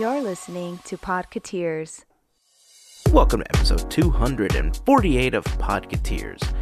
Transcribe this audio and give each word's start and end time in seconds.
You're 0.00 0.22
listening 0.22 0.80
to 0.86 0.96
Podcateers. 0.96 2.04
Welcome 3.12 3.42
to 3.42 3.56
episode 3.56 3.88
248 3.92 5.34
of 5.34 5.44
Podcateers. 5.44 6.52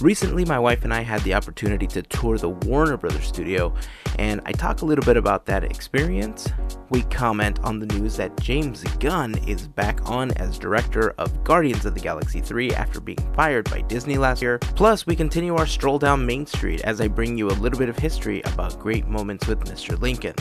Recently, 0.00 0.44
my 0.44 0.60
wife 0.60 0.84
and 0.84 0.94
I 0.94 1.00
had 1.00 1.20
the 1.22 1.34
opportunity 1.34 1.88
to 1.88 2.02
tour 2.02 2.38
the 2.38 2.50
Warner 2.50 2.96
Brothers 2.96 3.26
studio, 3.26 3.74
and 4.20 4.40
I 4.46 4.52
talk 4.52 4.82
a 4.82 4.84
little 4.84 5.04
bit 5.04 5.16
about 5.16 5.44
that 5.46 5.64
experience. 5.64 6.46
We 6.90 7.02
comment 7.02 7.58
on 7.64 7.80
the 7.80 7.86
news 7.86 8.16
that 8.18 8.40
James 8.40 8.84
Gunn 9.00 9.36
is 9.38 9.66
back 9.66 10.08
on 10.08 10.30
as 10.36 10.56
director 10.56 11.10
of 11.18 11.42
Guardians 11.42 11.84
of 11.84 11.94
the 11.94 12.00
Galaxy 12.00 12.40
3 12.40 12.74
after 12.74 13.00
being 13.00 13.18
fired 13.34 13.68
by 13.68 13.80
Disney 13.80 14.18
last 14.18 14.40
year. 14.40 14.60
Plus, 14.60 15.04
we 15.04 15.16
continue 15.16 15.56
our 15.56 15.66
stroll 15.66 15.98
down 15.98 16.24
Main 16.24 16.46
Street 16.46 16.82
as 16.82 17.00
I 17.00 17.08
bring 17.08 17.36
you 17.36 17.48
a 17.48 17.58
little 17.58 17.78
bit 17.78 17.88
of 17.88 17.98
history 17.98 18.40
about 18.42 18.78
great 18.78 19.08
moments 19.08 19.48
with 19.48 19.58
Mr. 19.64 20.00
Lincoln. 20.00 20.36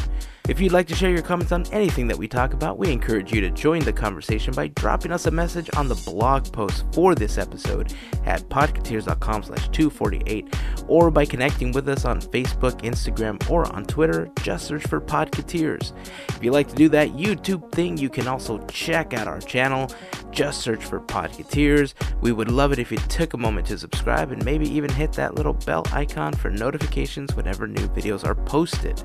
If 0.48 0.62
you'd 0.62 0.72
like 0.72 0.88
to 0.88 0.96
share 0.96 1.10
your 1.10 1.22
comments 1.22 1.52
on 1.52 1.66
anything 1.74 2.08
that 2.08 2.18
we 2.18 2.26
talk 2.26 2.54
about, 2.54 2.78
we 2.78 2.90
encourage 2.90 3.34
you 3.34 3.42
to 3.42 3.50
join 3.50 3.82
the 3.82 3.92
conversation 3.92 4.54
by 4.54 4.68
dropping 4.68 5.12
us 5.12 5.26
a 5.26 5.32
message 5.32 5.70
on 5.76 5.90
the 5.90 5.96
blog 5.96 6.50
post 6.54 6.86
for 6.94 7.16
this 7.16 7.38
episode 7.38 7.94
at 8.26 8.44
podcateers.com 8.44 9.44
slash 9.44 9.68
248 9.68 10.48
or 10.88 11.12
by 11.12 11.26
connecting 11.26 11.74
with 11.74 11.90
us 11.90 12.06
on 12.06 12.22
Facebook, 12.22 12.82
Instagram, 12.84 13.50
or 13.50 13.70
on 13.76 13.84
Twitter. 13.84 14.30
Just 14.42 14.68
search 14.68 14.88
for 14.88 15.02
Podcateers. 15.02 15.92
If 16.30 16.42
you'd 16.42 16.52
like 16.52 16.70
to 16.70 16.76
do 16.76 16.88
that 16.90 17.10
YouTube 17.10 17.70
thing, 17.74 17.98
you 17.98 18.10
can 18.10 18.26
also 18.26 18.66
check 18.68 19.14
out 19.14 19.28
our 19.28 19.42
channel. 19.42 19.92
Just 20.32 20.62
search 20.62 20.86
for 20.86 21.02
Podcateers. 21.02 21.94
We 22.22 22.32
would 22.32 22.50
love 22.50 22.72
it 22.72 22.80
if 22.80 22.90
you 22.90 23.00
took 23.10 23.34
a 23.34 23.38
moment 23.38 23.68
to 23.68 23.78
subscribe 23.78 24.32
and 24.32 24.46
maybe 24.46 24.70
even 24.70 24.92
hit 24.92 25.12
that 25.14 25.36
little 25.36 25.54
bell 25.54 25.86
icon 25.92 26.32
for 26.32 26.50
notifications 26.50 27.36
whenever 27.36 27.68
new 27.68 27.88
videos 27.90 28.24
are 28.24 28.36
posted. 28.36 29.04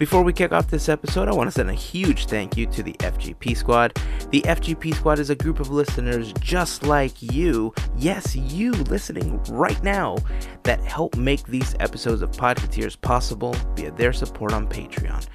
Before 0.00 0.22
we 0.22 0.32
kick 0.32 0.50
off 0.50 0.68
this 0.68 0.79
episode, 0.88 1.28
I 1.28 1.34
want 1.34 1.48
to 1.48 1.52
send 1.52 1.70
a 1.70 1.74
huge 1.74 2.26
thank 2.26 2.56
you 2.56 2.66
to 2.66 2.82
the 2.82 2.92
FGP 2.94 3.56
Squad. 3.56 3.96
The 4.30 4.42
FGP 4.42 4.94
Squad 4.94 5.18
is 5.18 5.30
a 5.30 5.34
group 5.34 5.60
of 5.60 5.70
listeners 5.70 6.32
just 6.40 6.82
like 6.82 7.20
you, 7.20 7.74
yes, 7.96 8.34
you 8.34 8.72
listening 8.72 9.42
right 9.50 9.82
now, 9.82 10.16
that 10.62 10.80
help 10.80 11.16
make 11.16 11.44
these 11.46 11.74
episodes 11.80 12.22
of 12.22 12.30
Podcateers 12.32 13.00
possible 13.00 13.54
via 13.74 13.90
their 13.92 14.12
support 14.12 14.52
on 14.52 14.66
Patreon. 14.66 15.26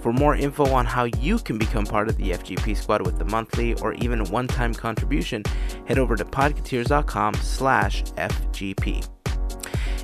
For 0.00 0.12
more 0.12 0.36
info 0.36 0.66
on 0.66 0.86
how 0.86 1.04
you 1.04 1.38
can 1.38 1.58
become 1.58 1.86
part 1.86 2.08
of 2.08 2.16
the 2.16 2.30
FGP 2.30 2.76
Squad 2.76 3.06
with 3.06 3.18
the 3.18 3.24
monthly 3.24 3.74
or 3.80 3.94
even 3.94 4.24
one-time 4.24 4.74
contribution, 4.74 5.42
head 5.86 5.98
over 5.98 6.16
to 6.16 6.24
podcateers.com 6.24 7.34
slash 7.34 8.02
FGP. 8.14 9.13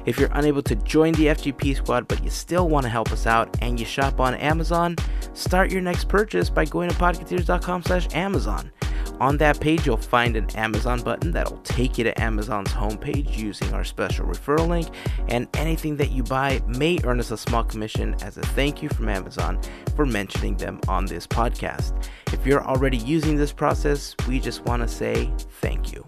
If 0.07 0.19
you're 0.19 0.31
unable 0.33 0.63
to 0.63 0.75
join 0.77 1.13
the 1.15 1.27
FGP 1.27 1.77
squad 1.77 2.09
but 2.09 2.23
you 2.25 2.31
still 2.31 2.69
want 2.69 2.85
to 2.85 2.91
help 2.91 3.13
us 3.13 3.27
out 3.27 3.57
and 3.61 3.79
you 3.79 3.87
shop 3.87 4.21
on 4.21 4.35
Amazon, 4.35 4.97
start 5.35 5.71
your 5.71 5.83
next 5.83 6.09
purchase 6.09 6.51
by 6.51 6.65
going 6.65 6.91
to 6.91 6.97
podcateers.com 6.97 7.83
slash 7.83 8.09
Amazon. 8.15 8.71
On 9.21 9.37
that 9.37 9.61
page, 9.61 9.85
you'll 9.85 9.99
find 9.99 10.35
an 10.35 10.49
Amazon 10.57 11.03
button 11.03 11.31
that'll 11.31 11.59
take 11.59 11.99
you 11.99 12.05
to 12.05 12.21
Amazon's 12.21 12.71
homepage 12.71 13.37
using 13.37 13.73
our 13.75 13.85
special 13.85 14.27
referral 14.27 14.67
link, 14.67 14.89
and 15.29 15.47
anything 15.55 15.97
that 15.99 16.11
you 16.11 16.23
buy 16.23 16.63
may 16.67 16.99
earn 17.05 17.21
us 17.21 17.31
a 17.31 17.37
small 17.37 17.63
commission 17.63 18.17
as 18.23 18.39
a 18.39 18.41
thank 18.41 18.83
you 18.83 18.89
from 18.89 19.11
Amazon 19.11 19.61
for 19.95 20.07
mentioning 20.07 20.57
them 20.57 20.81
on 20.89 21.05
this 21.05 21.27
podcast. 21.27 22.09
If 22.33 22.47
you're 22.47 22.65
already 22.65 22.97
using 22.97 23.37
this 23.37 23.53
process, 23.53 24.17
we 24.27 24.41
just 24.41 24.65
want 24.65 24.81
to 24.83 24.89
say 24.89 25.31
thank 25.61 25.93
you. 25.93 26.07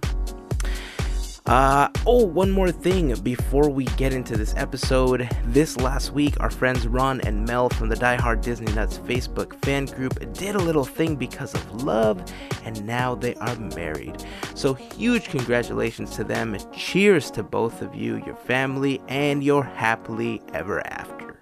Uh, 1.47 1.89
oh, 2.07 2.25
one 2.25 2.53
more 2.53 2.71
thing 2.71 3.13
before 3.17 3.69
we 3.69 3.85
get 3.97 4.13
into 4.13 4.37
this 4.37 4.55
episode. 4.57 5.29
This 5.47 5.77
last 5.77 6.13
week, 6.13 6.39
our 6.39 6.51
friends 6.51 6.87
Ron 6.87 7.21
and 7.23 7.45
Mel 7.45 7.69
from 7.71 7.89
the 7.89 7.97
Die 7.97 8.21
Hard 8.21 8.43
Disney 8.43 8.73
Nuts 8.75 8.99
Facebook 8.99 9.53
fan 9.65 9.87
group 9.87 10.33
did 10.35 10.55
a 10.55 10.61
little 10.61 10.85
thing 10.85 11.17
because 11.17 11.53
of 11.53 11.83
love, 11.83 12.23
and 12.65 12.87
now 12.87 13.17
they 13.17 13.35
are 13.37 13.57
married. 13.57 14.25
So, 14.55 14.75
huge 14.75 15.25
congratulations 15.31 16.15
to 16.15 16.23
them. 16.23 16.57
Cheers 16.73 17.29
to 17.33 17.43
both 17.43 17.83
of 17.83 17.93
you, 17.93 18.25
your 18.25 18.37
family, 18.37 19.01
and 19.09 19.43
your 19.43 19.65
happily 19.65 20.41
ever 20.55 20.87
after. 20.87 21.41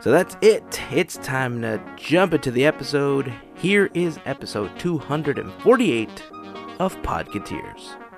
So, 0.00 0.10
that's 0.10 0.38
it. 0.40 0.80
It's 0.90 1.18
time 1.18 1.60
to 1.60 1.78
jump 1.96 2.32
into 2.32 2.50
the 2.50 2.64
episode. 2.64 3.30
Here 3.54 3.90
is 3.92 4.18
episode 4.24 4.78
248 4.78 6.08
of 6.78 6.96
Podcateers. 7.02 8.09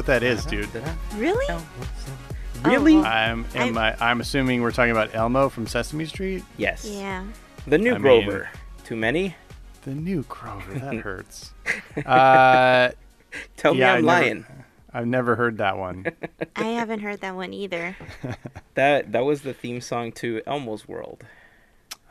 What 0.00 0.06
that 0.06 0.22
is, 0.22 0.46
dude. 0.46 0.66
Really? 1.16 1.44
Really? 2.64 2.96
Oh. 2.96 3.04
I'm 3.04 3.44
am 3.54 3.76
I, 3.76 3.94
I'm 4.00 4.22
assuming 4.22 4.62
we're 4.62 4.70
talking 4.70 4.92
about 4.92 5.14
Elmo 5.14 5.50
from 5.50 5.66
Sesame 5.66 6.06
Street. 6.06 6.42
Yes. 6.56 6.86
Yeah. 6.86 7.22
The 7.66 7.76
new 7.76 7.90
I 7.90 7.98
mean- 7.98 8.24
Grover. 8.24 8.48
Too 8.82 8.96
many? 8.96 9.36
The 9.82 9.90
new 9.90 10.22
Grover. 10.22 10.72
That 10.72 10.94
hurts. 11.04 11.52
uh, 12.06 12.92
Tell 13.58 13.76
yeah, 13.76 13.92
me 13.96 13.98
I'm 13.98 14.08
I 14.08 14.20
never- 14.20 14.24
lying. 14.24 14.46
I've 14.94 15.06
never 15.06 15.36
heard 15.36 15.58
that 15.58 15.76
one. 15.76 16.06
I 16.56 16.64
haven't 16.64 17.00
heard 17.00 17.20
that 17.20 17.36
one 17.36 17.52
either. 17.52 17.94
That 18.76 19.12
that 19.12 19.24
was 19.26 19.42
the 19.42 19.52
theme 19.52 19.82
song 19.82 20.12
to 20.12 20.40
Elmo's 20.46 20.88
World. 20.88 21.24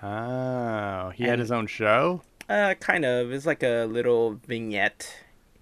Oh, 0.04 1.10
he 1.16 1.24
had 1.24 1.40
his 1.40 1.52
own 1.52 1.66
show. 1.66 2.22
Uh, 2.48 2.76
kind 2.80 3.04
of. 3.04 3.32
It's 3.32 3.48
like 3.48 3.64
a 3.64 3.86
little 3.86 4.36
vignette. 4.48 5.12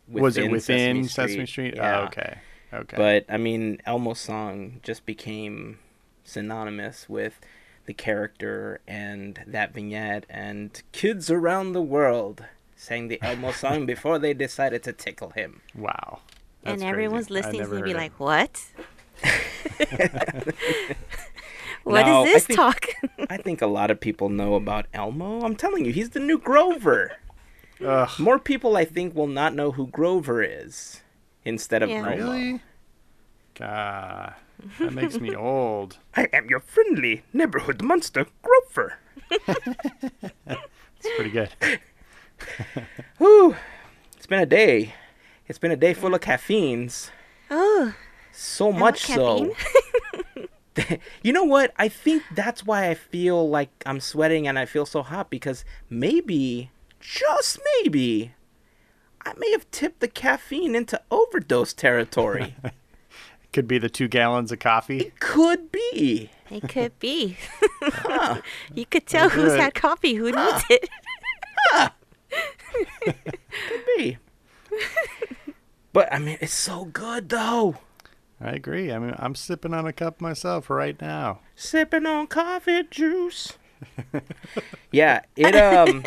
Within 0.08 0.24
Was 0.24 0.38
it 0.38 0.52
within 0.52 1.04
Sesame 1.04 1.08
Sesame 1.08 1.46
Street? 1.46 1.72
Street? 1.74 1.80
Oh, 1.80 1.84
yeah. 1.84 2.00
Oh, 2.00 2.04
okay. 2.06 2.38
Okay. 2.74 2.98
But 2.98 3.26
I 3.30 3.38
mean, 3.38 3.82
Elmo's 3.86 4.20
song 4.20 4.80
just 4.84 5.06
became 5.06 5.80
synonymous 6.24 7.08
with 7.10 7.40
the 7.86 7.94
character 7.94 8.82
and 8.88 9.40
that 9.48 9.74
vignette, 9.74 10.26
and 10.30 10.82
kids 10.92 11.32
around 11.32 11.72
the 11.72 11.82
world 11.82 12.44
sang 12.76 13.08
the 13.08 13.20
Elmo 13.22 13.52
song 13.64 13.86
before 13.86 14.20
they 14.20 14.34
decided 14.34 14.84
to 14.84 14.92
tickle 14.94 15.30
him. 15.32 15.62
wow. 15.74 16.20
and 16.66 16.84
everyone's 16.84 17.28
crazy. 17.28 17.42
Listening 17.44 17.62
is 17.62 17.70
gonna 17.70 17.84
be 17.84 17.94
like, 17.94 18.12
it. 18.12 18.20
"What? 18.20 18.66
What 21.84 22.02
is 22.02 22.08
No, 22.08 22.22
I 22.24 22.26
this 22.26 22.46
think- 22.46 22.58
talk?" 22.60 22.86
I 23.30 23.38
think 23.38 23.62
a 23.62 23.68
lot 23.68 23.90
of 23.92 24.00
people 24.02 24.28
know 24.30 24.56
about 24.56 24.88
Elmo. 24.94 25.42
I'm 25.42 25.56
telling 25.56 25.86
you, 25.86 25.94
he's 25.94 26.10
the 26.10 26.20
new 26.20 26.38
Grover. 26.38 27.14
Ugh, 27.86 28.10
More 28.20 28.40
people, 28.40 28.76
I 28.78 28.86
think, 28.86 29.16
will 29.16 29.28
not 29.28 29.54
know 29.54 29.72
who 29.72 29.88
Grover 29.88 30.42
is 30.44 31.02
instead 31.46 31.84
of 31.84 31.90
Yeah. 31.90 31.98
Elmo. 31.98 32.10
really? 32.16 32.62
God, 33.56 34.34
that 34.80 34.94
makes 34.94 35.20
me 35.20 35.36
old. 35.36 35.98
I 36.16 36.28
am 36.34 36.50
your 36.50 36.60
friendly 36.60 37.24
neighborhood 37.34 37.82
monster, 37.82 38.26
Grover. 38.42 38.98
It's 39.30 41.16
pretty 41.16 41.32
good. 41.32 41.50
Whew. 43.18 43.56
It's 44.16 44.26
been 44.28 44.40
a 44.42 44.46
day. 44.46 44.94
It's 45.48 45.60
been 45.60 45.72
a 45.72 45.76
day 45.78 45.94
full 45.94 46.14
of 46.14 46.22
caffeines. 46.22 47.12
oh, 47.50 47.94
So 48.32 48.72
I 48.74 48.78
much 48.78 49.02
so. 49.06 49.56
you 51.24 51.34
know 51.34 51.44
what? 51.44 51.74
I 51.78 51.88
think 51.88 52.24
that's 52.36 52.66
why 52.66 52.90
I 52.90 52.94
feel 52.94 53.48
like 53.50 53.70
I'm 53.86 54.00
sweating 54.00 54.48
and 54.48 54.60
I 54.60 54.66
feel 54.66 54.86
so 54.86 55.02
hot 55.02 55.30
because 55.30 55.64
maybe, 55.90 56.70
just 57.00 57.60
maybe, 57.82 58.34
I 59.26 59.34
may 59.38 59.52
have 59.52 59.70
tipped 59.72 60.00
the 60.00 60.08
caffeine 60.08 60.76
into 60.76 61.02
overdose 61.12 61.74
territory. 61.74 62.56
Could 63.54 63.68
be 63.68 63.78
the 63.78 63.90
two 63.90 64.08
gallons 64.08 64.52
of 64.52 64.60
coffee. 64.60 65.00
It 65.00 65.20
could 65.20 65.72
be. 65.72 66.30
it 66.52 66.68
could 66.70 67.00
be. 67.00 67.38
you 68.76 68.86
could 68.86 69.08
tell 69.08 69.30
who's 69.30 69.54
Good. 69.54 69.60
had 69.60 69.74
coffee, 69.74 70.14
who 70.14 70.32
needs 70.32 70.64
it. 70.70 70.90
Could 73.02 73.84
be. 73.96 74.18
but 75.94 76.12
I 76.14 76.20
mean, 76.20 76.38
it's 76.40 76.54
so 76.54 76.86
good 76.86 77.30
though. 77.30 77.78
I 78.40 78.52
agree. 78.52 78.92
I 78.92 79.00
mean, 79.00 79.16
I'm 79.18 79.34
sipping 79.34 79.74
on 79.74 79.88
a 79.88 79.94
cup 79.94 80.22
myself 80.22 80.70
right 80.70 81.00
now. 81.02 81.40
Sipping 81.56 82.06
on 82.06 82.28
coffee 82.28 82.84
juice. 82.84 83.54
yeah, 84.92 85.22
it 85.36 85.56
um 85.56 86.04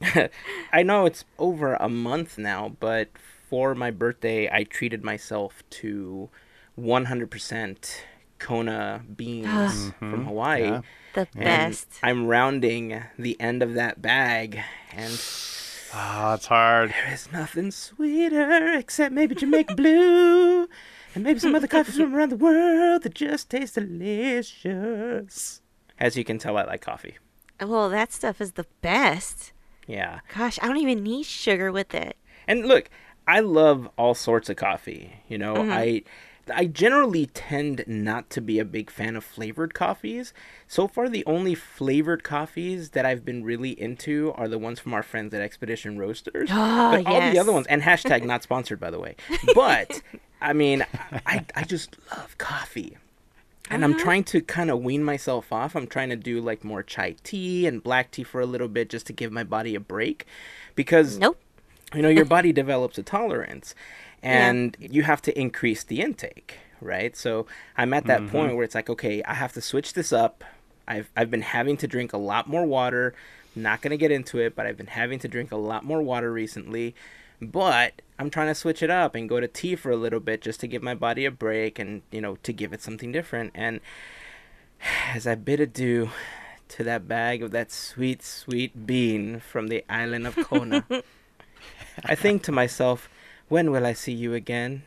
I 0.72 0.82
know 0.82 1.06
it's 1.06 1.24
over 1.38 1.74
a 1.74 1.88
month 1.88 2.38
now, 2.38 2.76
but 2.80 3.08
for 3.48 3.74
my 3.74 3.90
birthday 3.90 4.48
I 4.52 4.64
treated 4.64 5.02
myself 5.04 5.62
to 5.70 6.28
100% 6.78 8.00
Kona 8.38 9.02
beans 9.16 9.92
from 9.98 10.24
Hawaii. 10.26 10.62
Yeah. 10.62 10.80
The 11.14 11.20
And 11.34 11.44
best. 11.44 11.88
I'm 12.02 12.26
rounding 12.26 13.02
the 13.18 13.40
end 13.40 13.62
of 13.62 13.74
that 13.74 14.00
bag 14.00 14.60
and 14.92 15.12
Ah, 15.92 16.34
it's 16.34 16.46
hard. 16.46 16.90
there 16.90 17.12
is 17.14 17.32
nothing 17.32 17.70
sweeter 17.70 18.74
except 18.74 19.12
maybe 19.14 19.34
Jamaica 19.34 19.74
Blue 19.74 20.68
and 21.14 21.24
maybe 21.24 21.40
some 21.40 21.54
other 21.54 21.66
coffees 21.66 21.96
from 21.96 22.14
around 22.14 22.28
the 22.28 22.36
world 22.36 23.02
that 23.04 23.14
just 23.14 23.48
taste 23.50 23.74
delicious. 23.76 25.62
As 25.98 26.16
you 26.16 26.24
can 26.24 26.38
tell, 26.38 26.56
I 26.58 26.64
like 26.64 26.82
coffee. 26.82 27.16
Well, 27.60 27.88
that 27.88 28.12
stuff 28.12 28.40
is 28.40 28.52
the 28.52 28.66
best. 28.82 29.52
Yeah. 29.88 30.20
Gosh, 30.36 30.58
I 30.62 30.68
don't 30.68 30.76
even 30.76 31.02
need 31.02 31.26
sugar 31.26 31.72
with 31.72 31.94
it. 31.94 32.16
And 32.46 32.66
look, 32.66 32.88
I 33.26 33.40
love 33.40 33.88
all 33.98 34.14
sorts 34.14 34.48
of 34.48 34.56
coffee. 34.56 35.14
You 35.28 35.38
know, 35.38 35.56
I 35.56 36.04
I 36.54 36.66
generally 36.66 37.26
tend 37.26 37.84
not 37.86 38.30
to 38.30 38.40
be 38.40 38.58
a 38.58 38.64
big 38.64 38.90
fan 38.90 39.16
of 39.16 39.24
flavored 39.24 39.74
coffees. 39.74 40.32
So 40.66 40.88
far 40.88 41.08
the 41.08 41.24
only 41.26 41.54
flavored 41.54 42.22
coffees 42.22 42.90
that 42.90 43.04
I've 43.04 43.24
been 43.24 43.44
really 43.44 43.70
into 43.80 44.32
are 44.36 44.48
the 44.48 44.58
ones 44.58 44.78
from 44.78 44.94
our 44.94 45.02
friends 45.02 45.34
at 45.34 45.42
Expedition 45.42 45.98
Roasters. 45.98 46.50
Ah, 46.58 46.92
but 46.92 47.06
all 47.06 47.30
the 47.32 47.38
other 47.38 47.52
ones 47.52 47.66
and 47.66 47.82
hashtag 47.82 48.24
not 48.24 48.42
sponsored 48.42 48.80
by 48.80 48.90
the 48.90 49.00
way. 49.00 49.16
But 49.54 50.02
I 50.40 50.52
mean, 50.52 50.84
I 51.26 51.44
I 51.54 51.64
just 51.64 51.96
love 52.10 52.36
coffee. 52.38 52.96
And 53.70 53.84
I'm 53.84 53.92
uh-huh. 53.92 54.02
trying 54.02 54.24
to 54.24 54.40
kind 54.40 54.70
of 54.70 54.80
wean 54.80 55.04
myself 55.04 55.52
off. 55.52 55.76
I'm 55.76 55.86
trying 55.86 56.10
to 56.10 56.16
do 56.16 56.40
like 56.40 56.64
more 56.64 56.82
chai 56.82 57.16
tea 57.22 57.66
and 57.66 57.82
black 57.82 58.10
tea 58.10 58.24
for 58.24 58.40
a 58.40 58.46
little 58.46 58.68
bit 58.68 58.88
just 58.88 59.06
to 59.06 59.12
give 59.12 59.32
my 59.32 59.44
body 59.44 59.74
a 59.74 59.80
break 59.80 60.26
because 60.74 61.18
Nope. 61.18 61.38
you 61.94 62.02
know 62.02 62.08
your 62.08 62.24
body 62.24 62.52
develops 62.52 62.98
a 62.98 63.02
tolerance 63.02 63.74
and 64.22 64.76
you 64.80 65.02
have 65.02 65.22
to 65.22 65.38
increase 65.38 65.82
the 65.84 66.00
intake 66.00 66.58
right? 66.80 67.16
So 67.16 67.46
i'm 67.76 67.92
at 67.92 68.06
that 68.06 68.20
point 68.28 68.48
mm-hmm. 68.48 68.56
where 68.56 68.64
it's 68.64 68.74
like 68.74 68.88
okay 68.88 69.22
i 69.24 69.34
have 69.34 69.52
to 69.54 69.60
switch 69.60 69.94
this 69.94 70.12
up. 70.12 70.44
I've 70.86 71.10
i've 71.16 71.30
been 71.30 71.42
having 71.42 71.76
to 71.78 71.86
drink 71.86 72.12
a 72.12 72.18
lot 72.18 72.48
more 72.48 72.64
water. 72.64 73.14
Not 73.56 73.82
going 73.82 73.90
to 73.90 73.96
get 73.96 74.12
into 74.12 74.38
it 74.38 74.54
but 74.54 74.66
i've 74.66 74.76
been 74.76 74.86
having 74.86 75.18
to 75.20 75.28
drink 75.28 75.50
a 75.50 75.56
lot 75.56 75.84
more 75.84 76.00
water 76.00 76.32
recently 76.32 76.94
but 77.40 78.02
i'm 78.18 78.30
trying 78.30 78.48
to 78.48 78.54
switch 78.54 78.82
it 78.82 78.90
up 78.90 79.14
and 79.14 79.28
go 79.28 79.40
to 79.40 79.48
tea 79.48 79.76
for 79.76 79.90
a 79.90 79.96
little 79.96 80.20
bit 80.20 80.40
just 80.40 80.60
to 80.60 80.66
give 80.66 80.82
my 80.82 80.94
body 80.94 81.24
a 81.24 81.30
break 81.30 81.78
and 81.78 82.02
you 82.10 82.20
know 82.20 82.36
to 82.42 82.52
give 82.52 82.72
it 82.72 82.82
something 82.82 83.12
different 83.12 83.50
and 83.54 83.80
as 85.14 85.26
i 85.26 85.34
bid 85.34 85.60
adieu 85.60 86.10
to 86.68 86.84
that 86.84 87.08
bag 87.08 87.42
of 87.42 87.50
that 87.50 87.72
sweet 87.72 88.22
sweet 88.22 88.86
bean 88.86 89.40
from 89.40 89.68
the 89.68 89.84
island 89.88 90.26
of 90.26 90.36
kona 90.36 90.84
I 92.04 92.14
think 92.14 92.42
to 92.44 92.52
myself, 92.52 93.08
when 93.48 93.70
will 93.70 93.86
I 93.86 93.92
see 93.92 94.12
you 94.12 94.34
again? 94.34 94.84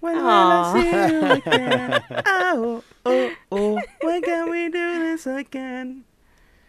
When 0.00 0.16
will 0.16 0.26
I 0.26 0.72
see 0.72 0.90
you 0.90 1.32
again? 1.32 2.02
Oh, 2.26 2.84
oh, 3.04 3.32
oh, 3.50 3.82
when 4.00 4.22
can 4.22 4.48
we 4.48 4.68
do 4.68 4.98
this 5.00 5.26
again? 5.26 6.04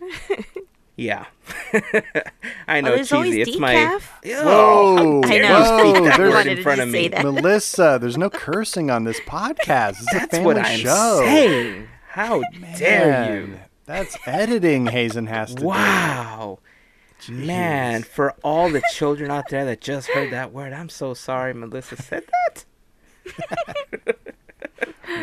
Yeah. 0.95 1.25
I 1.74 2.77
oh, 2.77 2.81
know, 2.81 2.92
Oh, 2.92 2.95
there's 2.95 3.12
always 3.12 3.33
cheesy. 3.33 3.51
It's 3.51 3.59
my. 3.59 3.75
decaf? 3.75 4.03
Oh, 4.38 5.21
Whoa, 5.21 5.21
I 5.25 5.38
know. 5.39 5.94
Whoa, 5.94 6.30
wanted 6.30 6.57
in 6.57 6.63
front 6.63 6.81
of 6.81 6.89
me. 6.89 7.09
that. 7.09 7.24
Melissa, 7.24 7.97
there's 8.00 8.18
no 8.18 8.30
cursing 8.30 8.89
on 8.89 9.03
this 9.03 9.19
podcast. 9.21 10.01
It's 10.01 10.13
a 10.13 10.19
That's 10.19 10.39
what 10.39 10.57
I'm 10.57 10.80
show. 10.80 11.21
saying. 11.24 11.88
How 12.07 12.44
dare 12.77 13.42
you? 13.42 13.59
That's 13.86 14.18
editing 14.25 14.88
Hazen 14.88 15.27
has 15.27 15.50
to 15.50 15.56
do. 15.56 15.65
Wow. 15.65 16.59
Man, 17.30 18.03
for 18.03 18.36
all 18.44 18.69
the 18.69 18.81
children 18.94 19.31
out 19.31 19.50
there 19.50 19.65
that 19.65 19.81
just 19.81 20.07
heard 20.09 20.31
that 20.31 20.53
word, 20.53 20.74
I'm 20.74 20.89
so 20.89 21.13
sorry 21.13 21.53
Melissa 21.53 21.95
said 21.98 22.24
that. 22.27 22.65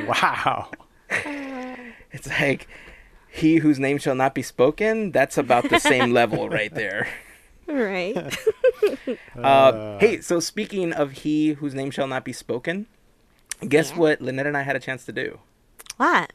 Wow. 0.07 0.71
It's 2.13 2.27
like 2.29 2.69
he 3.33 3.57
whose 3.57 3.79
name 3.79 3.99
shall 3.99 4.15
not 4.15 4.35
be 4.35 4.43
spoken. 4.43 5.11
That's 5.13 5.39
about 5.39 5.69
the 5.71 5.79
same 5.81 6.13
level 6.21 6.49
right 6.49 6.75
there. 6.75 7.09
Right. 7.67 8.17
Uh, 9.43 9.99
hey, 9.99 10.21
so 10.21 10.39
speaking 10.41 10.93
of 10.93 11.13
he 11.13 11.55
whose 11.55 11.75
name 11.75 11.91
shall 11.91 12.07
not 12.07 12.25
be 12.25 12.33
spoken, 12.33 12.87
guess 13.67 13.91
Yeah. 13.91 13.99
what 13.99 14.21
Lynette 14.21 14.47
and 14.47 14.57
I 14.57 14.63
had 14.63 14.77
a 14.77 14.81
chance 14.81 15.05
to 15.07 15.13
do? 15.13 15.39
what? 15.97 16.33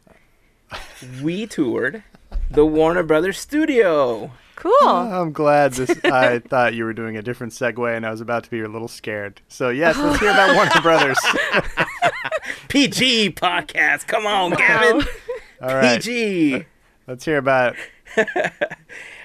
We 1.21 1.45
toured 1.47 2.03
the 2.49 2.65
Warner 2.65 3.03
Brothers 3.03 3.37
studio. 3.39 4.31
Cool. 4.55 4.71
I'm 4.87 5.31
glad 5.31 5.73
this. 5.73 5.91
I 6.05 6.39
thought 6.39 6.73
you 6.73 6.83
were 6.85 6.93
doing 6.93 7.15
a 7.15 7.21
different 7.21 7.53
segue, 7.53 7.95
and 7.95 8.05
I 8.05 8.09
was 8.11 8.21
about 8.21 8.43
to 8.45 8.49
be 8.49 8.61
a 8.61 8.67
little 8.67 8.87
scared. 8.87 9.41
So 9.47 9.69
yes, 9.69 9.95
let's 9.97 10.19
hear 10.19 10.31
about 10.31 10.55
Warner 10.55 10.81
Brothers. 10.81 11.19
PG 12.69 13.31
podcast. 13.33 14.07
Come 14.07 14.25
on, 14.25 14.51
Gavin. 14.51 15.05
All 15.61 15.75
right, 15.75 16.01
PG. 16.01 16.65
Let's 17.07 17.25
hear 17.25 17.37
about. 17.37 17.75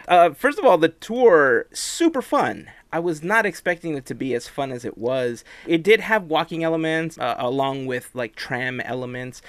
Uh, 0.09 0.35
first 0.35 0.59
of 0.59 0.65
all, 0.65 0.79
the 0.79 0.89
tour 0.89 1.67
super 1.73 2.23
fun. 2.23 2.71
I 2.93 2.99
was 2.99 3.23
not 3.23 3.47
expecting 3.47 3.97
it 3.97 4.05
to 4.07 4.15
be 4.15 4.35
as 4.35 4.49
fun 4.49 4.73
as 4.73 4.85
it 4.85 4.99
was. 4.99 5.45
It 5.67 5.83
did 5.83 6.01
have 6.01 6.25
walking 6.25 6.63
elements 6.65 7.19
uh, 7.19 7.37
along 7.39 7.87
with 7.87 8.11
like 8.13 8.35
tram 8.35 8.81
elements. 8.81 9.41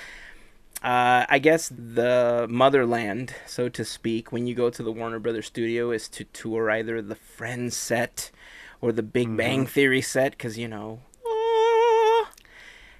Uh, 0.81 1.25
I 1.29 1.39
guess 1.39 1.69
the 1.69 2.45
motherland, 2.49 3.33
so 3.45 3.69
to 3.69 3.85
speak, 3.85 4.31
when 4.31 4.47
you 4.47 4.53
go 4.53 4.69
to 4.69 4.83
the 4.83 4.91
Warner 4.91 5.19
Brothers 5.19 5.47
studio, 5.47 5.91
is 5.91 6.09
to 6.09 6.25
tour 6.25 6.69
either 6.69 7.01
the 7.01 7.15
Friends 7.15 7.75
set 7.75 8.31
or 8.81 8.91
the 8.91 9.03
Big 9.03 9.35
Bang 9.35 9.65
Theory 9.65 10.01
set, 10.01 10.31
because 10.31 10.57
you 10.57 10.67
know. 10.67 10.99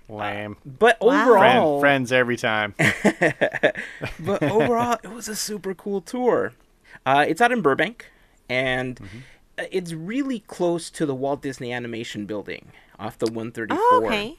Lame. 0.10 0.58
But 0.66 0.98
Wow. 1.02 1.26
Friend, 1.26 1.30
overall, 1.30 1.80
friends 1.80 2.12
every 2.12 2.38
time. 2.38 2.76
but 4.20 4.44
overall, 4.44 4.98
it 5.04 5.12
was 5.12 5.28
a 5.28 5.36
super 5.36 5.74
cool 5.74 6.02
tour. 6.02 6.54
Uh, 7.06 7.26
it's 7.28 7.42
out 7.42 7.52
in 7.52 7.62
Burbank, 7.62 8.06
and 8.50 9.00
uh, 9.58 9.64
it's 9.72 9.94
really 9.94 10.40
close 10.40 10.90
to 10.92 11.06
the 11.06 11.16
Walt 11.16 11.42
Disney 11.42 11.72
Animation 11.74 12.26
Building 12.26 12.72
off 13.00 13.18
the 13.18 13.26
134. 13.28 13.78
Oh, 13.80 14.04
okay. 14.06 14.38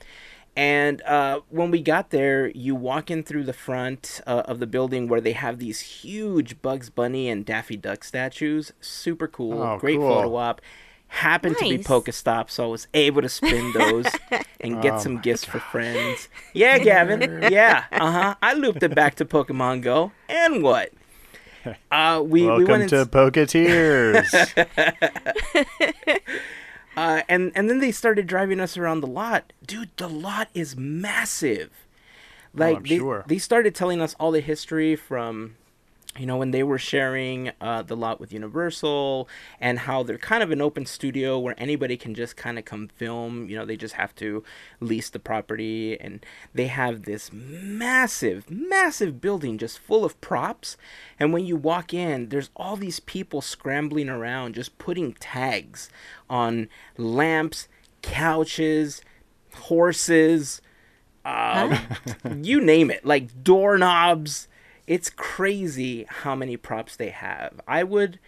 And 0.57 1.03
uh, 1.03 1.41
when 1.51 1.73
we 1.73 1.83
got 1.83 2.11
there, 2.11 2.49
you 2.51 2.77
walk 2.77 3.11
in 3.11 3.25
through 3.25 3.43
the 3.43 3.53
front 3.53 4.21
uh, 4.25 4.45
of 4.47 4.61
the 4.61 4.69
building 4.69 5.09
where 5.09 5.21
they 5.21 5.33
have 5.33 5.59
these 5.59 5.81
huge 5.81 6.63
Bugs 6.63 6.91
Bunny 6.91 7.29
and 7.29 7.45
Daffy 7.45 7.77
Duck 7.77 8.05
statues. 8.05 8.73
Super 8.81 9.27
cool. 9.27 9.61
Oh, 9.61 9.79
Great 9.79 9.99
cool. 9.99 10.09
photo 10.09 10.37
op. 10.37 10.61
Happened 11.09 11.56
to 11.59 11.65
be 11.65 11.77
Nice. 11.77 11.87
Pokestop, 11.87 12.51
so 12.51 12.65
I 12.65 12.67
was 12.67 12.89
able 12.93 13.23
to 13.23 13.29
spin 13.29 13.73
those 13.75 14.06
and 14.61 14.83
get 14.83 14.95
Oh 14.95 14.99
some 14.99 15.15
my 15.15 15.21
gifts 15.21 15.45
for 15.45 15.61
friends. 15.61 16.29
Yeah, 16.53 16.79
Gavin. 16.79 17.53
yeah. 17.53 17.85
Uh 17.93 18.11
huh. 18.11 18.35
I 18.43 18.55
looped 18.55 18.83
it 18.83 18.95
back 18.95 19.15
to 19.17 19.25
Pokemon 19.25 19.83
Go. 19.83 20.12
And 20.29 20.62
what? 20.62 20.91
Uh, 21.91 22.21
we, 22.23 22.43
we 22.47 22.62
went 22.67 22.91
to 22.91 23.01
and, 23.01 23.11
Poketeers. 23.11 24.27
uh, 26.97 27.23
and 27.27 27.53
and 27.55 27.71
then 27.71 27.79
they 27.81 27.91
started 27.91 28.27
driving 28.27 28.61
us 28.61 28.77
around 28.77 29.01
the 29.01 29.06
lot. 29.06 29.53
Dude, 29.67 29.89
the 29.97 30.06
lot 30.09 30.49
is 30.53 30.77
massive. 30.77 31.71
Like 32.53 32.75
Oh, 32.75 32.79
I'm 32.81 32.83
they, 32.85 32.99
sure. 32.99 33.25
they 33.27 33.39
started 33.39 33.75
telling 33.75 34.03
us 34.03 34.15
all 34.21 34.31
the 34.31 34.41
history 34.41 34.95
from 34.95 35.56
you 36.19 36.27
know 36.27 36.37
when 36.37 36.53
they 36.53 36.63
were 36.63 36.79
sharing 36.79 37.51
uh, 37.61 37.83
the 37.83 37.97
lot 37.97 38.21
with 38.21 38.33
Universal 38.33 39.29
and 39.61 39.81
how 39.81 40.03
they're 40.03 40.19
kind 40.19 40.43
of 40.43 40.51
an 40.51 40.61
open 40.61 40.87
studio 40.87 41.39
where 41.39 41.55
anybody 41.59 41.97
can 41.97 42.15
just 42.15 42.37
kind 42.37 42.59
of 42.59 42.65
come 42.65 42.89
film. 42.89 43.49
You 43.49 43.56
know, 43.56 43.65
they 43.65 43.77
just 43.77 43.94
have 43.94 44.15
to 44.17 44.44
lease 44.81 45.11
the 45.11 45.19
property 45.19 45.99
and 46.01 46.25
they 46.55 46.69
have 46.69 47.03
this 47.03 47.33
massive, 47.33 48.49
massive 48.51 49.21
building 49.21 49.59
just 49.59 49.79
full 49.79 50.05
of 50.05 50.21
props. 50.21 50.77
And 51.19 51.33
when 51.33 51.44
you 51.44 51.56
walk 51.56 51.93
in, 51.93 52.29
there's 52.29 52.51
all 52.55 52.77
these 52.77 53.01
people 53.01 53.41
scrambling 53.41 54.09
around 54.09 54.55
just 54.55 54.79
putting 54.79 55.15
tags 55.15 55.89
on 56.31 56.69
lamps, 56.97 57.69
couches, 58.03 59.03
horses, 59.55 60.61
um, 61.25 61.79
you 62.43 62.61
name 62.61 62.91
it, 62.91 63.05
like 63.05 63.43
doorknobs. 63.43 64.49
It's 64.86 65.10
crazy 65.10 66.06
how 66.08 66.34
many 66.34 66.56
props 66.56 66.96
they 66.96 67.10
have. 67.10 67.60
I 67.67 67.84
would, 67.84 68.19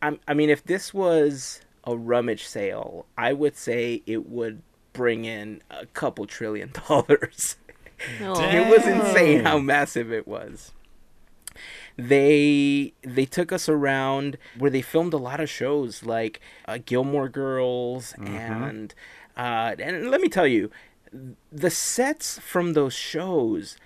I'm, 0.00 0.20
I 0.28 0.34
mean, 0.34 0.50
if 0.50 0.64
this 0.64 0.94
was 0.94 1.60
a 1.84 1.96
rummage 1.96 2.46
sale, 2.46 3.06
I 3.18 3.32
would 3.32 3.56
say 3.56 4.02
it 4.06 4.28
would 4.28 4.62
bring 4.92 5.24
in 5.24 5.62
a 5.70 5.86
couple 5.86 6.26
trillion 6.26 6.72
dollars. 6.88 7.56
Oh. 8.20 8.40
It 8.40 8.68
was 8.70 8.86
insane 8.86 9.44
how 9.44 9.58
massive 9.58 10.12
it 10.12 10.26
was. 10.26 10.72
They 11.96 12.92
they 13.02 13.24
took 13.24 13.52
us 13.52 13.68
around 13.68 14.36
where 14.58 14.70
they 14.70 14.82
filmed 14.82 15.14
a 15.14 15.18
lot 15.18 15.38
of 15.38 15.48
shows 15.48 16.02
like 16.02 16.40
uh, 16.66 16.78
Gilmore 16.84 17.28
Girls 17.28 18.14
and 18.18 18.92
uh, 19.36 19.76
and 19.78 20.10
let 20.10 20.20
me 20.20 20.28
tell 20.28 20.46
you, 20.46 20.70
the 21.52 21.70
sets 21.70 22.38
from 22.40 22.72
those 22.72 22.94
shows 22.94 23.76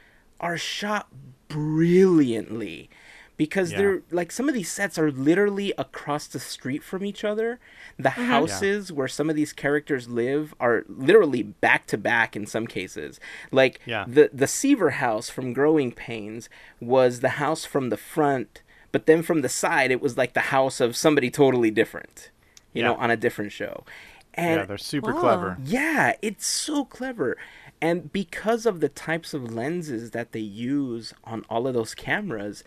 are 0.41 0.57
shot 0.57 1.09
brilliantly 1.49 2.89
because 3.37 3.71
Yeah. 3.71 3.79
they're 3.79 4.03
like 4.11 4.33
some 4.33 4.49
of 4.49 4.55
these 4.55 4.71
sets 4.71 4.99
are 4.99 5.11
literally 5.11 5.73
across 5.79 6.27
the 6.27 6.41
street 6.41 6.83
from 6.83 7.05
each 7.05 7.25
other. 7.25 7.61
The 7.97 8.11
mm-hmm. 8.11 8.25
houses 8.25 8.93
where 8.93 9.09
some 9.09 9.31
of 9.31 9.37
these 9.37 9.53
characters 9.53 10.09
live 10.09 10.55
are 10.61 10.85
literally 10.89 11.43
back 11.45 11.87
to 11.87 11.97
back 11.97 12.35
in 12.37 12.47
some 12.47 12.67
cases. 12.67 13.21
Like 13.51 13.81
Yeah. 13.87 14.05
the 14.09 14.31
the 14.33 14.47
Seaver 14.49 14.91
house 14.91 15.31
from 15.31 15.53
Growing 15.53 15.93
Pains 15.93 16.49
was 16.81 17.21
the 17.21 17.31
house 17.41 17.65
from 17.65 17.91
the 17.91 17.97
front, 17.97 18.63
but 18.93 19.07
then 19.07 19.23
from 19.23 19.43
the 19.43 19.49
side 19.49 19.91
it 19.91 20.01
was 20.01 20.17
like 20.17 20.35
the 20.35 20.41
house 20.51 20.81
of 20.81 20.97
somebody 20.97 21.31
totally 21.31 21.71
different. 21.71 22.31
You 22.75 22.83
know, 22.85 22.95
on 22.97 23.11
a 23.11 23.17
different 23.17 23.51
show. 23.51 23.85
And 24.35 24.61
yeah, 24.61 24.67
they're 24.67 24.79
super 24.79 25.13
Whoa. 25.13 25.21
clever. 25.21 25.57
yeah, 25.65 26.13
it's 26.23 26.47
so 26.47 26.85
clever. 26.85 27.37
And 27.81 28.13
because 28.13 28.67
of 28.67 28.81
the 28.81 28.89
types 28.89 29.35
of 29.35 29.55
lenses 29.55 30.11
that 30.11 30.33
they 30.33 30.41
use 30.41 31.15
on 31.25 31.45
all 31.49 31.67
of 31.67 31.75
those 31.75 31.95
cameras, 31.95 32.65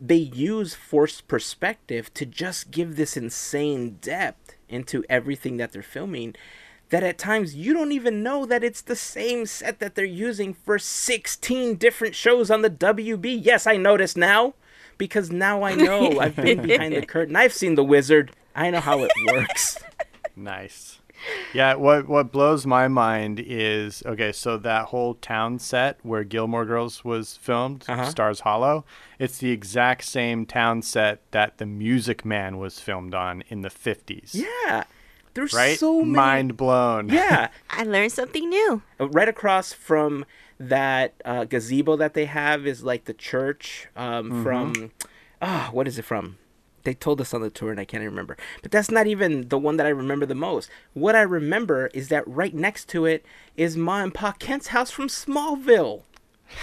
they 0.00 0.16
use 0.16 0.74
forced 0.74 1.26
perspective 1.28 2.12
to 2.14 2.26
just 2.26 2.70
give 2.70 2.96
this 2.96 3.16
insane 3.16 3.98
depth 4.00 4.54
into 4.68 5.04
everything 5.08 5.56
that 5.56 5.72
they're 5.72 5.82
filming 5.82 6.34
that 6.90 7.02
at 7.02 7.18
times 7.18 7.54
you 7.54 7.72
don't 7.72 7.92
even 7.92 8.22
know 8.22 8.46
that 8.46 8.62
it's 8.62 8.82
the 8.82 8.96
same 8.96 9.46
set 9.46 9.80
that 9.80 9.94
they're 9.94 10.04
using 10.04 10.54
for 10.54 10.78
16 10.78 11.76
different 11.76 12.14
shows 12.14 12.50
on 12.50 12.62
the 12.62 12.70
WB. 12.70 13.40
Yes, 13.42 13.66
I 13.66 13.76
notice 13.76 14.16
now 14.16 14.54
because 14.98 15.30
now 15.30 15.62
I 15.62 15.74
know 15.74 16.20
I've 16.20 16.36
been 16.36 16.62
behind 16.66 16.94
the 16.94 17.06
curtain. 17.06 17.36
I've 17.36 17.52
seen 17.52 17.74
The 17.74 17.84
Wizard. 17.84 18.32
I 18.54 18.70
know 18.70 18.80
how 18.80 19.00
it 19.00 19.10
works. 19.32 19.78
Nice. 20.36 21.00
Yeah, 21.52 21.74
what 21.74 22.08
what 22.08 22.32
blows 22.32 22.66
my 22.66 22.88
mind 22.88 23.40
is 23.44 24.02
okay, 24.06 24.32
so 24.32 24.56
that 24.58 24.86
whole 24.86 25.14
town 25.14 25.58
set 25.58 25.98
where 26.02 26.24
Gilmore 26.24 26.64
Girls 26.64 27.04
was 27.04 27.36
filmed, 27.36 27.84
Uh-huh. 27.88 28.06
Stars 28.06 28.40
Hollow, 28.40 28.84
it's 29.18 29.38
the 29.38 29.50
exact 29.50 30.04
same 30.04 30.46
town 30.46 30.82
set 30.82 31.20
that 31.30 31.58
The 31.58 31.66
Music 31.66 32.24
Man 32.24 32.58
was 32.58 32.80
filmed 32.80 33.14
on 33.14 33.42
in 33.48 33.60
the 33.62 33.70
50s. 33.70 34.34
Yeah. 34.34 34.84
There's 35.34 35.52
Right? 35.52 35.78
so 35.78 36.00
many. 36.00 36.12
Mind 36.12 36.56
blown. 36.56 37.08
Yeah. 37.08 37.48
I 37.70 37.82
learned 37.84 38.12
something 38.12 38.48
new. 38.48 38.82
Uh, 39.00 39.08
right 39.08 39.28
across 39.28 39.72
from 39.72 40.24
that 40.60 41.14
uh, 41.24 41.44
gazebo 41.44 41.96
that 41.96 42.14
they 42.14 42.26
have 42.26 42.66
is 42.66 42.84
like 42.84 43.06
the 43.06 43.14
church 43.14 43.88
um, 43.96 44.42
from 44.44 44.92
ah 45.42 45.68
what 45.72 45.88
is 45.88 45.98
it 45.98 46.04
from 46.04 46.38
they 46.84 46.94
told 46.94 47.20
us 47.20 47.34
on 47.34 47.40
the 47.40 47.50
tour 47.50 47.70
and 47.70 47.80
i 47.80 47.84
can't 47.84 48.02
even 48.02 48.12
remember. 48.12 48.36
But 48.62 48.70
that's 48.70 48.90
not 48.90 49.06
even 49.06 49.48
the 49.48 49.58
one 49.58 49.76
that 49.78 49.86
i 49.86 49.90
remember 49.90 50.26
the 50.26 50.34
most. 50.34 50.70
What 50.92 51.14
i 51.16 51.22
remember 51.22 51.88
is 51.94 52.08
that 52.08 52.26
right 52.28 52.54
next 52.54 52.88
to 52.90 53.04
it 53.06 53.24
is 53.56 53.76
ma 53.76 54.02
and 54.02 54.14
pa 54.14 54.32
kent's 54.32 54.68
house 54.68 54.90
from 54.90 55.08
smallville. 55.08 56.02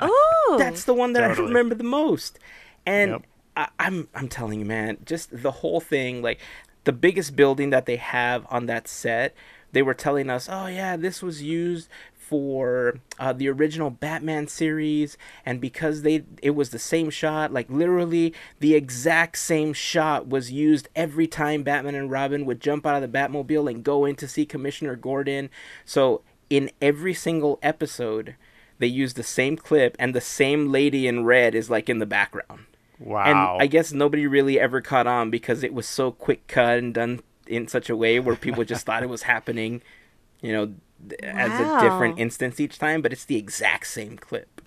Oh, 0.00 0.56
that's 0.58 0.84
the 0.84 0.94
one 0.94 1.12
that 1.14 1.24
I 1.24 1.28
remember 1.32 1.74
the 1.74 1.84
most. 1.84 2.38
And 2.86 3.10
Yep. 3.12 3.22
I, 3.56 3.68
I'm 3.78 4.08
I'm 4.14 4.28
telling 4.28 4.60
you, 4.60 4.66
man, 4.66 4.98
just 5.04 5.42
the 5.42 5.50
whole 5.50 5.80
thing, 5.80 6.22
like 6.22 6.40
the 6.84 6.92
biggest 6.92 7.36
building 7.36 7.70
that 7.70 7.86
they 7.86 7.96
have 7.96 8.46
on 8.50 8.66
that 8.66 8.88
set, 8.88 9.34
they 9.72 9.82
were 9.82 9.94
telling 9.94 10.30
us, 10.30 10.48
oh 10.50 10.66
yeah, 10.66 10.96
this 10.96 11.22
was 11.22 11.42
used 11.42 11.88
for 12.28 13.00
uh, 13.18 13.32
the 13.32 13.48
original 13.48 13.88
Batman 13.88 14.48
series, 14.48 15.16
and 15.46 15.60
because 15.60 16.02
they 16.02 16.24
it 16.42 16.50
was 16.50 16.70
the 16.70 16.78
same 16.78 17.08
shot, 17.08 17.52
like 17.52 17.70
literally 17.70 18.34
the 18.60 18.74
exact 18.74 19.38
same 19.38 19.72
shot 19.72 20.28
was 20.28 20.52
used 20.52 20.88
every 20.94 21.26
time 21.26 21.62
Batman 21.62 21.94
and 21.94 22.10
Robin 22.10 22.44
would 22.44 22.60
jump 22.60 22.84
out 22.84 23.02
of 23.02 23.10
the 23.10 23.18
Batmobile 23.18 23.70
and 23.70 23.82
go 23.82 24.04
in 24.04 24.14
to 24.16 24.28
see 24.28 24.44
Commissioner 24.44 24.94
Gordon. 24.94 25.48
So 25.86 26.20
in 26.50 26.70
every 26.82 27.14
single 27.14 27.58
episode, 27.62 28.36
they 28.78 28.86
use 28.86 29.14
the 29.14 29.22
same 29.22 29.56
clip, 29.56 29.96
and 29.98 30.14
the 30.14 30.20
same 30.20 30.70
lady 30.70 31.06
in 31.06 31.24
red 31.24 31.54
is 31.54 31.70
like 31.70 31.88
in 31.88 31.98
the 31.98 32.06
background. 32.06 32.66
Wow. 33.00 33.24
And 33.54 33.62
I 33.62 33.66
guess 33.68 33.92
nobody 33.92 34.26
really 34.26 34.60
ever 34.60 34.80
caught 34.80 35.06
on 35.06 35.30
because 35.30 35.62
it 35.62 35.72
was 35.72 35.88
so 35.88 36.10
quick 36.10 36.46
cut 36.46 36.78
and 36.78 36.92
done 36.92 37.20
in 37.46 37.68
such 37.68 37.88
a 37.88 37.96
way 37.96 38.20
where 38.20 38.36
people 38.36 38.64
just 38.64 38.84
thought 38.84 39.02
it 39.02 39.08
was 39.08 39.22
happening, 39.22 39.80
you 40.42 40.52
know, 40.52 40.74
th- 41.08 41.20
as 41.22 41.52
a 41.60 41.80
different 41.82 42.18
instance 42.18 42.58
each 42.60 42.78
time, 42.78 43.02
but 43.02 43.12
it's 43.12 43.24
the 43.24 43.36
exact 43.36 43.86
same 43.88 44.16
clip. 44.16 44.62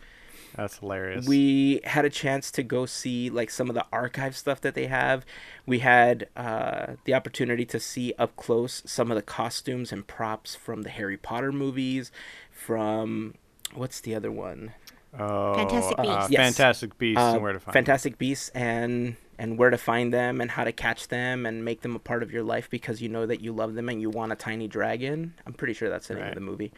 That's 0.55 0.79
hilarious. 0.79 1.25
We 1.27 1.79
had 1.85 2.03
a 2.03 2.09
chance 2.09 2.51
to 2.51 2.63
go 2.63 2.85
see 2.85 3.29
like 3.29 3.49
some 3.49 3.69
of 3.69 3.73
the 3.73 3.85
archive 3.93 4.35
stuff 4.35 4.59
that 4.61 4.75
they 4.75 4.87
have. 4.87 5.25
We 5.65 5.79
had 5.79 6.27
uh, 6.35 6.95
the 7.05 7.13
opportunity 7.13 7.65
to 7.67 7.79
see 7.79 8.13
up 8.19 8.35
close 8.35 8.83
some 8.85 9.11
of 9.11 9.15
the 9.15 9.21
costumes 9.21 9.93
and 9.93 10.05
props 10.05 10.53
from 10.55 10.81
the 10.81 10.89
Harry 10.89 11.15
Potter 11.15 11.53
movies, 11.53 12.11
from 12.51 13.35
what's 13.73 14.01
the 14.01 14.13
other 14.13 14.31
one? 14.31 14.73
oh, 15.17 15.55
Fantastic 15.55 15.99
uh, 15.99 16.03
Beasts. 16.03 16.31
Yes. 16.31 16.55
Fantastic 16.57 16.97
Beasts 16.97 17.21
Uh, 17.21 17.31
and 17.33 17.41
where 17.41 17.53
to 17.53 17.59
find 17.59 17.73
Fantastic 17.73 18.17
Beasts 18.17 18.49
and 18.49 19.15
and 19.41 19.57
where 19.57 19.71
to 19.71 19.77
find 19.77 20.13
them 20.13 20.39
and 20.39 20.51
how 20.51 20.63
to 20.63 20.71
catch 20.71 21.07
them 21.07 21.47
and 21.47 21.65
make 21.65 21.81
them 21.81 21.95
a 21.95 21.99
part 21.99 22.21
of 22.21 22.31
your 22.31 22.43
life 22.43 22.69
because 22.69 23.01
you 23.01 23.09
know 23.09 23.25
that 23.25 23.41
you 23.41 23.51
love 23.51 23.73
them 23.73 23.89
and 23.89 23.99
you 23.99 24.07
want 24.09 24.31
a 24.31 24.35
tiny 24.35 24.67
dragon. 24.67 25.33
I'm 25.47 25.53
pretty 25.53 25.73
sure 25.73 25.89
that's 25.89 26.07
the 26.07 26.13
name 26.13 26.23
Right. 26.23 26.29
of 26.29 26.35
the 26.35 26.41
movie. 26.41 26.71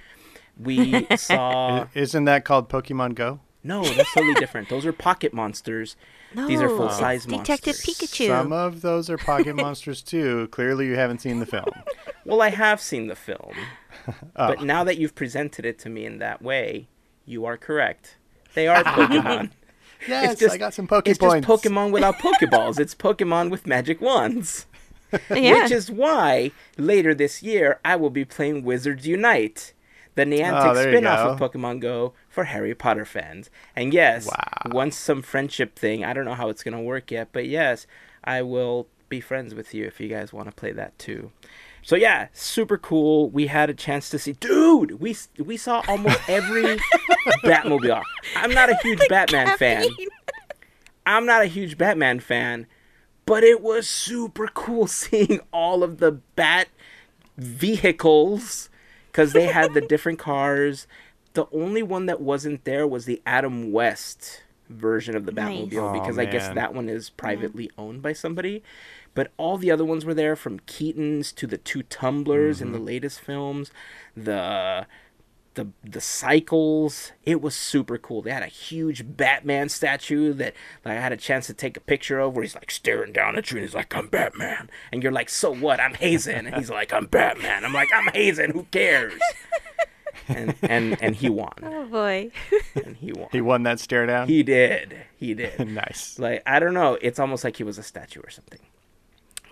We 0.57 1.05
saw 1.17 1.87
Isn't 1.93 2.23
that 2.25 2.45
called 2.45 2.69
Pokemon 2.69 3.15
Go? 3.15 3.41
no, 3.65 3.83
that's 3.83 4.13
totally 4.13 4.33
different. 4.35 4.69
Those 4.69 4.85
are 4.85 4.93
pocket 4.93 5.33
monsters. 5.33 5.95
These 6.35 6.61
are 6.61 6.67
No, 6.69 6.77
full 6.77 6.89
size 6.89 7.25
it's 7.25 7.33
Detective. 7.33 7.75
Pikachu. 7.75 8.27
Some 8.27 8.51
of 8.53 8.81
those 8.81 9.09
are 9.09 9.17
Pocket 9.17 9.55
Monsters 9.55 10.01
too. 10.01 10.47
Clearly, 10.47 10.87
you 10.87 10.95
haven't 10.95 11.19
seen 11.19 11.39
the 11.39 11.45
film. 11.45 11.65
Well, 12.25 12.41
I 12.41 12.49
have 12.51 12.79
seen 12.79 13.07
the 13.07 13.15
film, 13.17 13.53
Oh. 14.07 14.47
but 14.47 14.63
now 14.63 14.85
that 14.85 14.97
you've 14.97 15.13
presented 15.13 15.65
it 15.65 15.77
to 15.79 15.89
me 15.89 16.05
in 16.05 16.19
that 16.19 16.41
way, 16.41 16.87
you 17.25 17.43
are 17.45 17.57
correct. 17.57 18.15
They 18.53 18.65
are 18.67 18.81
Pokemon. 18.83 19.51
Yes, 20.07 20.39
just- 20.39 20.53
I 20.55 20.57
got 20.57 20.73
some 20.73 20.87
Poke 20.87 21.07
it's 21.07 21.17
points. 21.19 21.47
just 21.47 21.63
Pokemon 21.63 21.91
without 21.91 22.15
Pokeballs. 22.19 22.79
it's 22.79 22.95
Pokemon 22.95 23.49
with 23.49 23.65
magic 23.67 24.01
wands. 24.01 24.65
yeah. 25.29 25.63
Which 25.63 25.71
is 25.71 25.91
why 25.91 26.51
later 26.77 27.13
this 27.13 27.43
year 27.43 27.79
I 27.85 27.95
will 27.95 28.09
be 28.09 28.25
playing 28.25 28.63
Wizards 28.63 29.05
Unite, 29.07 29.73
the 30.15 30.25
Niantic 30.25 30.75
Oh, 30.75 30.81
spin-off 30.81 31.39
of. 31.41 31.51
Pokemon 31.51 31.79
Go 31.81 32.13
for 32.29 32.45
Harry 32.45 32.73
Potter 32.73 33.05
fans. 33.05 33.49
And 33.75 33.93
yes, 33.93 34.27
Wow. 34.27 34.71
once 34.73 34.95
some 34.97 35.21
friendship 35.21 35.77
thing, 35.77 36.03
I 36.03 36.13
don't 36.13 36.25
know 36.25 36.33
how 36.33 36.49
it's 36.49 36.63
going 36.63 36.75
to 36.75 36.81
work 36.83 37.11
yet, 37.11 37.29
but 37.31 37.47
yes, 37.47 37.85
I 38.23 38.41
will 38.41 38.87
be 39.13 39.21
friends 39.21 39.53
with 39.53 39.73
you 39.73 39.85
if 39.85 39.99
you 39.99 40.07
guys 40.07 40.33
want 40.33 40.47
to 40.47 40.51
play 40.55 40.71
that 40.71 40.97
too. 40.97 41.31
So 41.83 41.95
yeah, 41.95 42.27
super 42.33 42.77
cool. 42.77 43.29
We 43.29 43.47
had 43.47 43.69
a 43.69 43.73
chance 43.73 44.09
to 44.09 44.17
see, 44.17 44.33
dude. 44.33 44.99
We 44.99 45.15
we 45.37 45.57
saw 45.57 45.83
almost 45.87 46.19
every 46.27 46.79
Batmobile. 47.43 48.01
I'm 48.35 48.51
not 48.51 48.69
a 48.69 48.75
huge 48.77 49.01
Batman 49.09 49.57
fan. 49.57 49.85
I'm 51.05 51.25
not 51.25 51.41
a 51.43 51.45
huge 51.47 51.77
Batman 51.77 52.19
fan, 52.21 52.65
but 53.25 53.43
it 53.43 53.61
was 53.61 53.87
super 53.87 54.47
cool 54.47 54.87
seeing 55.01 55.41
all 55.51 55.83
of 55.83 55.97
the 55.99 56.13
Bat 56.35 56.69
vehicles 57.37 58.69
because 59.11 59.33
they 59.33 59.45
had 59.47 59.73
the 59.73 59.81
different 59.81 60.17
cars. 60.19 60.87
The 61.33 61.45
only 61.51 61.83
one 61.83 62.05
that 62.05 62.21
wasn't 62.21 62.63
there 62.63 62.87
was 62.87 63.05
the 63.05 63.21
Adam 63.25 63.71
West 63.71 64.43
version 64.69 65.15
of 65.15 65.25
the 65.25 65.31
Nice. 65.31 65.67
Batmobile 65.67 65.89
Oh, 65.89 65.99
because 65.99 66.17
I 66.17 66.25
guess 66.25 66.53
that 66.53 66.73
one 66.73 66.89
is 66.89 67.09
privately 67.09 67.69
owned 67.77 68.01
by 68.01 68.13
somebody. 68.13 68.63
But 69.15 69.31
all 69.37 69.57
the 69.57 69.69
other 69.71 69.85
ones 69.85 70.05
were 70.05 70.13
there 70.15 70.35
from 70.35 70.59
Keaton's 70.65 71.31
to 71.33 71.45
the 71.47 71.57
two 71.57 71.83
tumblers 71.83 72.61
in 72.61 72.71
the 72.71 72.77
Mm-hmm. 72.77 72.87
latest 72.87 73.19
films, 73.21 73.71
the 74.17 74.87
the 75.55 75.67
the 75.83 76.01
cycles. 76.01 77.11
It 77.23 77.39
was 77.39 77.53
super 77.55 77.99
cool. 77.99 78.23
They 78.23 78.31
had 78.31 78.41
a 78.41 78.47
huge 78.47 79.03
Batman 79.15 79.69
statue 79.69 80.33
that 80.33 80.55
like, 80.83 80.97
I 80.97 80.99
had 81.01 81.11
a 81.11 81.17
chance 81.17 81.45
to 81.45 81.53
take 81.53 81.77
a 81.77 81.81
picture 81.81 82.19
of, 82.19 82.33
where 82.35 82.41
he's 82.41 82.55
like 82.55 82.71
staring 82.71 83.13
down 83.13 83.35
at 83.37 83.51
you 83.51 83.57
and 83.57 83.65
He's 83.65 83.75
like, 83.75 83.95
"I'm 83.95 84.07
Batman," 84.07 84.71
and 84.91 85.03
you're 85.03 85.11
like, 85.11 85.29
"So 85.29 85.53
what? 85.53 85.79
I'm 85.79 85.93
Hazen," 85.93 86.47
and 86.47 86.55
he's 86.55 86.71
like, 86.71 86.91
"I'm 86.91 87.05
Batman." 87.05 87.65
I'm 87.65 87.73
like, 87.73 87.89
"I'm 87.93 88.07
Hazen. 88.13 88.49
Who 88.51 88.63
cares?" 88.71 89.13
and 90.27 90.55
and 90.63 90.97
and 91.03 91.15
he 91.15 91.29
won. 91.29 91.53
Oh 91.63 91.85
boy. 91.85 92.31
And 92.83 92.97
he 92.97 93.11
won. 93.13 93.27
He 93.31 93.41
won 93.41 93.61
that 93.63 93.79
stare 93.79 94.05
down. 94.07 94.27
He 94.27 94.41
did. 94.41 94.95
He 95.17 95.33
did. 95.35 95.67
nice. 95.67 96.17
Like 96.17 96.41
I 96.47 96.59
don't 96.59 96.73
know. 96.73 96.97
It's 97.01 97.19
almost 97.19 97.43
like 97.43 97.57
he 97.57 97.63
was 97.63 97.77
a 97.77 97.83
statue 97.83 98.21
or 98.21 98.29
something. 98.31 98.59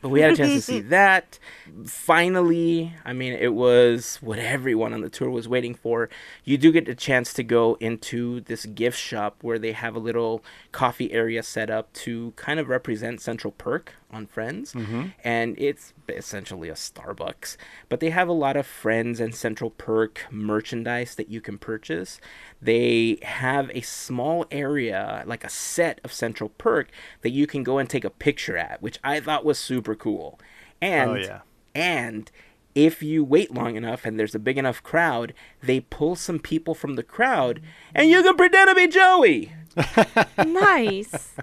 But 0.02 0.10
we 0.10 0.22
had 0.22 0.34
a 0.34 0.36
chance 0.36 0.54
to 0.54 0.62
see 0.62 0.80
that. 0.82 1.38
Finally, 1.86 2.94
I 3.06 3.14
mean, 3.14 3.34
it 3.34 3.54
was 3.54 4.18
what 4.22 4.40
everyone 4.40 4.94
on 4.94 5.02
the 5.02 5.10
tour 5.10 5.30
was 5.30 5.48
waiting 5.48 5.76
for. 5.76 6.10
You 6.44 6.58
do 6.58 6.72
get 6.72 6.90
a 6.90 6.96
chance 6.96 7.34
to 7.34 7.44
go 7.44 7.78
into 7.80 8.42
this 8.42 8.66
gift 8.66 8.98
shop 8.98 9.38
where 9.42 9.60
they 9.60 9.72
have 9.74 9.96
a 9.96 10.00
little 10.00 10.44
coffee 10.72 11.12
area 11.12 11.44
set 11.44 11.70
up 11.70 11.94
to 11.94 12.34
kind 12.36 12.60
of 12.60 12.68
represent 12.68 13.22
Central 13.22 13.52
Perk 13.52 13.94
on 14.12 14.28
Friends. 14.28 14.74
Mm-hmm. 14.74 15.08
And 15.24 15.56
it's 15.60 15.94
essentially 16.10 16.70
a 16.70 16.74
Starbucks. 16.74 17.58
But 17.90 18.00
they 18.00 18.10
have 18.10 18.28
a 18.28 18.34
lot 18.34 18.56
of 18.58 18.66
Friends 18.68 19.20
and 19.20 19.34
Central 19.34 19.70
Perk 19.72 20.26
merchandise 20.32 21.16
that 21.16 21.30
you 21.30 21.42
can 21.42 21.58
purchase. 21.58 22.20
They 22.62 23.20
have 23.24 23.70
a 23.74 23.82
small 23.82 24.46
area, 24.52 25.24
like 25.26 25.44
a 25.44 25.50
set 25.50 26.00
of 26.04 26.12
Central 26.14 26.50
Perk, 26.50 26.90
that 27.22 27.32
you 27.32 27.48
can 27.48 27.64
go 27.64 27.78
and 27.78 27.90
take 27.90 28.06
a 28.06 28.10
picture 28.10 28.58
at, 28.58 28.82
which 28.82 29.00
I 29.04 29.20
thought 29.20 29.46
was 29.46 29.58
super 29.58 29.96
cool. 29.96 30.40
And 30.82 31.12
Oh, 31.12 31.16
yeah. 31.16 31.40
and 31.76 32.30
if 32.74 33.04
you 33.04 33.24
wait 33.24 33.54
long 33.54 33.76
enough 33.76 34.06
and 34.06 34.18
there's 34.18 34.34
a 34.34 34.40
big 34.40 34.58
enough 34.58 34.82
crowd, 34.82 35.34
they 35.62 35.82
pull 35.82 36.16
some 36.16 36.40
people 36.40 36.74
from 36.74 36.96
the 36.96 37.04
crowd 37.04 37.62
and 37.94 38.10
you 38.10 38.24
can 38.24 38.36
pretend 38.38 38.70
to 38.70 38.76
be 38.76 38.88
Joey 38.88 39.52
nice. 40.38 41.34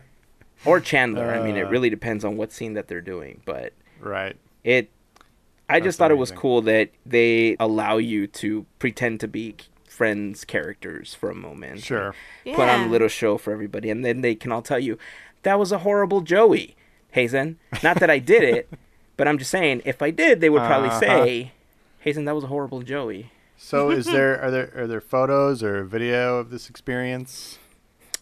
Or 0.64 0.80
Chandler. 0.80 1.30
I 1.32 1.40
mean, 1.40 1.56
it 1.56 1.66
Uh. 1.66 1.70
really 1.70 1.90
depends 1.90 2.24
on 2.24 2.36
what 2.36 2.52
scene 2.52 2.74
that 2.74 2.88
they're 2.88 3.00
doing, 3.00 3.40
but 3.44 3.72
Right. 4.00 4.36
it 4.64 4.90
I 5.70 5.74
That's 5.80 5.84
just 5.88 5.98
thought 5.98 6.10
it 6.10 6.16
was 6.16 6.30
cool 6.30 6.62
that 6.62 6.88
they 7.04 7.54
allow 7.60 7.98
you 7.98 8.26
to 8.26 8.64
pretend 8.78 9.20
to 9.20 9.28
be 9.28 9.54
friends 9.86 10.44
characters 10.46 11.14
for 11.14 11.28
a 11.30 11.34
moment. 11.34 11.82
Sure. 11.82 12.14
Put 12.44 12.68
on 12.70 12.88
a 12.88 12.88
little 12.88 13.08
show 13.08 13.36
for 13.36 13.52
everybody 13.52 13.90
and 13.90 14.02
then 14.02 14.22
they 14.22 14.34
can 14.34 14.50
all 14.50 14.62
tell 14.62 14.78
you 14.78 14.96
that 15.42 15.58
was 15.58 15.70
a 15.70 15.78
horrible 15.78 16.22
Joey. 16.22 16.74
Hazen. 17.10 17.58
Not 17.82 18.00
that 18.00 18.08
I 18.10 18.18
did 18.18 18.42
it, 18.44 18.68
but 19.18 19.28
I'm 19.28 19.36
just 19.38 19.50
saying 19.50 19.82
if 19.84 20.00
I 20.00 20.10
did, 20.10 20.40
they 20.40 20.48
would 20.48 20.62
probably 20.62 20.88
Uh-huh. 20.88 21.00
say, 21.00 21.52
Hazen, 22.00 22.24
that 22.24 22.34
was 22.34 22.44
a 22.44 22.48
horrible 22.48 22.80
Joey. 22.82 23.30
So, 23.58 23.90
is 23.90 24.06
there 24.06 24.40
are 24.42 24.50
there 24.50 24.72
are 24.76 24.86
there 24.86 25.00
photos 25.02 25.62
or 25.62 25.84
video 25.84 26.38
of 26.38 26.48
this 26.50 26.70
experience? 26.70 27.58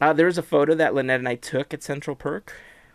Uh, 0.00 0.12
there's 0.12 0.38
a 0.38 0.42
photo 0.42 0.74
that 0.74 0.94
Lynette 0.94 1.20
and 1.20 1.28
I 1.28 1.36
took 1.36 1.72
at 1.72 1.82
Central 1.82 2.16
Perk, 2.16 2.52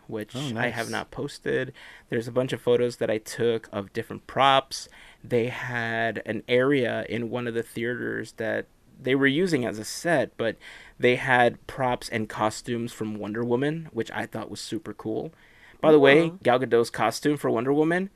which 0.08 0.36
Oh, 0.36 0.54
I 0.56 0.68
have 0.68 0.90
not 0.90 1.12
posted. 1.12 1.74
There's 2.10 2.28
a 2.28 2.32
bunch 2.32 2.54
of 2.54 2.62
photos 2.62 2.98
that 2.98 3.10
I 3.10 3.18
took 3.18 3.68
of 3.72 3.94
different 3.94 4.28
props. 4.28 4.88
They 5.24 5.48
had 5.48 6.22
an 6.26 6.44
area 6.48 7.06
in 7.10 7.30
one 7.30 7.48
of 7.48 7.54
the 7.54 7.64
theaters 7.64 8.34
that 8.34 8.68
they 9.02 9.16
were 9.16 9.28
using 9.28 9.66
as 9.66 9.80
a 9.80 9.86
set, 9.86 10.38
but 10.38 10.58
they 11.00 11.16
had 11.16 11.66
props 11.66 12.08
and 12.10 12.30
costumes 12.30 12.94
from 12.94 13.16
Wonder 13.18 13.44
Woman, 13.44 13.90
which 13.92 14.12
I 14.12 14.26
thought 14.28 14.52
was 14.52 14.62
super 14.62 14.94
cool. 14.94 15.34
By 15.80 15.92
the 15.92 16.00
way, 16.00 16.34
Gal 16.44 16.60
Gadot's 16.60 16.92
costume 16.92 17.38
for 17.38 17.50
Wonder 17.50 17.74
Woman, 17.74 18.12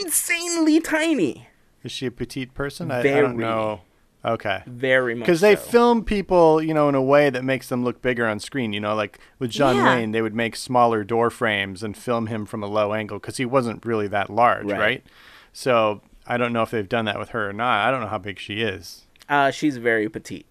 insanely 0.00 0.80
tiny. 0.80 1.48
Is 1.84 1.92
she 1.92 2.06
a 2.06 2.10
petite 2.10 2.54
person? 2.54 2.90
I, 2.90 3.00
I 3.00 3.02
don't 3.20 3.36
know. 3.36 3.82
Okay. 4.24 4.62
Very 4.66 5.14
much 5.14 5.26
Because 5.26 5.40
they 5.40 5.56
so. 5.56 5.60
film 5.62 6.04
people, 6.04 6.62
you 6.62 6.72
know, 6.74 6.88
in 6.88 6.94
a 6.94 7.02
way 7.02 7.28
that 7.30 7.42
makes 7.44 7.68
them 7.68 7.82
look 7.82 8.00
bigger 8.02 8.26
on 8.26 8.38
screen. 8.38 8.72
You 8.72 8.80
know, 8.80 8.94
like 8.94 9.18
with 9.38 9.50
John 9.50 9.76
Yeah. 9.76 9.96
Wayne, 9.96 10.12
they 10.12 10.22
would 10.22 10.34
make 10.34 10.54
smaller 10.54 11.02
door 11.02 11.28
frames 11.30 11.82
and 11.82 11.96
film 11.96 12.28
him 12.28 12.46
from 12.46 12.62
a 12.62 12.66
low 12.68 12.92
angle 12.94 13.18
because 13.18 13.38
he 13.38 13.44
wasn't 13.44 13.84
really 13.84 14.06
that 14.08 14.30
large, 14.30 14.66
Right. 14.66 14.78
right. 14.78 15.06
So 15.52 16.02
I 16.26 16.36
don't 16.36 16.52
know 16.52 16.62
if 16.62 16.70
they've 16.70 16.88
done 16.88 17.04
that 17.06 17.18
with 17.18 17.30
her 17.30 17.48
or 17.48 17.52
not. 17.52 17.86
I 17.86 17.90
don't 17.90 18.00
know 18.00 18.06
how 18.06 18.18
big 18.18 18.38
she 18.38 18.60
is. 18.62 19.06
Uh, 19.28 19.50
she's 19.50 19.76
very 19.78 20.08
petite. 20.08 20.46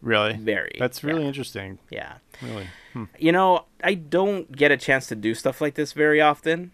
Really? 0.00 0.34
Very. 0.36 0.76
That's 0.78 1.02
really 1.02 1.22
yeah. 1.22 1.28
interesting. 1.28 1.78
Yeah. 1.90 2.14
Really. 2.40 2.68
Hmm. 2.92 3.04
You 3.18 3.32
know, 3.32 3.64
I 3.82 3.94
don't 3.94 4.52
get 4.52 4.70
a 4.70 4.76
chance 4.76 5.08
to 5.08 5.16
do 5.16 5.34
stuff 5.34 5.60
like 5.60 5.74
this 5.74 5.92
very 5.92 6.20
often. 6.20 6.70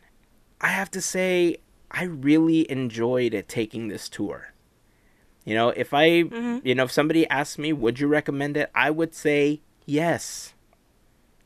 I 0.60 0.68
have 0.68 0.90
to 0.92 1.00
say, 1.00 1.56
I 1.90 2.04
really 2.04 2.70
enjoyed 2.70 3.44
taking 3.48 3.88
this 3.88 4.08
tour. 4.10 4.52
You 5.44 5.54
know, 5.54 5.68
if 5.70 5.92
I, 5.92 6.06
you 6.64 6.74
know, 6.74 6.84
if 6.84 6.92
somebody 6.92 7.28
asked 7.28 7.58
me, 7.58 7.72
would 7.72 8.00
you 8.00 8.06
recommend 8.06 8.56
it? 8.56 8.70
I 8.74 8.90
would 8.90 9.14
say 9.14 9.60
yes. 9.84 10.54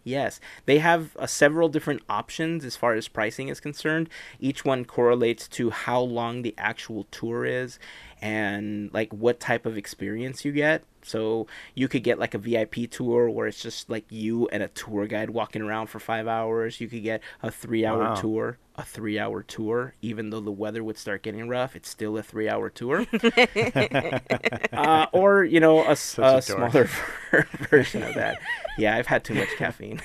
Yes. 0.04 0.40
They 0.64 0.78
have 0.78 1.16
uh, 1.16 1.26
several 1.26 1.68
different 1.68 2.02
options 2.08 2.64
as 2.64 2.76
far 2.76 2.94
as 2.94 3.08
pricing 3.08 3.48
is 3.48 3.60
concerned. 3.60 4.08
Each 4.40 4.64
one 4.64 4.84
correlates 4.84 5.46
to 5.48 5.70
how 5.70 6.00
long 6.00 6.42
the 6.42 6.54
actual 6.56 7.04
tour 7.10 7.44
is 7.44 7.78
and 8.20 8.92
like 8.92 9.12
what 9.12 9.40
type 9.40 9.66
of 9.66 9.76
experience 9.76 10.44
you 10.44 10.52
get. 10.52 10.82
So 11.02 11.46
you 11.74 11.88
could 11.88 12.02
get 12.02 12.18
like 12.18 12.34
a 12.34 12.38
VIP 12.38 12.90
tour 12.90 13.30
where 13.30 13.46
it's 13.46 13.62
just 13.62 13.88
like 13.88 14.04
you 14.10 14.48
and 14.48 14.62
a 14.62 14.68
tour 14.68 15.06
guide 15.06 15.30
walking 15.30 15.62
around 15.62 15.86
for 15.86 15.98
five 16.00 16.26
hours. 16.26 16.80
You 16.80 16.88
could 16.88 17.02
get 17.02 17.22
a 17.42 17.50
three 17.50 17.86
hour 17.86 17.98
Wow. 18.00 18.14
tour, 18.14 18.58
a 18.76 18.84
three 18.84 19.18
hour 19.18 19.42
tour. 19.42 19.94
Even 20.02 20.30
though 20.30 20.40
the 20.40 20.50
weather 20.50 20.82
would 20.84 20.98
start 20.98 21.22
getting 21.22 21.48
rough, 21.48 21.76
it's 21.76 21.88
still 21.88 22.18
a 22.18 22.22
three 22.22 22.48
hour 22.48 22.68
tour. 22.68 23.06
uh, 24.72 25.06
or, 25.12 25.44
you 25.44 25.60
know, 25.60 25.80
a, 25.84 25.90
a 25.90 25.92
a 25.92 26.42
smaller 26.42 26.88
version 27.70 28.02
of 28.02 28.14
that. 28.14 28.38
Yeah, 28.76 28.96
I've 28.96 29.06
had 29.06 29.24
too 29.24 29.34
much 29.34 29.48
caffeine. 29.56 30.00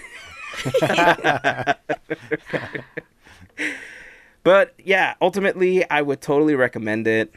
but 4.43 4.74
yeah, 4.84 5.15
ultimately, 5.22 5.89
I 5.89 6.01
would 6.01 6.22
totally 6.22 6.55
recommend 6.55 7.08
it. 7.08 7.34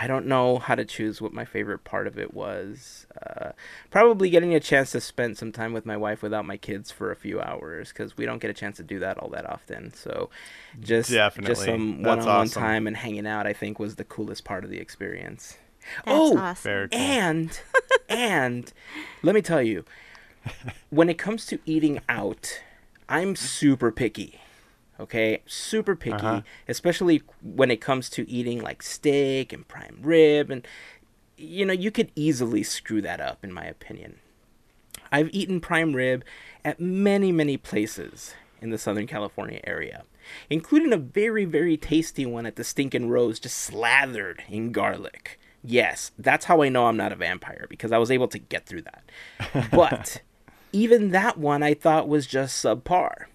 I 0.00 0.06
don't 0.06 0.26
know 0.26 0.58
how 0.58 0.76
to 0.76 0.84
choose 0.84 1.20
what 1.20 1.32
my 1.32 1.44
favorite 1.44 1.82
part 1.82 2.06
of 2.06 2.18
it 2.18 2.32
was. 2.32 3.06
Uh, 3.20 3.50
probably 3.90 4.30
getting 4.30 4.54
a 4.54 4.60
chance 4.60 4.92
to 4.92 5.00
spend 5.00 5.36
some 5.36 5.50
time 5.50 5.72
with 5.72 5.84
my 5.84 5.96
wife 5.96 6.22
without 6.22 6.46
my 6.46 6.56
kids 6.56 6.92
for 6.92 7.10
a 7.10 7.16
few 7.16 7.40
hours 7.40 7.88
because 7.88 8.16
we 8.16 8.24
don't 8.24 8.38
get 8.38 8.48
a 8.48 8.54
chance 8.54 8.76
to 8.76 8.84
do 8.84 9.00
that 9.00 9.18
all 9.18 9.28
that 9.30 9.44
often. 9.44 9.92
So, 9.92 10.30
just 10.80 11.10
just 11.10 11.64
some 11.64 12.02
That's 12.02 12.24
one-on-one 12.24 12.28
awesome. 12.28 12.62
time 12.62 12.86
and 12.86 12.96
hanging 12.96 13.26
out, 13.26 13.48
I 13.48 13.52
think, 13.52 13.80
was 13.80 13.96
the 13.96 14.04
coolest 14.04 14.44
part 14.44 14.62
of 14.62 14.70
the 14.70 14.78
experience. 14.78 15.58
That's 16.04 16.06
oh, 16.06 16.38
awesome. 16.38 16.62
Very 16.62 16.88
cool. 16.90 17.00
and 17.00 17.60
and 18.08 18.72
let 19.22 19.34
me 19.34 19.42
tell 19.42 19.62
you, 19.62 19.84
when 20.90 21.08
it 21.08 21.18
comes 21.18 21.44
to 21.46 21.58
eating 21.66 21.98
out, 22.08 22.62
I'm 23.08 23.34
super 23.34 23.90
picky. 23.90 24.40
Okay, 25.00 25.42
super 25.46 25.94
picky, 25.94 26.14
Uh-huh. 26.16 26.40
especially 26.66 27.22
when 27.42 27.70
it 27.70 27.80
comes 27.80 28.10
to 28.10 28.28
eating 28.28 28.60
like 28.60 28.82
steak 28.82 29.52
and 29.52 29.66
prime 29.68 29.98
rib 30.02 30.50
and 30.50 30.66
you 31.40 31.64
know, 31.64 31.72
you 31.72 31.92
could 31.92 32.10
easily 32.16 32.64
screw 32.64 33.00
that 33.02 33.20
up 33.20 33.44
in 33.44 33.52
my 33.52 33.64
opinion. 33.64 34.18
I've 35.12 35.30
eaten 35.32 35.60
prime 35.60 35.94
rib 35.94 36.24
at 36.64 36.80
many, 36.80 37.30
many 37.30 37.56
places 37.56 38.34
in 38.60 38.70
the 38.70 38.78
Southern 38.78 39.06
California 39.06 39.60
area, 39.62 40.02
including 40.50 40.92
a 40.92 40.96
very, 40.96 41.44
very 41.44 41.76
tasty 41.76 42.26
one 42.26 42.44
at 42.44 42.56
the 42.56 42.64
Stinkin' 42.64 43.08
Rose, 43.08 43.38
just 43.38 43.56
slathered 43.56 44.42
in 44.48 44.72
garlic. 44.72 45.38
Yes, 45.62 46.10
that's 46.18 46.46
how 46.46 46.60
I 46.62 46.68
know 46.68 46.86
I'm 46.86 46.96
not 46.96 47.12
a 47.12 47.16
vampire 47.16 47.66
because 47.70 47.92
I 47.92 47.98
was 47.98 48.10
able 48.10 48.28
to 48.28 48.38
get 48.40 48.66
through 48.66 48.82
that. 48.82 49.70
But 49.70 50.22
even 50.72 51.10
that 51.12 51.38
one 51.38 51.62
I 51.62 51.72
thought 51.74 52.08
was 52.08 52.26
just 52.26 52.62
subpar. 52.64 53.26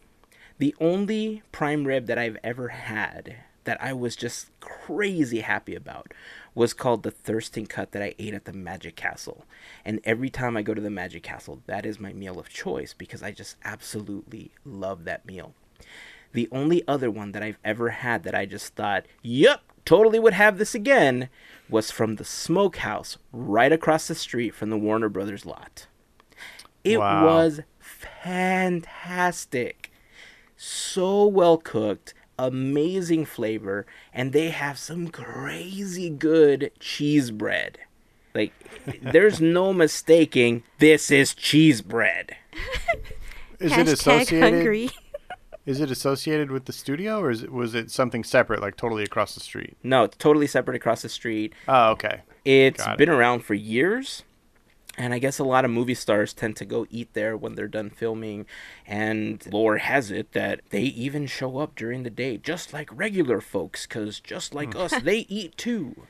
The 0.63 0.76
only 0.80 1.43
prime 1.52 1.84
rib 1.84 2.06
that 2.06 2.17
I've 2.17 2.38
ever 2.41 2.69
had 2.69 3.36
that 3.65 3.84
I 3.84 3.91
was 3.91 4.15
just 4.15 4.47
crazy 4.62 5.41
happy 5.41 5.76
about 5.76 6.13
was 6.56 6.73
called 6.73 7.04
the 7.04 7.12
Thurston 7.12 7.65
Cut 7.65 7.91
that 7.91 8.02
I 8.02 8.15
ate 8.17 8.34
at 8.34 8.45
the 8.45 8.54
Magic 8.54 8.95
Castle. 8.95 9.43
And 9.84 9.99
every 10.06 10.30
time 10.30 10.56
I 10.56 10.62
go 10.62 10.73
to 10.73 10.80
the 10.80 10.89
Magic 10.89 11.21
Castle, 11.21 11.62
that 11.67 11.86
is 11.86 11.99
my 11.99 12.13
meal 12.13 12.39
of 12.39 12.47
choice 12.47 12.93
because 12.93 13.21
I 13.21 13.32
just 13.32 13.58
absolutely 13.65 14.52
love 14.63 15.04
that 15.04 15.26
meal. 15.26 15.54
The 16.32 16.47
only 16.49 16.88
other 16.88 17.12
one 17.12 17.34
that 17.34 17.43
I've 17.43 17.60
ever 17.65 17.89
had 17.89 18.23
that 18.23 18.34
I 18.34 18.45
just 18.45 18.73
thought, 18.73 19.06
yep, 19.21 19.63
totally 19.84 20.17
would 20.17 20.32
have 20.32 20.60
this 20.60 20.73
again, 20.73 21.28
was 21.67 21.91
from 21.91 22.15
the 22.15 22.23
smokehouse 22.23 23.17
right 23.34 23.73
across 23.73 24.08
the 24.08 24.15
street 24.15 24.56
from 24.56 24.69
the 24.69 24.78
Warner 24.78 25.10
Brothers 25.10 25.45
lot. 25.45 25.88
It 26.86 26.99
Wow. 26.99 27.26
was 27.26 27.60
fantastic. 27.80 29.83
So 30.65 31.26
well 31.26 31.58
cooked, 31.58 32.13
amazing 32.39 33.26
flavor, 33.26 33.86
and 34.13 34.32
they 34.32 34.49
have 34.49 34.78
some 34.80 35.10
crazy 35.10 36.10
good 36.10 36.71
cheese 36.80 37.32
bread. 37.32 37.80
Like, 38.34 38.54
there's 39.02 39.41
no 39.60 39.73
mistaking 39.73 40.63
this 40.80 41.12
is 41.12 41.34
cheese 41.34 41.82
bread. 41.82 42.38
Is 43.60 43.73
Hashtag 43.73 43.78
it 43.80 43.88
associated? 43.89 44.54
hungry. 44.54 44.89
Is 45.65 45.82
it 45.82 45.91
associated 45.91 46.49
with 46.49 46.65
the 46.65 46.73
studio, 46.73 47.21
or 47.21 47.32
is 47.32 47.41
it, 47.43 47.49
was 47.52 47.73
it 47.73 47.89
something 47.89 48.26
separate, 48.26 48.60
like 48.60 48.76
totally 48.76 49.04
across 49.04 49.34
the 49.34 49.39
street? 49.39 49.78
No, 49.82 50.04
it's 50.04 50.17
totally 50.17 50.45
separate 50.47 50.76
across 50.76 51.02
the 51.04 51.08
street. 51.10 51.54
Oh, 51.69 51.91
okay. 51.91 52.21
It's 52.43 52.84
Got 52.84 52.93
it. 52.93 52.97
been 52.97 53.08
around 53.08 53.45
for 53.45 53.54
years. 53.54 54.23
And 54.97 55.13
I 55.13 55.19
guess 55.19 55.39
a 55.39 55.43
lot 55.43 55.65
of 55.65 55.71
movie 55.71 55.95
stars 55.95 56.34
tend 56.34 56.56
to 56.58 56.65
go 56.65 56.86
eat 56.91 57.13
there 57.13 57.36
when 57.36 57.56
they're 57.56 57.67
done 57.67 57.89
filming. 57.89 58.45
And 58.86 59.43
lore 59.51 59.77
has 59.77 60.12
it 60.12 60.34
that 60.34 60.62
they 60.69 60.84
even 60.84 61.25
show 61.25 61.58
up 61.58 61.75
during 61.75 62.03
the 62.03 62.12
day, 62.12 62.38
just 62.38 62.73
like 62.73 62.89
regular 62.91 63.41
folks, 63.41 63.88
because 63.88 64.19
just 64.19 64.53
like 64.53 64.73
hmm. 64.73 64.82
us, 64.82 64.93
they 65.03 65.19
eat 65.29 65.58
too. 65.58 66.06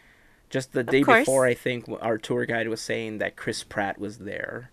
Just 0.50 0.74
the 0.74 0.84
day 0.84 1.02
course. 1.02 1.22
before, 1.22 1.46
I 1.48 1.56
think 1.56 1.86
our 2.02 2.17
tour 2.17 2.46
guide 2.46 2.67
was 2.67 2.82
saying 2.82 3.17
that 3.17 3.36
Chris 3.36 3.63
Pratt 3.63 3.98
was 3.98 4.19
there, 4.19 4.69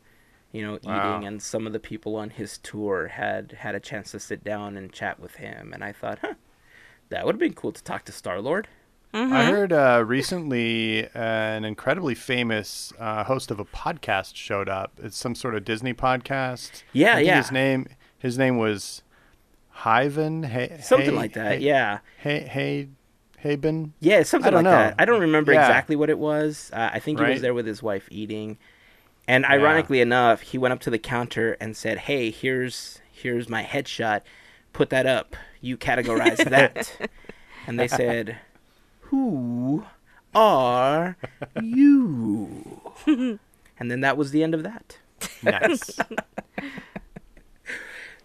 you 0.53 0.61
know, 0.61 0.79
Wow. 0.83 1.17
eating, 1.17 1.27
and 1.27 1.41
some 1.41 1.67
of 1.67 1.73
the 1.73 1.81
people 1.81 2.17
on 2.17 2.31
his 2.31 2.59
tour 2.59 3.09
had 3.09 3.53
had 3.61 3.75
a 3.75 3.81
chance 3.81 4.11
to 4.11 4.21
sit 4.21 4.45
down 4.45 4.77
and 4.77 4.93
chat 4.93 5.19
with 5.19 5.37
him. 5.37 5.73
And 5.73 5.83
I 5.83 5.93
thought, 5.93 6.19
huh, 6.21 6.35
that 7.09 7.25
would 7.25 7.37
have 7.37 7.41
been 7.41 7.55
cool 7.55 7.73
to 7.73 7.83
talk 7.83 8.05
to 8.07 8.13
Star 8.13 8.43
Lord. 8.43 8.69
I 9.13 9.45
heard 9.45 9.73
uh, 9.73 10.05
recently 10.07 11.09
an 11.15 11.65
incredibly 11.65 12.15
famous 12.15 12.93
uh, 12.99 13.25
host 13.25 13.51
of 13.51 13.59
a 13.59 13.65
podcast 13.65 14.37
showed 14.37 14.69
up. 14.69 14.93
It's 15.03 15.17
some 15.17 15.35
sort 15.35 15.55
of 15.55 15.65
Disney 15.65 15.93
podcast. 15.95 16.83
Yeah, 16.93 17.19
yeah. 17.19 17.39
His 17.39 17.51
name, 17.51 17.87
his 18.19 18.39
name 18.39 18.57
was 18.57 19.03
Hyven. 19.79 20.45
Hey, 20.47 20.79
Something 20.83 21.11
Hey- 21.11 21.17
like 21.17 21.33
that, 21.35 21.59
Hey- 21.59 21.65
yeah. 21.67 21.99
Hey, 22.19 22.41
hey, 22.41 22.89
Haben. 23.39 23.95
Yeah, 24.01 24.23
something 24.23 24.49
I 24.49 24.51
don't 24.51 24.65
that. 24.65 24.91
know. 24.91 24.95
I 24.99 25.05
don't 25.07 25.21
remember 25.23 25.53
Yeah. 25.53 25.63
exactly 25.67 25.97
what 25.97 26.11
it 26.11 26.19
was. 26.19 26.71
Uh, 26.75 26.91
I 26.93 26.99
think 26.99 27.19
he 27.19 27.25
was 27.25 27.41
there 27.41 27.55
with 27.55 27.67
his 27.67 27.83
wife 27.83 28.07
eating, 28.11 28.59
and 29.27 29.47
ironically 29.47 30.01
enough, 30.03 30.43
he 30.43 30.59
went 30.59 30.73
up 30.73 30.81
to 30.81 30.91
the 30.91 30.99
counter 30.99 31.57
and 31.61 31.75
said, 31.77 31.99
"Hey, 32.01 32.31
here's 32.31 33.01
here's 33.11 33.49
my 33.49 33.63
headshot. 33.65 34.21
Put 34.75 34.91
that 34.91 35.07
up. 35.07 35.37
You 35.63 35.79
categorize 35.79 36.37
that." 36.51 36.93
and 37.67 37.81
they 37.81 37.89
said, 37.89 38.37
"Who 39.11 39.85
are 40.35 41.17
you?" 41.63 42.81
and 43.07 43.91
then 43.91 44.01
that 44.01 44.17
was 44.17 44.31
the 44.31 44.43
end 44.43 44.55
of 44.55 44.63
that. 44.63 44.99
Nice. 45.43 45.99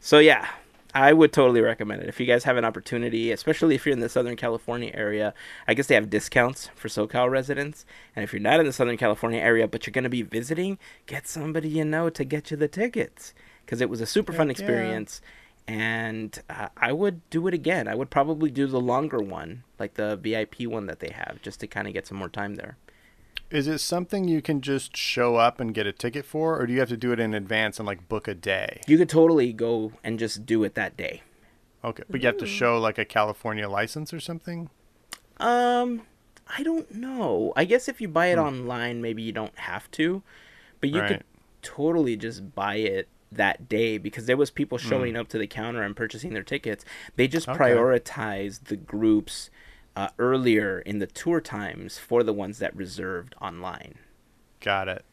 So 0.06 0.20
yeah, 0.20 0.48
I 0.94 1.14
would 1.14 1.34
totally 1.34 1.62
recommend 1.62 2.04
it 2.04 2.10
if 2.10 2.20
you 2.20 2.28
guys 2.28 2.44
have 2.44 2.58
an 2.58 2.64
opportunity, 2.64 3.32
especially 3.32 3.74
if 3.74 3.88
you're 3.88 3.94
in 3.94 4.02
the 4.02 4.08
Southern 4.08 4.36
California 4.36 4.92
area. 4.94 5.34
I 5.68 5.74
guess 5.74 5.88
they 5.88 5.96
have 5.96 6.12
discounts 6.12 6.70
for 6.76 6.90
SoCal 6.90 7.28
residents, 7.28 7.88
and 8.16 8.22
if 8.22 8.32
you're 8.32 8.40
not 8.40 8.60
in 8.60 8.68
the 8.68 8.72
Southern 8.72 8.98
California 8.98 9.40
area 9.40 9.68
but 9.68 9.88
you're 9.88 9.94
going 9.94 10.04
to 10.04 10.10
be 10.12 10.22
visiting, 10.22 10.78
get 11.08 11.28
somebody 11.28 11.70
you 11.70 11.84
know 11.84 12.12
to 12.12 12.24
get 12.24 12.52
you 12.52 12.58
the 12.58 12.68
tickets 12.68 13.34
because 13.66 13.82
it 13.82 13.90
was 13.90 14.00
a 14.00 14.06
super 14.06 14.32
fun 14.32 14.50
Heck 14.50 14.60
yeah. 14.60 14.64
experience. 14.64 15.22
And 15.68 16.38
uh, 16.50 16.68
I 16.78 16.92
would 16.92 17.28
do 17.30 17.48
it 17.48 17.54
again. 17.54 17.88
I 17.88 17.96
would 17.96 18.10
probably 18.12 18.52
do 18.52 18.68
the 18.68 18.80
longer 18.80 19.20
one, 19.20 19.64
like 19.80 19.96
the 19.96 20.16
VIP 20.16 20.68
one 20.68 20.86
that 20.86 21.00
they 21.00 21.10
have, 21.10 21.42
just 21.42 21.60
to 21.62 21.68
kind 21.68 21.88
of 21.88 21.94
get 21.94 22.06
some 22.08 22.18
more 22.18 22.30
time 22.30 22.56
there. 22.56 22.78
is 23.50 23.68
it 23.68 23.80
something 23.80 24.28
you 24.28 24.42
can 24.42 24.62
just 24.62 24.96
show 24.98 25.36
up 25.36 25.60
and 25.60 25.74
get 25.74 25.88
a 25.88 25.92
ticket 25.92 26.26
for, 26.26 26.60
or 26.60 26.68
do 26.68 26.74
you 26.74 26.80
have 26.80 26.90
to 26.90 26.98
do 26.98 27.12
it 27.12 27.20
in 27.20 27.34
advance 27.34 27.80
and 27.80 27.86
like 27.88 28.08
book 28.10 28.28
a 28.28 28.34
day? 28.36 28.82
You 28.88 28.98
could 28.98 29.10
totally 29.10 29.54
go 29.54 29.94
and 30.04 30.20
just 30.20 30.46
do 30.46 30.64
it 30.64 30.76
that 30.76 30.98
day. 30.98 31.22
Okay, 31.84 32.04
but 32.10 32.22
you 32.22 32.28
have 32.28 32.38
to 32.38 32.48
show 32.48 32.80
like 32.80 32.98
a 32.98 33.06
California 33.06 33.70
license 33.70 34.12
or 34.14 34.20
something. 34.20 34.70
Um, 35.38 36.02
I 36.48 36.64
don't 36.64 36.94
know. 36.96 37.54
I 37.56 37.66
guess 37.66 37.88
if 37.88 38.02
you 38.02 38.08
buy 38.08 38.28
it 38.28 38.38
online, 38.40 39.02
maybe 39.02 39.22
you 39.22 39.32
don't 39.32 39.58
have 39.58 39.90
to, 39.92 40.24
but 40.82 40.90
you 40.90 41.02
could 41.02 41.24
totally 41.62 42.16
just 42.18 42.56
buy 42.56 42.76
it 42.76 43.08
that 43.32 43.68
day 43.68 43.98
because 43.98 44.26
there 44.26 44.38
was 44.38 44.52
people 44.52 44.78
showing 44.78 45.16
up 45.16 45.28
to 45.30 45.38
the 45.38 45.48
counter 45.48 45.82
and 45.82 45.96
purchasing 45.96 46.34
their 46.34 46.44
tickets. 46.44 46.86
They 47.16 47.28
just 47.28 47.48
Okay. 47.50 47.60
prioritized 47.60 48.66
the 48.66 48.76
groups 48.78 49.50
uh, 49.96 50.10
earlier 50.20 50.80
in 50.80 51.00
the 51.00 51.08
tour 51.08 51.40
times 51.42 51.98
for 51.98 52.22
the 52.24 52.34
ones 52.34 52.60
that 52.60 52.76
reserved 52.76 53.34
online. 53.42 53.96
Got 54.62 54.88
it. 54.90 55.06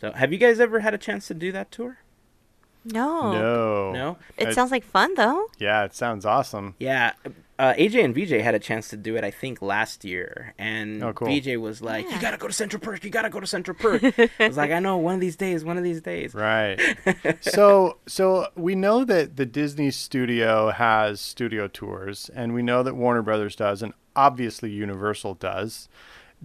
So, 0.00 0.12
have 0.12 0.32
you 0.32 0.38
guys 0.38 0.60
ever 0.60 0.80
had 0.80 0.94
a 0.94 0.98
chance 0.98 1.26
to 1.28 1.34
do 1.34 1.52
that 1.52 1.70
tour? 1.70 1.98
No. 2.84 3.32
No. 3.32 3.92
No. 3.92 4.18
It 4.38 4.48
I- 4.48 4.52
sounds 4.52 4.70
like 4.70 4.84
fun 4.84 5.14
though. 5.14 5.46
Yeah, 5.58 5.84
it 5.84 5.94
sounds 5.94 6.24
awesome. 6.24 6.74
Yeah, 6.78 7.12
uh, 7.60 7.74
AJ 7.74 8.02
and 8.02 8.14
VJ 8.14 8.42
had 8.42 8.54
a 8.54 8.58
chance 8.58 8.88
to 8.88 8.96
do 8.96 9.16
it, 9.16 9.22
I 9.24 9.30
think, 9.30 9.60
last 9.60 10.02
year, 10.02 10.54
and 10.58 11.02
Oh, 11.04 11.12
cool. 11.12 11.28
VJ 11.28 11.58
was 11.58 11.82
like, 11.82 12.10
"You 12.10 12.18
gotta 12.18 12.38
go 12.38 12.46
to 12.46 12.52
Central 12.54 12.80
Perk. 12.80 13.04
You 13.04 13.10
gotta 13.10 13.28
go 13.28 13.38
to 13.38 13.46
Central 13.46 13.76
Perk." 13.76 14.02
I 14.40 14.48
was 14.48 14.56
like, 14.56 14.70
"I 14.70 14.78
know, 14.78 14.96
one 14.96 15.14
of 15.14 15.20
these 15.20 15.36
days, 15.36 15.62
one 15.62 15.76
of 15.76 15.84
these 15.84 16.00
days." 16.00 16.34
Right. 16.34 16.80
so 17.42 17.98
so 18.06 18.46
we 18.56 18.74
know 18.74 19.04
that 19.04 19.36
the 19.36 19.44
Disney 19.44 19.90
studio 19.90 20.70
has 20.70 21.20
studio 21.20 21.68
tours 21.68 22.30
and 22.34 22.54
we 22.54 22.62
know 22.62 22.82
that 22.82 22.94
Warner 22.96 23.20
Brothers 23.22 23.54
does 23.56 23.82
and 23.82 23.92
obviously 24.16 24.70
Universal 24.70 25.34
does. 25.34 25.88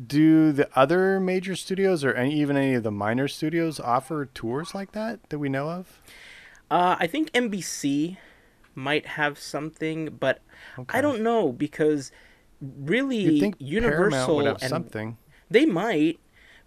Do 0.07 0.51
the 0.51 0.67
other 0.77 1.21
major 1.21 1.55
studios 1.55 2.03
or 2.03 2.13
any, 2.13 2.33
even 2.41 2.57
any 2.57 2.73
of 2.73 2.83
the 2.83 2.91
minor 2.91 3.29
studios 3.29 3.79
offer 3.79 4.25
tours 4.25 4.75
like 4.75 4.91
that 4.91 5.29
that 5.29 5.39
we 5.39 5.47
know 5.47 5.69
of? 5.69 6.01
Uh, 6.69 6.97
I 6.99 7.07
think 7.07 7.31
NBC 7.31 8.17
might 8.75 9.05
have 9.07 9.39
something, 9.39 10.17
but 10.19 10.39
Okay. 10.77 10.97
I 10.97 11.01
don't 11.01 11.21
know 11.21 11.51
because 11.51 12.11
really, 12.61 13.17
You'd 13.17 13.39
think 13.39 13.55
Universal 13.59 14.35
would 14.35 14.45
have 14.45 14.61
and 14.61 14.69
something. 14.69 15.17
They 15.49 15.65
might, 15.65 16.17
Hmm. 16.17 16.21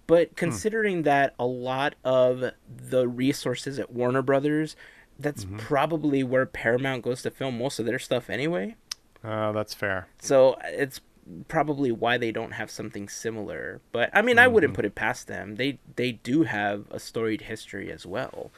but 0.06 0.36
considering 0.36 1.02
that 1.02 1.34
a 1.38 1.46
lot 1.46 1.94
of 2.04 2.44
the 2.68 3.08
resources 3.08 3.78
at 3.78 3.92
Warner 3.92 4.22
Brothers, 4.22 4.76
that's 5.18 5.44
Mm-hmm. 5.44 5.56
probably 5.58 6.22
where 6.22 6.46
Paramount 6.46 7.02
goes 7.02 7.22
to 7.22 7.30
film 7.30 7.58
most 7.58 7.78
of 7.78 7.86
their 7.86 7.98
stuff 7.98 8.30
anyway. 8.30 8.76
Oh, 9.24 9.52
that's 9.52 9.74
fair. 9.74 10.06
So 10.20 10.56
it's 10.64 11.00
probably 11.48 11.92
why 11.92 12.16
they 12.16 12.32
don't 12.32 12.52
have 12.52 12.70
something 12.70 13.08
similar. 13.08 13.80
But 13.92 14.10
I 14.14 14.22
mean, 14.22 14.38
I 14.38 14.44
Mm-hmm. 14.44 14.54
wouldn't 14.54 14.74
put 14.74 14.84
it 14.84 14.94
past 14.94 15.26
them. 15.26 15.56
They 15.56 15.78
they 15.96 16.12
do 16.12 16.44
have 16.44 16.86
a 16.90 17.00
storied 17.00 17.42
history 17.42 17.90
as 17.90 18.06
well. 18.06 18.50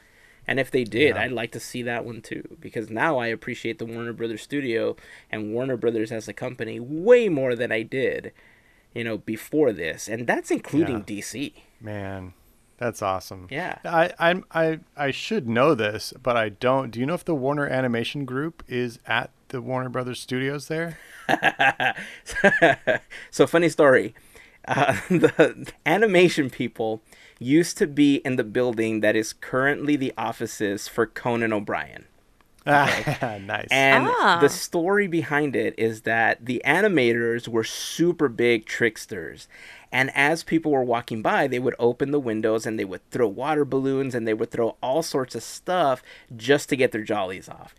And 0.51 0.61
if 0.61 0.71
they 0.71 0.85
did, 0.85 1.15
Yeah. 1.15 1.23
I'd 1.23 1.33
like 1.33 1.53
to 1.53 1.61
see 1.61 1.83
that 1.85 2.05
one 2.05 2.21
too 2.21 2.43
because 2.61 2.91
now 2.91 3.17
I 3.19 3.29
appreciate 3.29 3.79
the 3.79 3.87
Warner 3.87 4.13
Brothers 4.13 4.43
studio 4.43 4.97
and 5.31 5.55
Warner 5.55 5.77
Brothers 5.79 6.13
as 6.13 6.29
a 6.29 6.35
company 6.35 6.79
way 6.81 7.29
more 7.31 7.55
than 7.55 7.71
I 7.73 7.83
did, 7.83 8.33
you 8.93 9.05
know, 9.05 9.17
before 9.19 9.73
this. 9.73 10.09
And 10.09 10.27
that's 10.27 10.51
including 10.51 10.99
Yeah. 10.99 11.05
DC. 11.23 11.53
Man, 11.81 12.35
that's 12.79 13.01
awesome. 13.01 13.47
Yeah. 13.51 13.79
I 13.85 14.13
I'm 14.19 14.45
I 14.51 14.81
I 14.97 15.11
should 15.13 15.49
know 15.49 15.75
this, 15.75 16.13
but 16.23 16.37
I 16.37 16.49
don't. 16.51 16.91
Do 16.91 16.99
you 17.01 17.07
know 17.07 17.15
if 17.15 17.25
the 17.25 17.35
Warner 17.35 17.67
Animation 17.69 18.25
Group 18.25 18.63
is 18.69 18.99
at 19.07 19.31
the 19.49 19.63
Warner 19.63 19.89
Brothers 19.89 20.21
studios 20.21 20.67
there? 20.69 20.99
so 23.31 23.47
funny 23.47 23.69
story. 23.69 24.15
Uh, 24.69 24.95
the 25.09 25.73
animation 25.87 26.51
people 26.51 27.03
used 27.40 27.76
to 27.79 27.87
be 27.88 28.16
in 28.16 28.37
the 28.37 28.44
building 28.44 29.00
that 29.00 29.16
is 29.16 29.33
currently 29.33 29.96
the 29.96 30.12
offices 30.16 30.87
for 30.87 31.07
Conan 31.07 31.53
O'Brien. 31.53 32.05
nice. 32.66 33.66
And 33.70 34.07
Ah. 34.09 34.38
the 34.40 34.50
story 34.50 35.07
behind 35.07 35.57
it 35.57 35.74
is 35.79 36.03
that 36.03 36.44
the 36.44 36.61
animators 36.64 37.48
were 37.48 37.64
super 37.64 38.29
big 38.29 38.66
tricksters. 38.66 39.48
And 39.90 40.11
as 40.14 40.44
people 40.44 40.70
were 40.70 40.85
walking 40.85 41.22
by, 41.22 41.46
they 41.48 41.59
would 41.59 41.74
open 41.79 42.11
the 42.11 42.20
windows 42.20 42.66
and 42.66 42.79
they 42.79 42.85
would 42.85 43.00
throw 43.11 43.26
water 43.26 43.64
balloons 43.64 44.14
and 44.14 44.29
they 44.29 44.35
would 44.35 44.50
throw 44.50 44.76
all 44.83 45.03
sorts 45.03 45.35
of 45.35 45.42
stuff 45.42 46.03
just 46.37 46.68
to 46.68 46.76
get 46.76 46.92
their 46.92 47.03
jollies 47.03 47.48
off. 47.48 47.74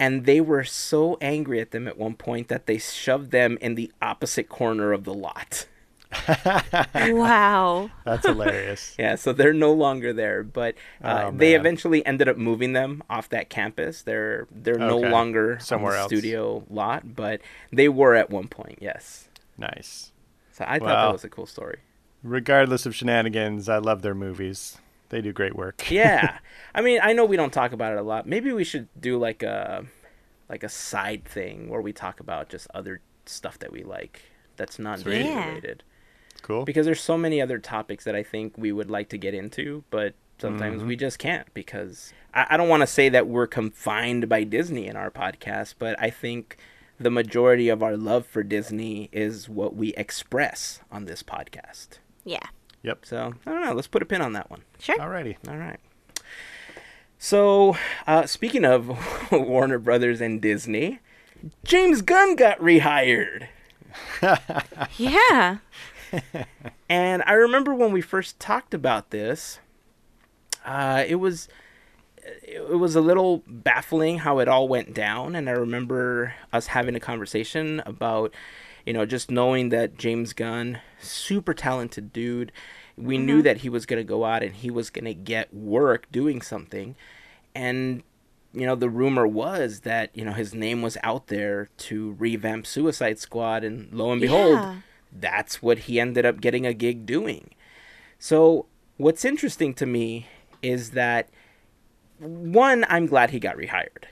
And 0.00 0.24
they 0.24 0.40
were 0.40 0.64
so 0.64 1.18
angry 1.20 1.60
at 1.60 1.70
them 1.70 1.86
at 1.86 1.98
one 1.98 2.14
point 2.14 2.48
that 2.48 2.66
they 2.66 2.78
shoved 2.78 3.30
them 3.30 3.58
in 3.60 3.74
the 3.76 3.92
opposite 4.00 4.48
corner 4.48 4.92
of 4.92 5.04
the 5.04 5.14
lot. 5.14 5.66
wow. 6.94 7.90
That's 8.04 8.26
hilarious. 8.26 8.94
Yeah, 8.98 9.14
so 9.16 9.32
they're 9.32 9.52
no 9.54 9.72
longer 9.72 10.12
there, 10.12 10.42
but 10.42 10.74
uh, 11.02 11.24
Oh, 11.26 11.30
they 11.36 11.54
eventually 11.54 12.04
ended 12.06 12.28
up 12.28 12.36
moving 12.36 12.72
them 12.72 13.02
off 13.08 13.28
that 13.30 13.48
campus. 13.50 14.02
They're 14.02 14.46
they're 14.50 14.78
no 14.78 14.98
longer 14.98 15.58
Somewhere 15.60 15.96
else. 15.96 16.08
studio 16.08 16.64
lot, 16.68 17.14
but 17.14 17.40
they 17.72 17.88
were 17.88 18.14
at 18.14 18.30
one 18.30 18.48
point. 18.48 18.78
Yes. 18.80 19.28
Nice. 19.58 20.12
So 20.52 20.64
I 20.68 20.78
thought 20.78 20.88
that 21.06 21.12
was 21.12 21.24
a 21.24 21.28
cool 21.28 21.46
story. 21.46 21.78
Regardless 22.22 22.86
of 22.86 22.94
shenanigans, 22.94 23.68
I 23.68 23.78
love 23.78 24.02
their 24.02 24.14
movies. 24.14 24.78
They 25.08 25.20
do 25.20 25.32
great 25.32 25.56
work. 25.56 25.82
Yeah, 25.90 26.38
I 26.74 26.80
mean, 26.80 27.00
I 27.02 27.12
know 27.12 27.24
we 27.24 27.36
don't 27.36 27.52
talk 27.52 27.72
about 27.72 27.92
it 27.92 27.98
a 27.98 28.02
lot. 28.02 28.26
Maybe 28.26 28.52
we 28.52 28.64
should 28.64 28.88
do 29.00 29.18
like 29.18 29.42
a 29.42 29.84
like 30.48 30.62
a 30.62 30.68
side 30.68 31.24
thing 31.24 31.68
where 31.68 31.80
we 31.80 31.92
talk 31.92 32.20
about 32.20 32.48
just 32.48 32.66
other 32.74 33.00
stuff 33.26 33.58
that 33.60 33.72
we 33.72 33.82
like 33.82 34.22
that's 34.56 34.78
not 34.78 35.00
Sweet. 35.00 35.18
Disney 35.18 35.30
Yeah. 35.30 35.74
Related. 36.42 36.58
Cool. 36.58 36.64
Because 36.64 36.86
there's 36.86 37.00
so 37.00 37.16
many 37.18 37.40
other 37.40 37.58
topics 37.58 38.04
that 38.04 38.14
I 38.14 38.22
think 38.22 38.54
we 38.56 38.72
would 38.72 38.90
like 38.90 39.08
to 39.10 39.18
get 39.18 39.34
into, 39.34 39.84
but 39.90 40.14
sometimes 40.38 40.78
Mm-hmm. 40.80 40.88
we 40.88 40.96
just 40.96 41.18
can't 41.18 41.52
because 41.54 42.12
I, 42.34 42.46
I 42.50 42.56
don't 42.56 42.68
want 42.68 42.80
to 42.82 42.86
say 42.86 43.08
that 43.08 43.26
we're 43.28 43.46
confined 43.46 44.28
by 44.28 44.44
Disney 44.44 44.86
in 44.88 44.96
our 44.96 45.10
podcast, 45.10 45.74
but 45.78 45.94
I 46.00 46.10
think 46.10 46.56
the 46.98 47.10
majority 47.10 47.68
of 47.68 47.82
our 47.82 47.96
love 47.96 48.26
for 48.26 48.42
Disney 48.42 49.08
is 49.12 49.48
what 49.48 49.74
we 49.74 49.94
express 49.94 50.80
on 50.90 51.04
this 51.04 51.22
podcast. 51.22 51.98
Yeah. 52.24 52.46
Yep. 52.82 53.06
So 53.06 53.34
I 53.46 53.50
don't 53.50 53.64
know. 53.64 53.72
Let's 53.72 53.88
put 53.88 54.02
a 54.02 54.06
pin 54.06 54.20
on 54.22 54.32
that 54.34 54.50
one. 54.50 54.62
Sure. 54.80 54.96
Alrighty. 54.98 55.36
All 55.48 55.56
right. 55.56 55.78
So, 57.18 57.76
uh, 58.06 58.26
speaking 58.26 58.64
of 58.64 58.88
Warner 59.32 59.78
Brothers 59.78 60.20
and 60.20 60.40
Disney, 60.40 60.98
James 61.64 62.02
Gunn 62.02 62.34
got 62.36 62.58
rehired. 62.58 63.46
Yeah. 64.96 65.58
And 66.88 67.22
I 67.26 67.32
remember 67.32 67.74
when 67.74 67.92
we 67.92 68.02
first 68.02 68.38
talked 68.38 68.74
about 68.74 69.10
this, 69.10 69.60
uh, 70.64 71.04
it 71.06 71.16
was 71.16 71.48
it 72.42 72.78
was 72.78 72.94
a 72.94 73.00
little 73.00 73.42
baffling 73.46 74.18
how 74.18 74.38
it 74.38 74.46
all 74.48 74.68
went 74.68 74.94
down. 74.94 75.34
And 75.34 75.48
I 75.48 75.52
remember 75.52 76.34
us 76.52 76.68
having 76.68 76.94
a 76.94 77.00
conversation 77.00 77.82
about, 77.86 78.32
you 78.86 78.92
know, 78.92 79.04
just 79.06 79.30
knowing 79.30 79.70
that 79.70 79.96
James 79.96 80.32
Gunn, 80.32 80.80
super 81.00 81.54
talented 81.54 82.12
dude, 82.12 82.52
we 82.96 83.16
knew 83.18 83.42
that 83.42 83.58
he 83.58 83.68
was 83.68 83.86
going 83.86 83.98
to 84.00 84.04
go 84.04 84.24
out 84.24 84.42
and 84.42 84.54
he 84.54 84.70
was 84.70 84.90
going 84.90 85.06
to 85.06 85.14
get 85.14 85.52
work 85.52 86.06
doing 86.12 86.40
something. 86.42 86.94
And 87.54 88.02
you 88.54 88.66
know, 88.66 88.74
the 88.74 88.90
rumor 88.90 89.26
was 89.26 89.80
that, 89.80 90.10
you 90.14 90.26
know, 90.26 90.32
his 90.32 90.52
name 90.54 90.82
was 90.82 90.98
out 91.02 91.28
there 91.28 91.70
to 91.78 92.12
revamp 92.18 92.66
Suicide 92.66 93.18
Squad, 93.18 93.64
and 93.64 93.90
lo 93.94 94.12
and 94.12 94.20
behold, 94.20 94.58
Yeah. 94.58 94.74
That's 95.12 95.62
what 95.62 95.80
he 95.80 96.00
ended 96.00 96.24
up 96.24 96.40
getting 96.40 96.66
a 96.66 96.72
gig 96.72 97.06
doing. 97.06 97.50
So, 98.18 98.66
what's 98.96 99.24
interesting 99.24 99.74
to 99.74 99.86
me 99.86 100.28
is 100.62 100.90
that 100.90 101.28
one, 102.18 102.84
I'm 102.88 103.06
glad 103.06 103.30
he 103.30 103.40
got 103.40 103.56
rehired. 103.56 104.04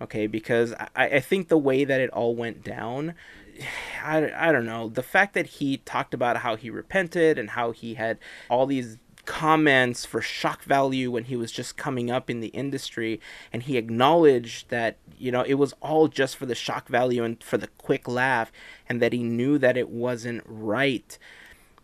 Okay, 0.00 0.26
because 0.26 0.72
I, 0.96 1.06
I 1.06 1.20
think 1.20 1.48
the 1.48 1.58
way 1.58 1.84
that 1.84 2.00
it 2.00 2.10
all 2.10 2.34
went 2.34 2.64
down, 2.64 3.14
I, 4.02 4.48
I 4.48 4.52
don't 4.52 4.66
know. 4.66 4.88
The 4.88 5.02
fact 5.02 5.34
that 5.34 5.46
he 5.46 5.78
talked 5.78 6.14
about 6.14 6.38
how 6.38 6.56
he 6.56 6.70
repented 6.70 7.38
and 7.38 7.50
how 7.50 7.72
he 7.72 7.94
had 7.94 8.18
all 8.48 8.66
these 8.66 8.98
comments 9.30 10.04
for 10.04 10.20
shock 10.20 10.64
value 10.64 11.08
when 11.08 11.22
he 11.22 11.36
was 11.36 11.52
just 11.52 11.76
coming 11.76 12.10
up 12.10 12.28
in 12.28 12.40
the 12.40 12.48
industry 12.48 13.20
and 13.52 13.62
he 13.62 13.76
acknowledged 13.76 14.68
that 14.70 14.96
you 15.16 15.30
know 15.30 15.42
it 15.42 15.54
was 15.54 15.72
all 15.80 16.08
just 16.08 16.34
for 16.36 16.46
the 16.46 16.54
shock 16.54 16.88
value 16.88 17.22
and 17.22 17.40
for 17.40 17.56
the 17.56 17.68
quick 17.78 18.08
laugh 18.08 18.50
and 18.88 19.00
that 19.00 19.12
he 19.12 19.22
knew 19.22 19.56
that 19.56 19.76
it 19.76 19.88
wasn't 19.88 20.42
right 20.44 21.16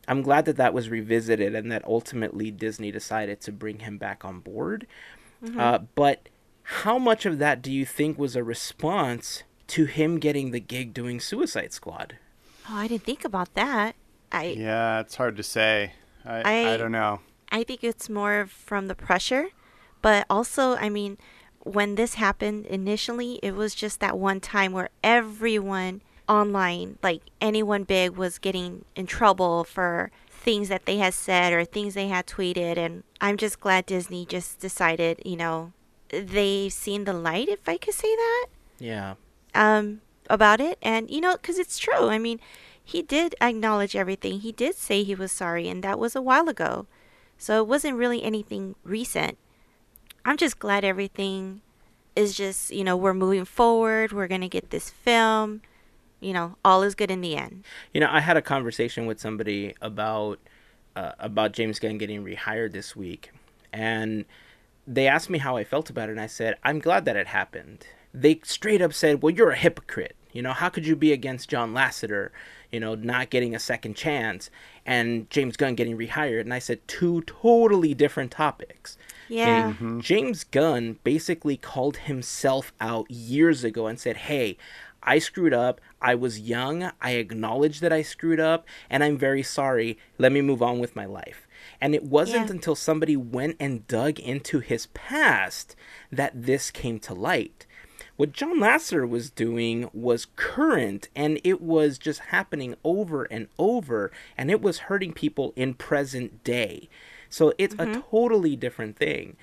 i'm 0.09 0.23
glad 0.23 0.45
that 0.45 0.57
that 0.57 0.75
was 0.75 0.89
revisited 0.91 1.55
and 1.55 1.71
that 1.71 1.85
ultimately 1.85 2.51
disney 2.51 2.91
decided 2.91 3.41
to 3.41 3.53
bring 3.53 3.79
him 3.79 3.97
back 3.97 4.25
on 4.25 4.41
board 4.41 4.85
uh, 5.57 5.79
but 5.95 6.29
how 6.83 6.99
much 6.99 7.25
of 7.25 7.39
that 7.39 7.63
do 7.63 7.71
you 7.71 7.87
think 7.87 8.19
was 8.19 8.35
a 8.35 8.43
response 8.43 9.45
to 9.69 9.85
him 9.85 10.19
getting 10.19 10.51
the 10.51 10.59
gig 10.59 10.93
doing 10.93 11.21
suicide 11.21 11.73
squad 11.73 12.19
Oh, 12.69 12.75
I 12.79 12.89
didn't 12.89 13.05
think 13.05 13.25
about 13.25 13.55
that. 13.55 13.95
I 14.33 14.47
Yeah, 14.47 14.99
it's 14.99 15.15
hard 15.15 15.37
to 15.37 15.45
say. 15.45 15.93
I, 16.25 16.41
I, 16.41 16.73
I- 16.73 16.77
don't 16.77 16.91
know. 16.91 17.21
I 17.51 17.63
think 17.65 17.83
it's 17.85 18.09
more 18.09 18.47
from 18.47 18.87
the 18.89 18.95
pressure, 18.95 19.49
but 20.03 20.27
also, 20.29 20.77
I 20.77 20.89
mean, 20.89 21.19
when 21.61 21.95
this 21.97 22.15
happened 22.15 22.67
initially, 22.67 23.41
it 23.43 23.55
was 23.55 23.75
just 23.75 24.01
that 24.01 24.19
one 24.19 24.41
time 24.41 24.73
where 24.73 24.91
everyone 25.03 26.03
online, 26.29 26.99
like 27.03 27.23
anyone 27.41 27.85
big, 27.85 28.17
was 28.17 28.39
getting 28.39 28.85
in 28.95 29.07
trouble 29.07 29.65
for 29.65 30.11
things 30.29 30.69
that 30.69 30.87
they 30.87 30.99
had 30.99 31.15
said 31.15 31.53
or 31.53 31.65
things 31.65 31.95
they 31.95 32.09
had 32.09 32.27
tweeted. 32.27 32.77
And 32.77 33.03
I'm 33.21 33.37
just 33.37 33.61
glad 33.61 33.87
Disney 33.87 34.27
just 34.27 34.61
decided, 34.61 35.21
you 35.25 35.37
know, 35.37 35.73
they've 36.11 36.73
seen 36.73 37.05
the 37.05 37.13
light, 37.13 37.49
if 37.49 37.69
I 37.69 37.77
could 37.79 37.95
say 37.95 38.15
that, 38.15 38.47
Yeah. 38.79 39.15
um, 39.55 40.03
about 40.31 40.61
it. 40.61 40.79
And, 40.83 41.11
you 41.11 41.21
know, 41.21 41.33
because 41.33 41.59
it's 41.59 41.79
true. 41.79 42.09
I 42.09 42.19
mean, 42.19 42.39
he 42.85 43.03
did 43.03 43.35
acknowledge 43.41 43.97
everything. 43.97 44.41
He 44.41 44.53
did 44.53 44.77
say 44.77 45.03
he 45.03 45.17
was 45.17 45.33
sorry, 45.33 45.69
and 45.69 45.83
that 45.83 45.99
was 45.99 46.15
a 46.15 46.23
while 46.23 46.49
ago. 46.49 46.87
So 47.39 47.61
it 47.61 47.67
wasn't 47.67 47.97
really 47.97 48.23
anything 48.23 48.75
recent. 48.83 49.39
I'm 50.25 50.37
just 50.37 50.59
glad 50.59 50.85
everything 50.85 51.63
is 52.17 52.35
just, 52.35 52.71
you 52.71 52.83
know, 52.83 52.97
we're 52.97 53.15
moving 53.15 53.45
forward. 53.45 54.13
We're 54.13 54.27
going 54.27 54.41
to 54.41 54.49
get 54.49 54.71
this 54.71 54.91
film. 54.91 55.63
You 56.21 56.33
know, 56.33 56.57
all 56.65 56.83
is 56.83 56.95
good 56.95 57.11
in 57.11 57.21
the 57.21 57.37
end. 57.37 57.65
You 57.93 58.01
know, 58.01 58.09
I 58.11 58.21
had 58.21 58.37
a 58.37 58.43
conversation 58.43 59.07
with 59.07 59.21
somebody 59.21 59.75
about 59.83 60.41
uh, 60.97 61.13
about 61.19 61.53
James 61.53 61.79
Gunn 61.79 61.99
getting 61.99 62.25
rehired 62.25 62.73
this 62.73 62.97
week, 62.97 63.31
and 63.71 64.25
they 64.87 65.07
asked 65.07 65.29
me 65.29 65.39
how 65.39 65.57
I 65.59 65.65
felt 65.65 65.91
about 65.91 66.09
it, 66.09 66.13
and 66.13 66.21
I 66.21 66.27
said 66.27 66.57
I'm 66.65 66.79
glad 66.79 67.05
that 67.05 67.17
it 67.17 67.27
happened. 67.27 67.87
They 68.15 68.41
straight 68.45 68.81
up 68.81 68.95
said, 68.95 69.23
"Well, 69.23 69.35
you're 69.35 69.51
a 69.51 69.57
hypocrite. 69.57 70.17
You 70.33 70.41
know, 70.41 70.53
how 70.53 70.71
could 70.71 70.87
you 70.87 70.97
be 70.97 71.13
against 71.13 71.51
John 71.51 71.75
Lasseter? 71.75 72.31
You 72.73 72.81
know, 72.81 72.95
not 72.95 73.29
getting 73.29 73.55
a 73.55 73.59
second 73.59 73.95
chance, 73.95 74.51
and 74.87 75.29
James 75.29 75.57
Gunn 75.59 75.75
getting 75.75 75.99
rehired?" 75.99 76.41
And 76.41 76.55
I 76.55 76.59
said, 76.61 76.87
two 76.89 77.21
totally 77.23 77.93
different 77.93 78.31
topics. 78.31 78.97
Yeah. 79.29 79.43
Okay, 79.43 79.75
mm-hmm. 79.75 80.01
James 80.01 80.45
Gunn 80.45 80.99
basically 81.05 81.57
called 81.57 81.97
himself 81.99 82.73
out 82.81 83.11
years 83.11 83.65
ago 83.65 83.89
and 83.89 83.99
said, 83.99 84.17
Hey, 84.19 84.57
I 85.03 85.19
screwed 85.19 85.53
up. 85.53 85.81
I 86.01 86.15
was 86.15 86.39
young. 86.41 86.91
I 87.01 87.13
acknowledge 87.13 87.81
that 87.81 87.93
I 87.93 88.03
screwed 88.03 88.39
up, 88.41 88.67
and 88.89 89.03
I'm 89.03 89.19
very 89.19 89.43
sorry. 89.43 89.99
Let 90.19 90.31
me 90.33 90.41
move 90.43 90.63
on 90.63 90.79
with 90.79 90.95
my 90.97 91.07
life. 91.07 91.47
And 91.81 91.95
it 91.95 92.05
wasn't 92.05 92.47
Yeah. 92.47 92.53
until 92.53 92.77
somebody 92.77 93.17
went 93.17 93.57
and 93.59 93.87
dug 93.89 94.21
into 94.21 94.61
his 94.61 94.87
past 94.95 95.75
that 96.13 96.33
this 96.45 96.71
came 96.71 96.99
to 97.01 97.15
light. 97.15 97.66
What 98.17 98.33
John 98.33 98.59
Lasseter 98.59 99.09
was 99.09 99.31
doing 99.31 99.91
was 99.93 100.27
current 100.37 101.09
and 101.15 101.39
it 101.45 101.61
was 101.61 101.99
just 101.99 102.21
happening 102.21 102.75
over 102.83 103.25
and 103.25 103.49
over 103.59 104.11
and 104.39 104.51
it 104.51 104.63
was 104.63 104.79
hurting 104.79 105.13
people 105.13 105.53
in 105.55 105.75
present 105.75 106.43
day. 106.43 106.89
So 107.29 107.53
it's 107.59 107.75
a 107.75 107.79
mm-hmm. 107.79 108.01
totally 108.11 108.57
different 108.57 108.97
thing. 108.97 109.37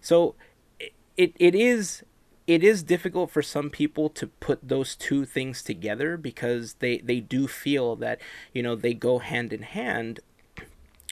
So 0.00 0.36
it, 0.78 0.92
it, 1.16 1.34
it 1.38 1.54
is 1.54 2.04
it 2.46 2.64
is 2.64 2.82
difficult 2.82 3.30
for 3.30 3.42
some 3.42 3.70
people 3.70 4.08
to 4.08 4.26
put 4.26 4.66
those 4.66 4.96
two 4.96 5.24
things 5.24 5.62
together 5.62 6.16
because 6.16 6.74
they 6.74 6.98
they 6.98 7.20
do 7.20 7.46
feel 7.46 7.94
that 7.96 8.20
you 8.52 8.62
know 8.62 8.74
they 8.74 8.92
go 8.94 9.18
hand 9.18 9.52
in 9.52 9.62
hand 9.62 10.18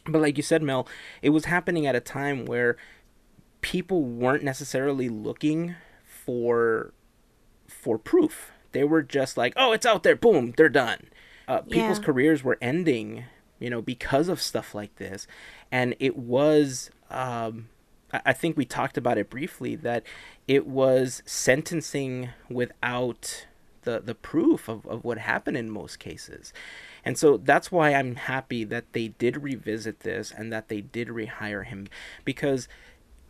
but 0.05 0.21
like 0.21 0.37
you 0.37 0.43
said 0.43 0.63
mel 0.63 0.89
it 1.23 1.31
was 1.31 1.45
happening 1.45 1.87
at 1.87 1.95
a 1.95 2.01
time 2.01 2.45
where 2.45 2.77
people 3.61 4.03
weren't 4.03 4.43
necessarily 4.43 5.09
looking 5.09 5.77
for 6.05 6.93
for 7.69 7.99
proof. 7.99 8.51
They 8.73 8.85
were 8.85 9.03
just 9.03 9.37
like 9.37 9.53
oh 9.57 9.73
it's 9.73 9.87
out 9.87 10.03
there. 10.03 10.17
Boom 10.17 10.53
they're 10.57 10.69
done. 10.69 11.09
Uh, 11.47 11.63
people's 11.63 11.99
Yeah. 11.99 12.05
careers 12.05 12.45
were 12.45 12.59
ending 12.61 13.25
you 13.59 13.71
know 13.71 13.83
because 13.83 14.29
of 14.29 14.41
stuff 14.43 14.75
like 14.75 14.97
this. 14.97 15.27
And 15.73 15.95
it 15.99 16.17
was 16.17 16.91
um 17.11 17.69
I 18.13 18.21
I 18.27 18.33
think 18.33 18.57
we 18.57 18.65
talked 18.65 18.97
about 18.97 19.19
it 19.19 19.31
briefly 19.31 19.77
that 19.77 20.03
it 20.47 20.67
was 20.67 21.23
sentencing 21.27 22.31
without 22.51 23.47
the 23.83 24.01
the 24.01 24.15
proof 24.15 24.69
of, 24.69 24.87
of 24.87 25.05
what 25.05 25.19
happened 25.19 25.57
in 25.57 25.71
most 25.71 25.99
cases. 25.99 26.53
And 27.05 27.17
so 27.17 27.37
that's 27.39 27.73
why 27.73 27.95
I'm 27.95 28.17
happy 28.17 28.65
that 28.65 28.93
they 28.93 29.09
did 29.09 29.43
revisit 29.43 30.01
this 30.01 30.31
and 30.37 30.53
that 30.53 30.69
they 30.69 30.81
did 30.83 31.09
rehire 31.09 31.65
him. 31.65 31.87
Because 32.25 32.69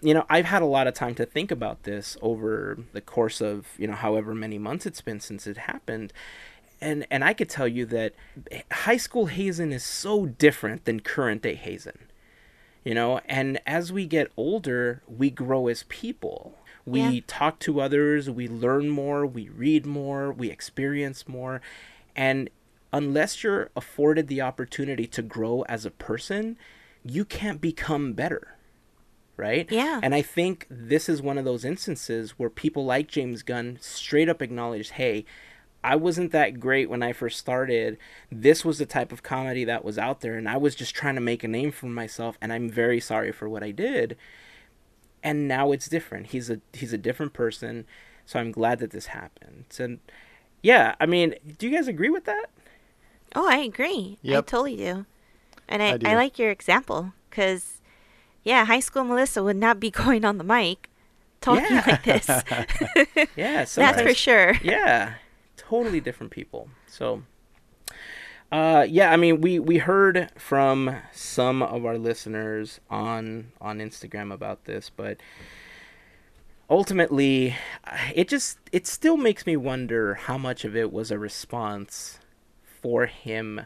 you 0.00 0.14
know, 0.14 0.24
I've 0.28 0.44
had 0.46 0.62
a 0.62 0.66
lot 0.66 0.86
of 0.86 0.94
time 0.94 1.14
to 1.16 1.26
think 1.26 1.50
about 1.50 1.82
this 1.84 2.16
over 2.22 2.78
the 2.92 3.00
course 3.00 3.40
of, 3.40 3.66
you 3.78 3.86
know, 3.86 3.94
however 3.94 4.34
many 4.34 4.58
months 4.58 4.86
it's 4.86 5.00
been 5.00 5.20
since 5.20 5.46
it 5.46 5.56
happened. 5.58 6.12
And 6.80 7.06
and 7.10 7.24
I 7.24 7.34
could 7.34 7.48
tell 7.48 7.66
you 7.68 7.84
that 7.86 8.14
high 8.70 8.96
school 8.98 9.26
Hazen 9.26 9.72
is 9.72 9.84
so 9.84 10.26
different 10.26 10.84
than 10.84 11.00
current 11.00 11.42
day 11.42 11.54
Hazen 11.54 11.98
you 12.84 12.94
know 12.94 13.20
and 13.26 13.60
as 13.66 13.92
we 13.92 14.06
get 14.06 14.30
older 14.36 15.02
we 15.08 15.30
grow 15.30 15.66
as 15.68 15.84
people 15.88 16.54
we 16.86 17.00
Yeah. 17.00 17.20
talk 17.26 17.58
to 17.60 17.80
others 17.80 18.30
we 18.30 18.48
learn 18.48 18.88
more 18.88 19.26
we 19.26 19.48
read 19.48 19.84
more 19.84 20.32
we 20.32 20.50
experience 20.50 21.26
more 21.28 21.60
and 22.14 22.48
unless 22.92 23.42
you're 23.42 23.70
afforded 23.76 24.28
the 24.28 24.40
opportunity 24.40 25.06
to 25.06 25.22
grow 25.22 25.62
as 25.62 25.84
a 25.84 25.90
person 25.90 26.56
you 27.04 27.24
can't 27.24 27.60
become 27.60 28.12
better 28.12 28.56
right 29.38 29.70
Yeah. 29.70 30.00
and 30.02 30.14
i 30.14 30.20
think 30.20 30.66
this 30.68 31.08
is 31.08 31.22
one 31.22 31.38
of 31.38 31.44
those 31.46 31.64
instances 31.64 32.32
where 32.32 32.50
people 32.50 32.84
like 32.84 33.08
james 33.08 33.42
gunn 33.42 33.78
straight 33.80 34.28
up 34.28 34.42
acknowledged 34.42 34.92
hey 34.92 35.24
I 35.84 35.94
wasn't 35.94 36.32
that 36.32 36.58
great 36.58 36.90
when 36.90 37.04
I 37.04 37.12
first 37.12 37.38
started. 37.38 37.98
This 38.32 38.64
was 38.64 38.78
the 38.78 38.84
type 38.84 39.12
of 39.12 39.22
comedy 39.22 39.64
that 39.64 39.84
was 39.84 39.96
out 39.96 40.22
there, 40.22 40.34
and 40.34 40.48
I 40.48 40.56
was 40.56 40.74
just 40.74 40.92
trying 40.92 41.14
to 41.14 41.20
make 41.20 41.44
a 41.44 41.48
name 41.48 41.70
for 41.70 41.86
myself. 41.86 42.36
And 42.40 42.52
I'm 42.52 42.68
very 42.68 42.98
sorry 42.98 43.30
for 43.30 43.48
what 43.48 43.62
I 43.62 43.70
did. 43.70 44.16
And 45.22 45.46
now 45.46 45.70
it's 45.70 45.88
different. 45.88 46.26
He's 46.26 46.50
a 46.50 46.60
he's 46.72 46.92
a 46.92 46.98
different 46.98 47.32
person, 47.32 47.86
so 48.26 48.40
I'm 48.40 48.50
glad 48.50 48.80
that 48.80 48.90
this 48.90 49.06
happened. 49.06 49.66
And 49.78 50.00
yeah, 50.62 50.96
I 51.00 51.06
mean, 51.06 51.36
do 51.58 51.68
you 51.68 51.76
guys 51.76 51.86
agree 51.86 52.10
with 52.10 52.24
that? 52.24 52.46
Oh, 53.36 53.48
I 53.48 53.58
agree. 53.58 54.18
I 54.24 54.30
totally 54.40 54.76
do. 54.76 55.06
And 55.68 55.80
I, 55.80 55.90
I 56.04 56.12
I, 56.12 56.14
like 56.16 56.38
your 56.40 56.50
example 56.50 57.12
because, 57.30 57.77
yeah, 58.44 58.64
high 58.64 58.80
school 58.80 59.04
Melissa 59.04 59.42
would 59.42 59.56
not 59.56 59.78
be 59.80 59.90
going 60.02 60.24
on 60.24 60.38
the 60.38 60.44
mic 60.44 60.88
talking 61.40 61.64
Yeah. 61.70 61.84
like 61.86 62.02
this. 62.04 62.26
Yeah, 63.36 63.64
so 63.64 63.80
That's 63.80 64.02
for 64.02 64.14
sure. 64.14 64.54
yeah 64.62 65.14
totally 65.56 66.00
different 66.00 66.32
people 66.32 66.68
so 66.86 67.22
uh 68.50 68.86
yeah 68.88 69.12
i 69.12 69.16
mean 69.16 69.40
we 69.42 69.58
we 69.58 69.76
heard 69.78 70.30
from 70.38 70.96
some 71.12 71.62
of 71.62 71.84
our 71.84 71.98
listeners 71.98 72.80
on 72.88 73.52
on 73.60 73.78
instagram 73.78 74.32
about 74.32 74.64
this 74.64 74.88
but 74.88 75.18
ultimately 76.70 77.54
it 78.14 78.28
just 78.28 78.58
it 78.72 78.86
still 78.86 79.16
makes 79.16 79.46
me 79.46 79.56
wonder 79.56 80.14
how 80.14 80.38
much 80.38 80.64
of 80.64 80.74
it 80.76 80.92
was 80.92 81.10
a 81.10 81.18
response 81.18 82.18
for 82.80 83.06
him 83.06 83.60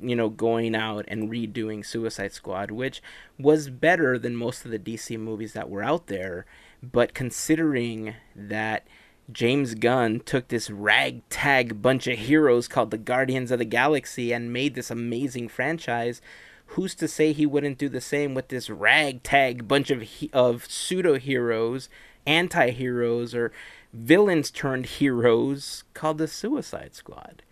you 0.00 0.14
know 0.14 0.28
going 0.28 0.74
out 0.74 1.04
and 1.08 1.30
redoing 1.30 1.84
suicide 1.84 2.32
squad 2.32 2.70
which 2.70 3.02
was 3.38 3.70
better 3.70 4.18
than 4.18 4.36
most 4.36 4.64
of 4.64 4.70
the 4.70 4.78
dc 4.78 5.18
movies 5.18 5.52
that 5.52 5.70
were 5.70 5.82
out 5.82 6.06
there 6.06 6.44
but 6.82 7.14
considering 7.14 8.14
that 8.34 8.86
James 9.32 9.74
Gunn 9.74 10.20
took 10.20 10.48
this 10.48 10.70
ragtag 10.70 11.82
bunch 11.82 12.06
of 12.06 12.18
heroes 12.18 12.68
called 12.68 12.92
the 12.92 12.98
Guardians 12.98 13.50
of 13.50 13.58
the 13.58 13.64
Galaxy 13.64 14.32
and 14.32 14.52
made 14.52 14.74
this 14.74 14.90
amazing 14.90 15.48
franchise. 15.48 16.22
Who's 16.70 16.94
to 16.96 17.08
say 17.08 17.32
he 17.32 17.44
wouldn't 17.46 17.78
do 17.78 17.88
the 17.88 18.00
same 18.00 18.34
with 18.34 18.48
this 18.48 18.70
ragtag 18.70 19.66
bunch 19.66 19.90
of 19.90 20.04
of 20.32 20.66
pseudo 20.66 21.18
heroes, 21.18 21.88
anti 22.24 22.70
heroes, 22.70 23.34
or 23.34 23.52
villains 23.92 24.50
turned 24.50 24.86
heroes 24.86 25.82
called 25.92 26.18
the 26.18 26.28
Suicide 26.28 26.94
Squad? 26.94 27.42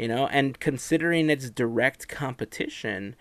You 0.00 0.08
know, 0.08 0.28
and 0.28 0.58
considering 0.58 1.28
its 1.28 1.50
direct 1.50 2.08
competition, 2.08 3.16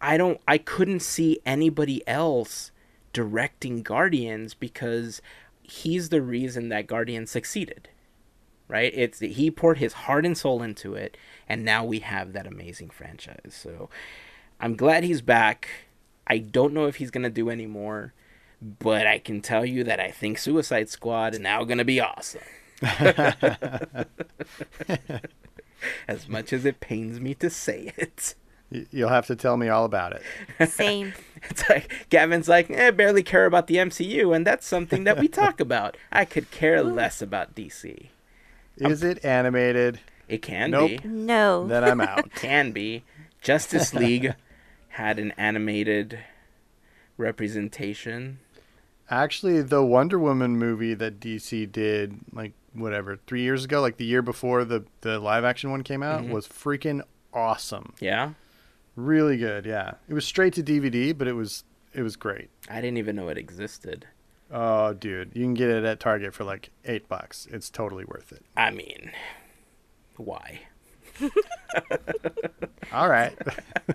I 0.00 0.16
don't 0.16 0.40
I 0.48 0.58
couldn't 0.58 1.02
see 1.02 1.38
anybody 1.46 2.02
else 2.08 2.72
directing 3.12 3.84
Guardians 3.84 4.54
because 4.54 5.22
he's 5.62 6.08
the 6.08 6.20
reason 6.20 6.68
that 6.70 6.88
Guardians 6.88 7.30
succeeded. 7.30 7.88
Right? 8.66 8.92
It's 8.92 9.20
he 9.20 9.52
poured 9.52 9.78
his 9.78 9.92
heart 9.92 10.26
and 10.26 10.36
soul 10.36 10.64
into 10.64 10.94
it 10.94 11.16
and 11.48 11.64
now 11.64 11.84
we 11.84 12.00
have 12.00 12.32
that 12.32 12.48
amazing 12.48 12.90
franchise. 12.90 13.52
So 13.54 13.88
I'm 14.58 14.74
glad 14.74 15.04
he's 15.04 15.22
back. 15.22 15.68
I 16.26 16.38
don't 16.38 16.74
know 16.74 16.86
if 16.86 16.96
he's 16.96 17.12
going 17.12 17.22
to 17.22 17.30
do 17.30 17.50
any 17.50 17.68
more, 17.68 18.14
but 18.60 19.06
I 19.06 19.20
can 19.20 19.40
tell 19.40 19.64
you 19.64 19.84
that 19.84 20.00
I 20.00 20.10
think 20.10 20.38
Suicide 20.38 20.88
Squad 20.88 21.34
is 21.34 21.40
now 21.40 21.62
going 21.62 21.78
to 21.78 21.84
be 21.84 22.00
awesome. 22.00 22.42
as 26.08 26.28
much 26.28 26.52
as 26.52 26.64
it 26.64 26.80
pains 26.80 27.20
me 27.20 27.34
to 27.34 27.50
say 27.50 27.92
it. 27.96 28.34
You'll 28.90 29.10
have 29.10 29.26
to 29.26 29.36
tell 29.36 29.56
me 29.58 29.68
all 29.68 29.84
about 29.84 30.14
it. 30.58 30.68
Same. 30.70 31.12
It's 31.50 31.68
like 31.68 32.06
Gavin's 32.08 32.48
like, 32.48 32.70
eh, 32.70 32.86
I 32.86 32.90
barely 32.92 33.24
care 33.24 33.46
about 33.46 33.66
the 33.66 33.74
MCU, 33.74 34.34
and 34.34 34.46
that's 34.46 34.64
something 34.64 35.02
that 35.02 35.18
we 35.18 35.26
talk 35.26 35.58
about. 35.68 35.96
I 36.12 36.24
could 36.24 36.52
care 36.52 36.84
less 36.84 37.20
about 37.20 37.56
DC. 37.56 38.06
Is 38.76 39.02
it 39.02 39.24
animated? 39.24 39.98
It 40.28 40.40
can 40.40 40.70
Nope. 40.70 41.02
be, 41.02 41.08
No. 41.08 41.66
Then 41.66 41.82
I'm 41.82 42.00
out. 42.00 42.30
can 42.32 42.70
be. 42.70 43.02
Justice 43.40 43.92
League 43.92 44.34
had 44.90 45.18
an 45.18 45.32
animated 45.36 46.20
representation. 47.16 48.38
Actually, 49.10 49.62
the 49.62 49.82
Wonder 49.84 50.18
Woman 50.20 50.56
movie 50.56 50.94
that 50.94 51.18
DC 51.18 51.70
did, 51.72 52.20
like 52.32 52.52
whatever, 52.74 53.18
three 53.26 53.42
years 53.42 53.64
ago, 53.64 53.80
like 53.80 53.96
the 53.96 54.04
year 54.04 54.22
before 54.22 54.64
the 54.64 54.84
the 55.02 55.18
live 55.18 55.44
action 55.44 55.70
one 55.70 55.82
came 55.82 56.02
out, 56.02 56.22
Mhm. 56.22 56.30
was 56.30 56.46
freaking 56.48 57.02
awesome. 57.32 57.94
Yeah, 58.00 58.32
Really 58.94 59.38
good. 59.38 59.64
Yeah, 59.64 59.94
it 60.08 60.12
was 60.14 60.26
straight 60.26 60.52
to 60.54 60.62
DVD, 60.62 61.12
but 61.16 61.26
it 61.28 61.32
was 61.32 61.64
it 61.94 62.02
was 62.02 62.16
great. 62.16 62.48
I 62.70 62.80
didn't 62.80 62.98
even 62.98 63.16
know 63.16 63.28
it 63.28 63.38
existed. 63.38 64.06
Oh, 64.50 64.92
dude, 64.92 65.30
you 65.34 65.42
can 65.44 65.54
get 65.54 65.70
it 65.70 65.84
at 65.84 65.98
Target 65.98 66.34
for 66.34 66.44
like 66.44 66.70
eight 66.84 67.08
bucks. 67.08 67.46
It's 67.50 67.70
totally 67.70 68.04
worth 68.04 68.32
it. 68.32 68.44
I 68.56 68.70
mean, 68.70 69.12
why? 70.16 70.60
All 72.92 73.08
right, 73.08 73.32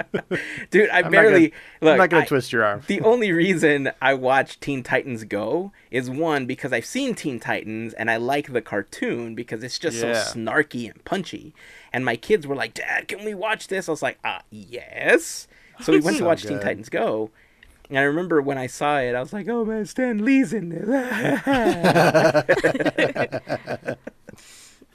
Dude, 0.71 0.89
I 0.89 0.97
I'm 0.99 1.03
not 1.03 1.11
barely 1.11 1.49
gonna- 1.49 1.61
look. 1.81 1.91
I'm 1.91 1.97
not 1.99 2.09
gonna 2.09 2.23
I- 2.23 2.27
twist 2.27 2.51
your 2.51 2.63
arm. 2.63 2.81
The 2.87 3.01
only 3.01 3.31
reason 3.31 3.91
I 4.01 4.15
watch 4.15 4.59
Teen 4.59 4.81
Titans 4.81 5.23
Go 5.23 5.71
is 5.91 6.09
one 6.09 6.45
because 6.47 6.73
I've 6.73 6.85
seen 6.85 7.13
Teen 7.13 7.39
Titans 7.39 7.93
and 7.93 8.09
I 8.09 8.17
like 8.17 8.51
the 8.53 8.61
cartoon 8.61 9.35
because 9.35 9.63
it's 9.63 9.77
just 9.77 9.97
Yeah. 9.97 10.13
so 10.23 10.33
snarky 10.39 10.89
and 10.91 11.03
punchy. 11.05 11.53
And 11.93 12.03
my 12.05 12.15
kids 12.15 12.47
were 12.47 12.55
like, 12.55 12.73
"Dad, 12.73 13.07
can 13.07 13.23
we 13.23 13.35
watch 13.35 13.67
this?" 13.67 13.87
I 13.87 13.91
was 13.91 14.01
like, 14.01 14.17
"Uh, 14.23 14.39
yes." 14.49 15.47
So 15.81 15.91
we 15.91 15.99
went 15.99 16.17
to 16.17 16.23
So 16.23 16.25
watch 16.27 16.41
Teen. 16.41 16.59
Titans 16.59 16.89
Go. 16.89 17.29
And 17.89 17.99
I 17.99 18.01
remember 18.01 18.41
when 18.41 18.57
I 18.57 18.65
saw 18.65 18.97
it, 18.97 19.13
I 19.13 19.19
was 19.19 19.31
like, 19.31 19.47
"Oh 19.47 19.63
man, 19.63 19.85
Stan 19.85 20.25
Lee's 20.25 20.51
in 20.53 20.69
this." 20.69 20.87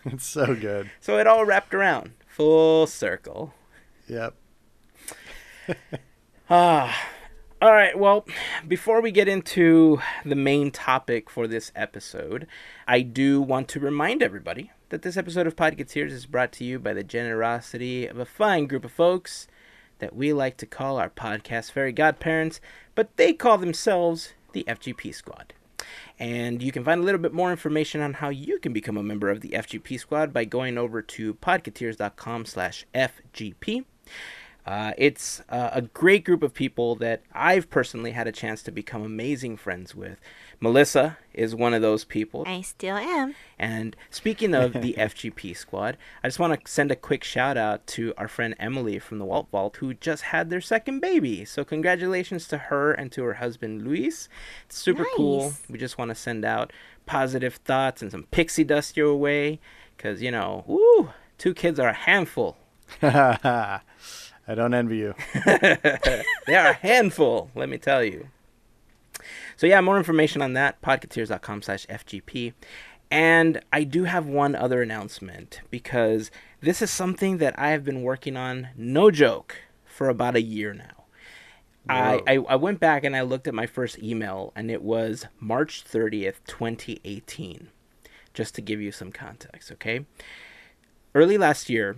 It's 0.06 0.26
so 0.26 0.54
good. 0.54 0.90
so 1.00 1.18
it 1.18 1.26
all 1.26 1.44
wrapped 1.44 1.74
around, 1.74 2.12
full 2.26 2.86
circle. 2.86 3.54
Yep. 4.08 4.34
Ah. 6.50 7.08
All 7.62 7.70
right, 7.72 7.96
well, 7.96 8.26
before 8.66 9.00
we 9.00 9.12
get 9.12 9.28
into 9.28 10.00
the 10.24 10.34
main 10.34 10.72
topic 10.72 11.30
for 11.30 11.46
this 11.46 11.70
episode, 11.76 12.48
I 12.88 13.02
do 13.02 13.40
want 13.40 13.68
to 13.68 13.80
remind 13.80 14.20
everybody 14.20 14.72
that 14.88 15.02
this 15.02 15.16
episode 15.16 15.46
of 15.46 15.54
Podcateers 15.54 16.10
is 16.10 16.26
brought 16.26 16.50
to 16.54 16.64
you 16.64 16.80
by 16.80 16.92
the 16.92 17.04
generosity 17.04 18.06
of 18.06 18.18
a 18.18 18.26
fine 18.26 18.66
group 18.66 18.84
of 18.84 18.90
folks 18.90 19.46
that 20.00 20.16
we 20.16 20.32
like 20.32 20.56
to 20.56 20.66
call 20.66 20.98
our 20.98 21.08
podcast 21.08 21.70
fairy 21.70 21.92
godparents, 21.92 22.60
but 22.96 23.16
they 23.16 23.32
call 23.32 23.56
themselves 23.56 24.34
the 24.52 24.64
FGP 24.66 25.14
Squad. 25.14 25.54
And 26.22 26.62
you 26.62 26.70
can 26.70 26.84
find 26.84 27.00
a 27.00 27.02
little 27.02 27.20
bit 27.20 27.32
more 27.32 27.50
information 27.50 28.00
on 28.00 28.12
how 28.14 28.28
you 28.28 28.60
can 28.60 28.72
become 28.72 28.96
a 28.96 29.02
member 29.02 29.28
of 29.28 29.40
the 29.40 29.48
FGP 29.48 29.98
Squad 29.98 30.32
by 30.32 30.44
going 30.44 30.78
over 30.78 31.02
to 31.02 31.34
podcateers.com 31.34 32.46
slash 32.46 32.86
FGP. 32.94 33.84
Uh, 34.64 34.92
it's 34.96 35.42
uh, 35.48 35.70
a 35.72 35.82
great 35.82 36.24
group 36.24 36.44
of 36.44 36.54
people 36.54 36.94
that 36.94 37.24
I've 37.32 37.68
personally 37.70 38.12
had 38.12 38.28
a 38.28 38.32
chance 38.32 38.62
to 38.62 38.70
become 38.70 39.02
amazing 39.02 39.56
friends 39.56 39.96
with. 39.96 40.20
Melissa 40.62 41.18
is 41.34 41.56
one 41.56 41.74
of 41.74 41.82
those 41.82 42.04
people. 42.04 42.44
I 42.46 42.60
still 42.60 42.96
am. 42.96 43.34
And 43.58 43.96
speaking 44.10 44.54
of 44.54 44.74
the 44.74 44.92
FGP 44.98 45.56
squad, 45.56 45.96
I 46.22 46.28
just 46.28 46.38
want 46.38 46.52
to 46.64 46.70
send 46.70 46.92
a 46.92 46.96
quick 46.96 47.24
shout 47.24 47.56
out 47.56 47.84
to 47.88 48.14
our 48.16 48.28
friend 48.28 48.54
Emily 48.60 49.00
from 49.00 49.18
the 49.18 49.24
Walt 49.24 49.48
Vault, 49.50 49.78
who 49.78 49.92
just 49.92 50.22
had 50.22 50.50
their 50.50 50.60
second 50.60 51.00
baby. 51.00 51.44
So, 51.44 51.64
congratulations 51.64 52.46
to 52.46 52.58
her 52.58 52.92
and 52.92 53.10
to 53.10 53.24
her 53.24 53.34
husband 53.34 53.82
Luis. 53.82 54.28
It's 54.66 54.78
super 54.78 55.04
cool. 55.16 55.54
We 55.68 55.78
just 55.78 55.98
want 55.98 56.10
to 56.10 56.14
send 56.14 56.44
out 56.44 56.72
positive 57.06 57.56
thoughts 57.56 58.00
and 58.00 58.12
some 58.12 58.28
pixie 58.30 58.62
dust 58.62 58.96
your 58.96 59.16
way. 59.16 59.58
Because, 59.96 60.22
you 60.22 60.30
know, 60.30 60.62
woo, 60.68 61.10
two 61.38 61.54
kids 61.54 61.80
are 61.80 61.88
a 61.88 61.92
handful. 61.92 62.56
I 63.02 63.80
don't 64.54 64.74
envy 64.74 64.98
you. 64.98 65.14
they 65.44 66.54
are 66.54 66.68
a 66.68 66.74
handful, 66.74 67.50
let 67.56 67.68
me 67.68 67.78
tell 67.78 68.04
you. 68.04 68.28
So 69.56 69.66
yeah, 69.66 69.80
more 69.80 69.98
information 69.98 70.42
on 70.42 70.52
that, 70.54 70.80
podcateers.com 70.82 71.62
slash 71.62 71.86
FGP. 71.86 72.54
And 73.10 73.60
I 73.72 73.84
do 73.84 74.04
have 74.04 74.26
one 74.26 74.54
other 74.54 74.80
announcement 74.80 75.60
because 75.70 76.30
this 76.60 76.80
is 76.80 76.90
something 76.90 77.38
that 77.38 77.58
I 77.58 77.70
have 77.70 77.84
been 77.84 78.02
working 78.02 78.36
on, 78.36 78.68
no 78.76 79.10
joke, 79.10 79.56
for 79.84 80.08
about 80.08 80.36
a 80.36 80.42
year 80.42 80.72
now. 80.72 81.04
I, 81.88 82.22
I, 82.26 82.34
I 82.48 82.56
went 82.56 82.80
back 82.80 83.04
and 83.04 83.16
I 83.16 83.22
looked 83.22 83.48
at 83.48 83.54
my 83.54 83.66
first 83.66 83.98
email 83.98 84.52
and 84.54 84.70
it 84.70 84.82
was 84.82 85.26
March 85.40 85.84
30th, 85.84 86.36
2018. 86.46 87.68
Just 88.34 88.54
to 88.54 88.62
give 88.62 88.80
you 88.80 88.92
some 88.92 89.12
context, 89.12 89.70
okay? 89.72 90.06
Early 91.14 91.36
last 91.36 91.68
year, 91.68 91.96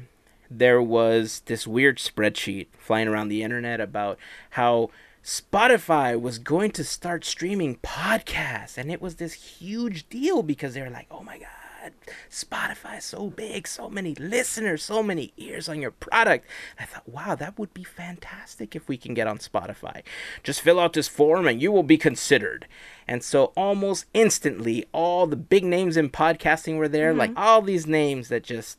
there 0.51 0.83
was 0.83 1.43
this 1.47 1.67
weird 1.67 1.99
spreadsheet 1.99 2.69
flying 2.77 3.09
around 3.09 3.29
the 3.29 3.43
internet 3.43 3.81
about 3.81 4.19
how 4.51 4.91
Spotify 5.25 6.21
was 6.21 6.39
going 6.39 6.71
to 6.73 6.85
start 6.85 7.25
streaming 7.25 7.77
podcasts. 7.77 8.77
And 8.77 8.93
it 8.93 9.01
was 9.01 9.17
this 9.17 9.33
huge 9.33 10.09
deal 10.11 10.43
because 10.43 10.75
they 10.75 10.83
were 10.83 10.91
like, 10.91 11.07
oh 11.11 11.23
my 11.23 11.39
God, 11.39 11.93
Spotify 12.31 12.99
is 12.99 13.05
so 13.05 13.31
big, 13.31 13.67
so 13.67 13.89
many 13.89 14.15
listeners, 14.17 14.83
so 14.83 15.03
many 15.03 15.33
ears 15.39 15.67
on 15.67 15.81
your 15.81 15.93
product. 15.93 16.47
I 16.79 16.85
thought, 16.85 17.09
wow, 17.09 17.35
that 17.37 17.59
would 17.59 17.73
be 17.73 17.85
fantastic 17.85 18.77
if 18.77 18.87
we 18.87 18.99
can 18.99 19.15
get 19.15 19.27
on 19.27 19.39
Spotify. 19.39 20.03
Just 20.43 20.61
fill 20.61 20.79
out 20.79 20.93
this 20.93 21.09
form 21.09 21.47
and 21.47 21.61
you 21.61 21.73
will 21.73 21.83
be 21.83 21.97
considered. 21.97 22.67
And 23.09 23.23
so 23.23 23.47
almost 23.57 24.05
instantly, 24.13 24.85
all 24.93 25.27
the 25.27 25.37
big 25.37 25.65
names 25.65 25.97
in 25.97 26.11
podcasting 26.11 26.77
were 26.77 26.89
there, 26.89 27.15
like 27.15 27.31
mm-hmm. 27.31 27.39
all 27.39 27.63
these 27.63 27.87
names 27.87 28.29
that 28.29 28.43
just 28.43 28.79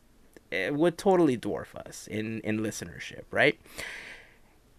it 0.51 0.75
would 0.75 0.97
totally 0.97 1.38
dwarf 1.38 1.73
us 1.75 2.08
in 2.08 2.39
in 2.41 2.60
listenership, 2.60 3.23
right? 3.31 3.60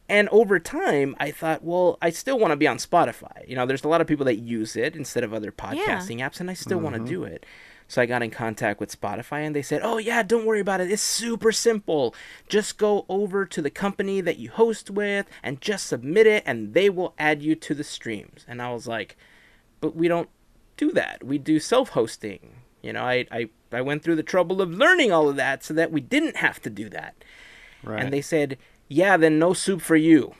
And 0.09 0.29
over 0.29 0.59
time, 0.61 1.17
I 1.19 1.31
thought, 1.31 1.65
well, 1.65 1.99
I 2.01 2.11
still 2.11 2.39
want 2.39 2.53
to 2.53 2.57
be 2.57 2.69
on 2.69 2.79
Spotify. 2.79 3.49
You 3.49 3.57
know, 3.57 3.67
there's 3.67 3.85
a 3.85 3.89
lot 3.89 4.01
of 4.01 4.07
people 4.07 4.25
that 4.27 4.37
use 4.37 4.77
it 4.77 4.95
instead 4.95 5.25
of 5.25 5.35
other 5.35 5.51
podcasting 5.51 6.19
apps, 6.19 6.39
and 6.39 6.51
I 6.51 6.55
still 6.55 6.79
want 6.79 6.95
to 6.95 7.01
mm-hmm. 7.01 7.11
do 7.11 7.25
it. 7.25 7.45
So 7.89 8.03
I 8.03 8.07
got 8.07 8.23
in 8.23 8.31
contact 8.31 8.81
with 8.81 9.01
Spotify, 9.01 9.47
and 9.47 9.55
they 9.55 9.63
said, 9.63 9.81
oh, 9.83 9.99
yeah, 9.99 10.23
don't 10.23 10.45
worry 10.45 10.61
about 10.61 10.81
it. 10.81 10.91
It's 10.91 11.03
super 11.03 11.53
simple. 11.53 12.15
Just 12.49 12.79
go 12.79 13.05
over 13.09 13.47
to 13.47 13.63
the 13.63 13.71
company 13.71 14.21
that 14.21 14.39
you 14.39 14.51
host 14.51 14.91
with 14.91 15.27
and 15.43 15.61
just 15.61 15.87
submit 15.87 16.27
it, 16.27 16.43
and 16.47 16.75
they 16.75 16.91
will 16.91 17.15
add 17.19 17.43
you 17.43 17.55
to 17.55 17.75
the 17.75 17.85
streams. 17.85 18.45
And 18.49 18.61
I 18.61 18.73
was 18.73 18.87
like, 18.89 19.17
but 19.81 19.95
we 19.95 20.09
don't 20.09 20.29
do 20.77 20.93
that. 20.93 21.23
We 21.25 21.39
do 21.39 21.61
self 21.61 21.91
hosting. 21.91 22.57
You 22.83 22.93
know, 22.93 23.03
I, 23.03 23.27
I, 23.31 23.49
I 23.73 23.81
went 23.83 24.03
through 24.03 24.17
the 24.17 24.23
trouble 24.23 24.61
of 24.61 24.71
learning 24.71 25.13
all 25.13 25.29
of 25.29 25.37
that 25.37 25.65
so 25.65 25.75
that 25.75 25.93
we 25.93 26.01
didn't 26.01 26.37
have 26.37 26.61
to 26.63 26.71
do 26.71 26.89
that. 26.91 27.15
Right. 27.83 28.03
And 28.03 28.13
they 28.13 28.21
said, 28.21 28.59
yeah, 28.89 29.17
then 29.17 29.39
no 29.39 29.53
soup 29.53 29.81
for 29.81 29.97
you. 29.97 30.35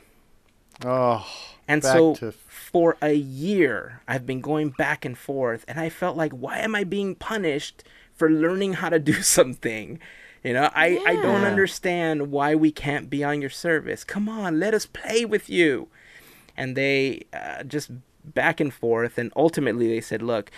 oh, 0.85 1.27
And 1.67 1.83
so 1.83 2.15
to 2.15 2.31
for 2.31 2.97
a 3.01 3.13
year, 3.13 4.01
I've 4.07 4.25
been 4.25 4.41
going 4.41 4.69
back 4.69 5.05
and 5.05 5.17
forth, 5.17 5.63
and 5.67 5.79
I 5.79 5.89
felt 5.89 6.17
like, 6.17 6.31
why 6.31 6.59
am 6.59 6.75
I 6.75 6.83
being 6.83 7.15
punished 7.15 7.83
for 8.13 8.29
learning 8.29 8.73
how 8.73 8.89
to 8.89 8.99
do 8.99 9.13
something? 9.21 9.99
You 10.43 10.53
know, 10.53 10.69
I, 10.73 11.01
I 11.05 11.15
don't 11.15 11.43
understand 11.43 12.31
why 12.31 12.55
we 12.55 12.71
can't 12.71 13.09
be 13.09 13.23
on 13.23 13.41
your 13.41 13.49
service. 13.49 14.03
Come 14.03 14.29
on, 14.29 14.59
let 14.59 14.73
us 14.73 14.85
play 14.85 15.25
with 15.25 15.49
you. 15.49 15.87
And 16.55 16.75
they 16.75 17.25
uh, 17.33 17.63
just 17.63 17.91
back 18.23 18.59
and 18.59 18.73
forth, 18.73 19.17
and 19.17 19.31
ultimately 19.35 19.87
they 19.87 20.01
said, 20.01 20.21
look, 20.21 20.51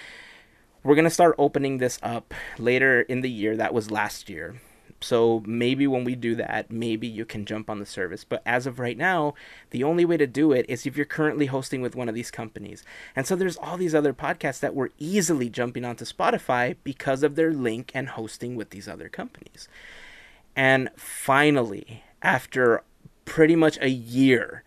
we're 0.83 0.95
going 0.95 1.05
to 1.05 1.11
start 1.11 1.35
opening 1.37 1.77
this 1.77 1.99
up 2.01 2.33
later 2.57 3.01
in 3.01 3.21
the 3.21 3.29
year. 3.29 3.55
That 3.55 3.73
was 3.73 3.91
last 3.91 4.29
year. 4.29 4.61
So 5.01 5.41
maybe 5.45 5.87
when 5.87 6.03
we 6.03 6.15
do 6.15 6.35
that, 6.35 6.71
maybe 6.71 7.07
you 7.07 7.25
can 7.25 7.45
jump 7.45 7.69
on 7.69 7.79
the 7.79 7.85
service. 7.85 8.23
But 8.23 8.41
as 8.45 8.67
of 8.67 8.79
right 8.79 8.97
now, 8.97 9.33
the 9.69 9.83
only 9.83 10.03
way 10.05 10.17
to 10.17 10.27
do 10.27 10.51
it 10.51 10.65
is 10.67 10.85
if 10.85 10.97
you're 10.97 11.05
currently 11.05 11.45
hosting 11.45 11.81
with 11.81 11.95
one 11.95 12.09
of 12.09 12.15
these 12.15 12.31
companies. 12.31 12.83
And 13.15 13.25
so 13.25 13.35
there's 13.35 13.57
all 13.57 13.77
these 13.77 13.95
other 13.95 14.13
podcasts 14.13 14.59
that 14.59 14.75
were 14.75 14.91
easily 14.97 15.49
jumping 15.49 15.85
onto 15.85 16.05
Spotify 16.05 16.75
because 16.83 17.23
of 17.23 17.35
their 17.35 17.53
link 17.53 17.91
and 17.93 18.09
hosting 18.09 18.55
with 18.55 18.71
these 18.71 18.87
other 18.87 19.09
companies. 19.09 19.69
And 20.55 20.89
finally, 20.97 22.03
after 22.21 22.83
pretty 23.25 23.55
much 23.55 23.77
a 23.81 23.89
year, 23.89 24.63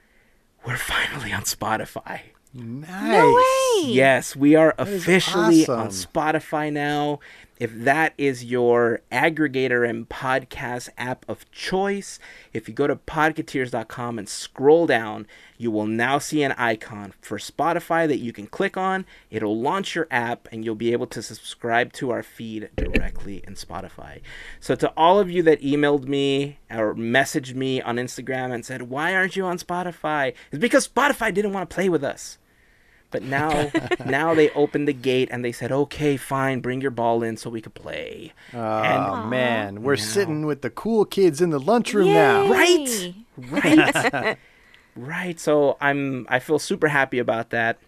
we're 0.64 0.76
finally 0.78 1.32
on 1.32 1.42
Spotify. 1.42 2.20
nice. 2.54 2.88
No 3.12 3.34
way. 3.34 3.92
Yes, 3.92 4.36
we 4.36 4.54
are 4.54 4.74
is 4.78 5.02
officially 5.02 5.66
on. 5.66 5.88
Spotify 5.88 6.72
now. 6.72 7.20
If 7.58 7.72
that 7.74 8.14
is 8.18 8.44
your 8.44 9.00
aggregator 9.12 9.88
and 9.88 10.08
podcast 10.08 10.88
app 10.98 11.24
of 11.28 11.50
choice, 11.52 12.18
if 12.52 12.68
you 12.68 12.74
go 12.74 12.86
to 12.86 12.96
podcateers.com 12.96 14.18
and 14.18 14.28
scroll 14.28 14.86
down, 14.86 15.26
you 15.58 15.70
will 15.70 15.86
now 15.86 16.18
see 16.18 16.42
an 16.42 16.52
icon 16.52 17.14
for 17.20 17.38
Spotify 17.38 18.08
that 18.08 18.18
you 18.18 18.32
can 18.32 18.46
click 18.46 18.76
on. 18.76 19.06
It'll 19.30 19.58
launch 19.58 19.94
your 19.94 20.08
app 20.10 20.48
and 20.50 20.64
you'll 20.64 20.74
be 20.74 20.92
able 20.92 21.06
to 21.08 21.22
subscribe 21.22 21.92
to 21.94 22.10
our 22.10 22.22
feed 22.22 22.70
directly 22.76 23.44
in 23.46 23.54
Spotify. 23.54 24.22
So, 24.58 24.74
to 24.74 24.92
all 24.96 25.20
of 25.20 25.30
you 25.30 25.42
that 25.44 25.62
emailed 25.62 26.08
me 26.08 26.58
or 26.68 26.94
messaged 26.94 27.54
me 27.54 27.80
on 27.80 27.96
Instagram 27.96 28.52
and 28.52 28.66
said, 28.66 28.82
Why 28.82 29.14
aren't 29.14 29.36
you 29.36 29.44
on 29.44 29.58
Spotify? 29.58 30.34
It's 30.50 30.60
because 30.60 30.88
Spotify 30.88 31.32
didn't 31.32 31.52
want 31.52 31.70
to 31.70 31.74
play 31.74 31.88
with 31.88 32.02
us. 32.02 32.38
But 33.12 33.22
now, 33.22 33.70
now 34.06 34.34
they 34.34 34.50
opened 34.50 34.88
the 34.88 34.92
gate 34.92 35.28
and 35.30 35.44
they 35.44 35.52
said, 35.52 35.70
"Okay, 35.70 36.16
fine, 36.16 36.60
bring 36.60 36.80
your 36.80 36.90
ball 36.90 37.22
in 37.22 37.36
so 37.36 37.50
we 37.50 37.60
could 37.60 37.74
play." 37.74 38.32
Oh 38.52 39.24
man, 39.26 39.82
we're 39.82 39.96
Now- 39.96 40.02
sitting 40.02 40.46
with 40.46 40.62
the 40.62 40.70
cool 40.70 41.04
kids 41.04 41.40
in 41.40 41.50
the 41.50 41.60
lunchroom 41.60 42.08
now. 42.08 42.48
Right. 42.50 43.14
Right, 43.50 44.36
right. 44.94 45.40
So 45.40 45.78
I'm, 45.80 46.26
I 46.28 46.38
feel 46.38 46.58
super 46.58 46.88
happy 46.88 47.18
about 47.18 47.48
that. 47.50 47.78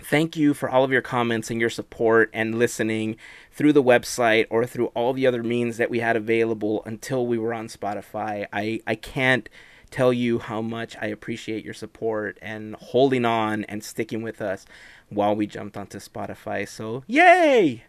Thank 0.00 0.36
you 0.36 0.52
for 0.54 0.68
all 0.68 0.82
of 0.82 0.90
your 0.90 1.00
comments 1.02 1.50
and 1.50 1.60
your 1.60 1.70
support 1.70 2.30
and 2.32 2.58
listening 2.58 3.16
through 3.52 3.72
the 3.74 3.82
website 3.82 4.46
or 4.50 4.66
through 4.66 4.86
all 4.88 5.12
the 5.12 5.26
other 5.26 5.42
means 5.42 5.76
that 5.76 5.90
we 5.90 6.00
had 6.00 6.16
available 6.16 6.82
until 6.86 7.26
we 7.26 7.38
were 7.38 7.52
on 7.54 7.68
Spotify. 7.68 8.46
I, 8.52 8.80
I 8.86 8.94
can't 8.94 9.48
tell 9.90 10.12
you 10.12 10.38
how 10.38 10.60
much 10.62 10.96
I 11.00 11.06
appreciate 11.06 11.64
your 11.64 11.74
support 11.74 12.38
and 12.42 12.74
holding 12.76 13.24
on 13.24 13.64
and 13.64 13.82
sticking 13.84 14.22
with 14.22 14.40
us 14.40 14.66
while 15.08 15.34
we 15.34 15.46
jumped 15.46 15.76
onto 15.76 15.98
Spotify. 15.98 16.68
So, 16.68 17.02
yay! 17.06 17.84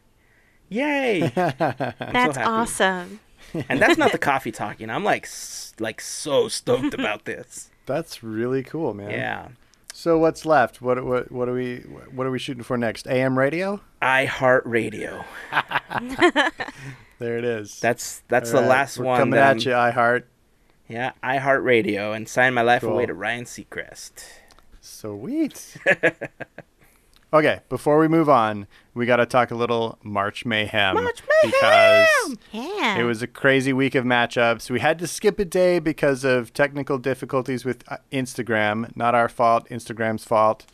Yay! 0.70 1.32
That's 1.36 1.97
happy. 1.99 2.39
awesome. 2.41 3.20
and 3.68 3.82
that's 3.82 3.97
not 3.97 4.12
the 4.14 4.18
coffee 4.18 4.52
talking. 4.52 4.89
I'm 4.89 5.04
like 5.04 5.28
like 5.80 5.99
so 5.99 6.47
stoked 6.47 6.93
about 6.93 7.26
this. 7.26 7.70
That's 7.86 8.24
really 8.24 8.64
cool, 8.64 8.93
man. 8.93 9.12
Yeah. 9.12 9.47
So 9.93 10.18
what's 10.18 10.45
left? 10.45 10.82
What 10.82 11.04
what 11.04 11.32
what 11.32 11.49
are 11.49 11.54
we 11.54 11.80
what 12.14 12.26
are 12.26 12.32
we 12.32 12.39
shooting 12.39 12.64
for 12.64 12.78
next? 12.78 13.08
AM 13.08 13.38
radio? 13.38 13.82
I 14.02 14.26
Heart 14.26 14.64
Radio. 14.66 15.26
There 17.20 17.38
it 17.38 17.45
is. 17.45 17.80
That's 17.80 18.24
that's 18.30 18.49
All 18.49 18.56
the 18.62 18.68
right, 18.68 18.70
last 18.70 18.97
we're 18.97 19.06
one. 19.06 19.20
Coming 19.20 19.32
that 19.36 19.58
at 19.58 19.68
I'm- 19.68 19.93
you, 19.93 19.99
iHeart. 20.02 20.24
Yeah, 20.92 21.12
iHeartRadio 21.24 22.16
and 22.16 22.28
sign 22.28 22.54
my 22.54 22.62
life 22.62 22.84
away 22.84 23.06
to 23.06 23.14
Ryan 23.14 23.46
Seacrest. 23.46 24.12
Sweet. 24.82 25.78
okay, 27.34 27.60
before 27.70 27.98
we 28.00 28.08
move 28.08 28.30
on, 28.30 28.68
we 28.94 29.06
got 29.06 29.18
to 29.18 29.26
talk 29.26 29.52
a 29.52 29.56
little 29.56 29.98
March 30.04 30.46
Mayhem. 30.46 30.96
March 30.96 31.22
Because 31.44 32.36
Yeah. 32.52 32.98
it 32.98 33.04
was 33.04 33.22
a 33.22 33.28
crazy 33.28 33.72
week 33.74 33.96
of 33.96 34.04
matchups. 34.04 34.70
We 34.70 34.80
had 34.82 35.00
to 35.00 35.08
skip 35.08 35.39
a 35.39 35.46
day 35.46 35.80
because 35.80 36.24
of 36.24 36.54
technical 36.54 36.98
difficulties 36.98 37.64
with 37.64 37.84
uh, 37.88 37.98
Instagram. 38.12 38.96
Not 38.96 39.16
our 39.16 39.30
fault, 39.30 39.68
Instagram's 39.70 40.26
fault. 40.26 40.66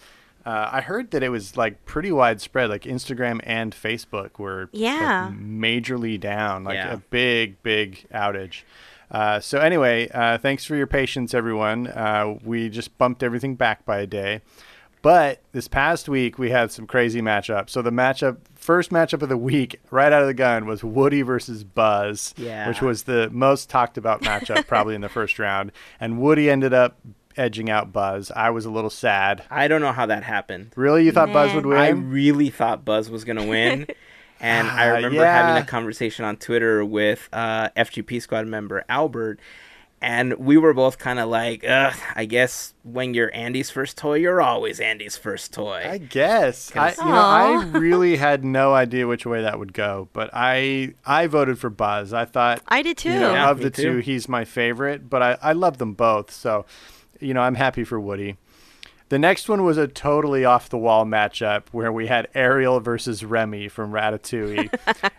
Uh, 0.46 0.70
I 0.72 0.82
heard 0.82 1.12
that 1.12 1.24
it 1.24 1.30
was 1.30 1.58
like 1.58 1.84
pretty 1.86 2.12
widespread. 2.12 2.70
Like 2.70 2.84
Instagram 2.84 3.42
and 3.44 3.76
Facebook 3.76 4.40
were 4.40 4.62
like, 4.62 4.82
Yeah. 4.82 5.30
majorly 5.32 6.18
down, 6.20 6.64
like 6.64 6.76
Yeah. 6.76 6.94
a 6.94 6.98
big, 6.98 7.62
big 7.64 8.06
outage. 8.14 8.64
Uh, 9.10 9.40
so 9.40 9.60
anyway, 9.60 10.10
uh, 10.14 10.38
thanks 10.38 10.66
for 10.66 10.76
your 10.76 10.88
patience, 10.88 11.34
everyone. 11.34 11.88
Uh, 11.88 12.38
we 12.44 12.70
just 12.70 12.98
bumped 12.98 13.24
everything 13.24 13.56
back 13.56 13.86
by 13.86 14.00
a 14.00 14.08
day. 14.08 14.42
But 15.02 15.42
this 15.54 15.68
past 15.68 16.10
week 16.10 16.38
we 16.38 16.50
had 16.50 16.72
some 16.72 16.88
crazy 16.88 17.22
matchups. 17.22 17.70
So 17.70 17.82
the 17.82 17.92
matchup, 17.92 18.38
first 18.56 18.90
matchup 18.90 19.22
of 19.22 19.30
the 19.30 19.38
week, 19.38 19.80
right 19.92 20.12
out 20.12 20.22
of 20.24 20.28
the 20.28 20.34
gun, 20.34 20.66
was 20.66 20.84
Woody 20.84 21.22
versus 21.22 21.64
Buzz, 21.64 22.34
Yeah. 22.36 22.68
which 22.68 22.82
was 22.82 23.04
the 23.04 23.30
most 23.32 23.70
talked 23.70 23.98
about 23.98 24.24
matchup 24.24 24.68
probably 24.68 24.96
in 24.96 25.02
the 25.02 25.08
first 25.10 25.40
round. 25.40 25.72
And 26.00 26.20
Woody 26.20 26.50
ended 26.50 26.74
up 26.74 26.98
edging 27.38 27.70
out 27.70 27.94
Buzz. 27.94 28.32
I 28.36 28.50
was 28.50 28.66
a 28.66 28.72
little 28.72 28.90
sad. 28.90 29.44
I 29.52 29.68
don't 29.68 29.80
know 29.82 29.92
how 29.92 30.08
that 30.08 30.24
happened. 30.24 30.72
Really, 30.76 31.06
you 31.06 31.12
thought 31.12 31.32
Buzz 31.32 31.54
would 31.54 31.68
win? 31.68 31.78
I 31.78 31.90
really 31.90 32.50
thought 32.50 32.84
Buzz 32.84 33.10
was 33.12 33.24
gonna 33.24 33.46
win, 33.46 33.86
and 34.40 34.68
I 34.68 34.90
Ah, 34.90 34.94
remember 34.96 35.22
yeah. 35.22 35.44
having 35.48 35.62
a 35.62 35.66
conversation 35.66 36.26
on 36.26 36.38
Twitter 36.38 36.84
with 36.86 37.28
uh, 37.34 37.70
FGP 37.76 38.22
squad 38.22 38.48
member 38.48 38.84
Albert, 38.90 39.40
and 40.00 40.34
we 40.38 40.58
were 40.58 40.76
both 40.76 41.00
kind 41.00 41.18
of 41.18 41.28
like, 41.28 41.64
Ugh, 41.68 41.94
I 42.16 42.26
guess 42.26 42.76
when 42.84 43.16
you're 43.16 43.34
Andy's 43.34 43.72
first 43.72 43.98
toy, 43.98 44.16
you're 44.18 44.42
always 44.42 44.80
Andy's 44.80 45.18
first 45.18 45.54
toy. 45.54 45.84
I 45.90 45.98
guess. 45.98 46.72
I, 46.76 46.92
you 46.92 47.06
know, 47.06 47.16
I 47.16 47.64
really 47.80 48.18
had 48.18 48.46
no 48.46 48.76
idea 48.76 49.08
which 49.08 49.26
way 49.26 49.42
that 49.42 49.58
would 49.58 49.74
go, 49.74 50.08
but 50.14 50.30
I 50.34 50.94
I 51.06 51.26
voted 51.26 51.58
for 51.58 51.72
Buzz. 51.72 52.14
I 52.14 52.26
thought 52.26 52.62
I 52.68 52.84
did 52.84 52.98
too. 52.98 53.10
you 53.12 53.20
know, 53.20 53.34
Yeah, 53.34 53.50
of 53.50 53.60
the 53.60 53.72
too. 53.72 53.82
two, 53.94 53.98
he's 54.00 54.30
my 54.30 54.46
favorite, 54.46 55.10
but 55.10 55.24
I, 55.24 55.38
I 55.42 55.54
love 55.54 55.80
them 55.80 55.94
both. 55.94 56.30
So, 56.32 56.66
you 57.20 57.34
know, 57.34 57.42
I'm 57.42 57.56
happy 57.56 57.84
for 57.84 58.00
Woody. 58.00 58.38
The 59.10 59.20
next 59.20 59.48
one 59.48 59.64
was 59.64 59.78
a 59.78 59.88
totally 59.88 60.44
off 60.44 60.70
the 60.70 60.78
wall 60.78 61.06
matchup 61.06 61.64
where 61.72 61.92
we 61.92 62.08
had 62.08 62.28
Ariel 62.34 62.80
versus 62.80 63.24
Remy 63.24 63.70
from 63.70 63.92
Ratatouille. 63.92 64.74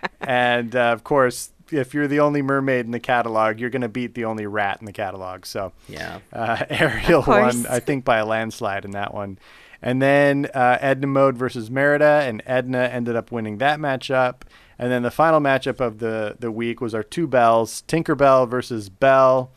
and 0.20 0.76
uh, 0.76 0.92
of 0.92 1.04
course, 1.04 1.52
if 1.70 1.94
you're 1.94 2.08
the 2.08 2.20
only 2.20 2.42
mermaid 2.42 2.84
in 2.84 2.92
the 2.92 3.00
catalog, 3.00 3.58
you're 3.58 3.70
going 3.70 3.82
to 3.82 3.88
beat 3.88 4.14
the 4.14 4.24
only 4.24 4.46
rat 4.46 4.78
in 4.80 4.86
the 4.86 4.92
catalog. 4.92 5.46
So, 5.46 5.72
yeah, 5.88 6.20
uh, 6.32 6.64
Ariel 6.70 7.24
won, 7.26 7.66
I 7.66 7.80
think, 7.80 8.04
by 8.04 8.18
a 8.18 8.26
landslide 8.26 8.84
in 8.84 8.90
that 8.92 9.14
one. 9.14 9.38
And 9.80 10.02
then 10.02 10.46
uh, 10.54 10.78
Edna 10.80 11.06
Mode 11.06 11.36
versus 11.36 11.70
Merida, 11.70 12.22
and 12.24 12.42
Edna 12.46 12.80
ended 12.80 13.16
up 13.16 13.30
winning 13.30 13.58
that 13.58 13.78
matchup. 13.78 14.42
And 14.78 14.90
then 14.90 15.02
the 15.02 15.10
final 15.10 15.40
matchup 15.40 15.80
of 15.80 15.98
the, 15.98 16.36
the 16.38 16.50
week 16.50 16.80
was 16.80 16.94
our 16.94 17.02
two 17.02 17.26
Bells, 17.26 17.82
Tinkerbell 17.86 18.48
versus 18.48 18.88
Belle. 18.88 19.50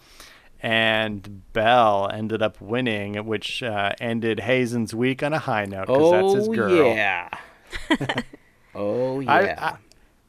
And 0.63 1.41
Belle 1.53 2.09
ended 2.13 2.41
up 2.41 2.61
winning, 2.61 3.25
which 3.25 3.63
uh, 3.63 3.93
ended 3.99 4.41
Hazen's 4.41 4.93
week 4.93 5.23
on 5.23 5.33
a 5.33 5.39
high 5.39 5.65
note 5.65 5.87
because 5.87 6.11
that's 6.11 6.33
his 6.35 6.47
oh 6.49 6.53
girl. 6.53 6.95
yeah, 6.95 7.29
oh 8.75 9.21
I, 9.27 9.41
yeah. 9.41 9.77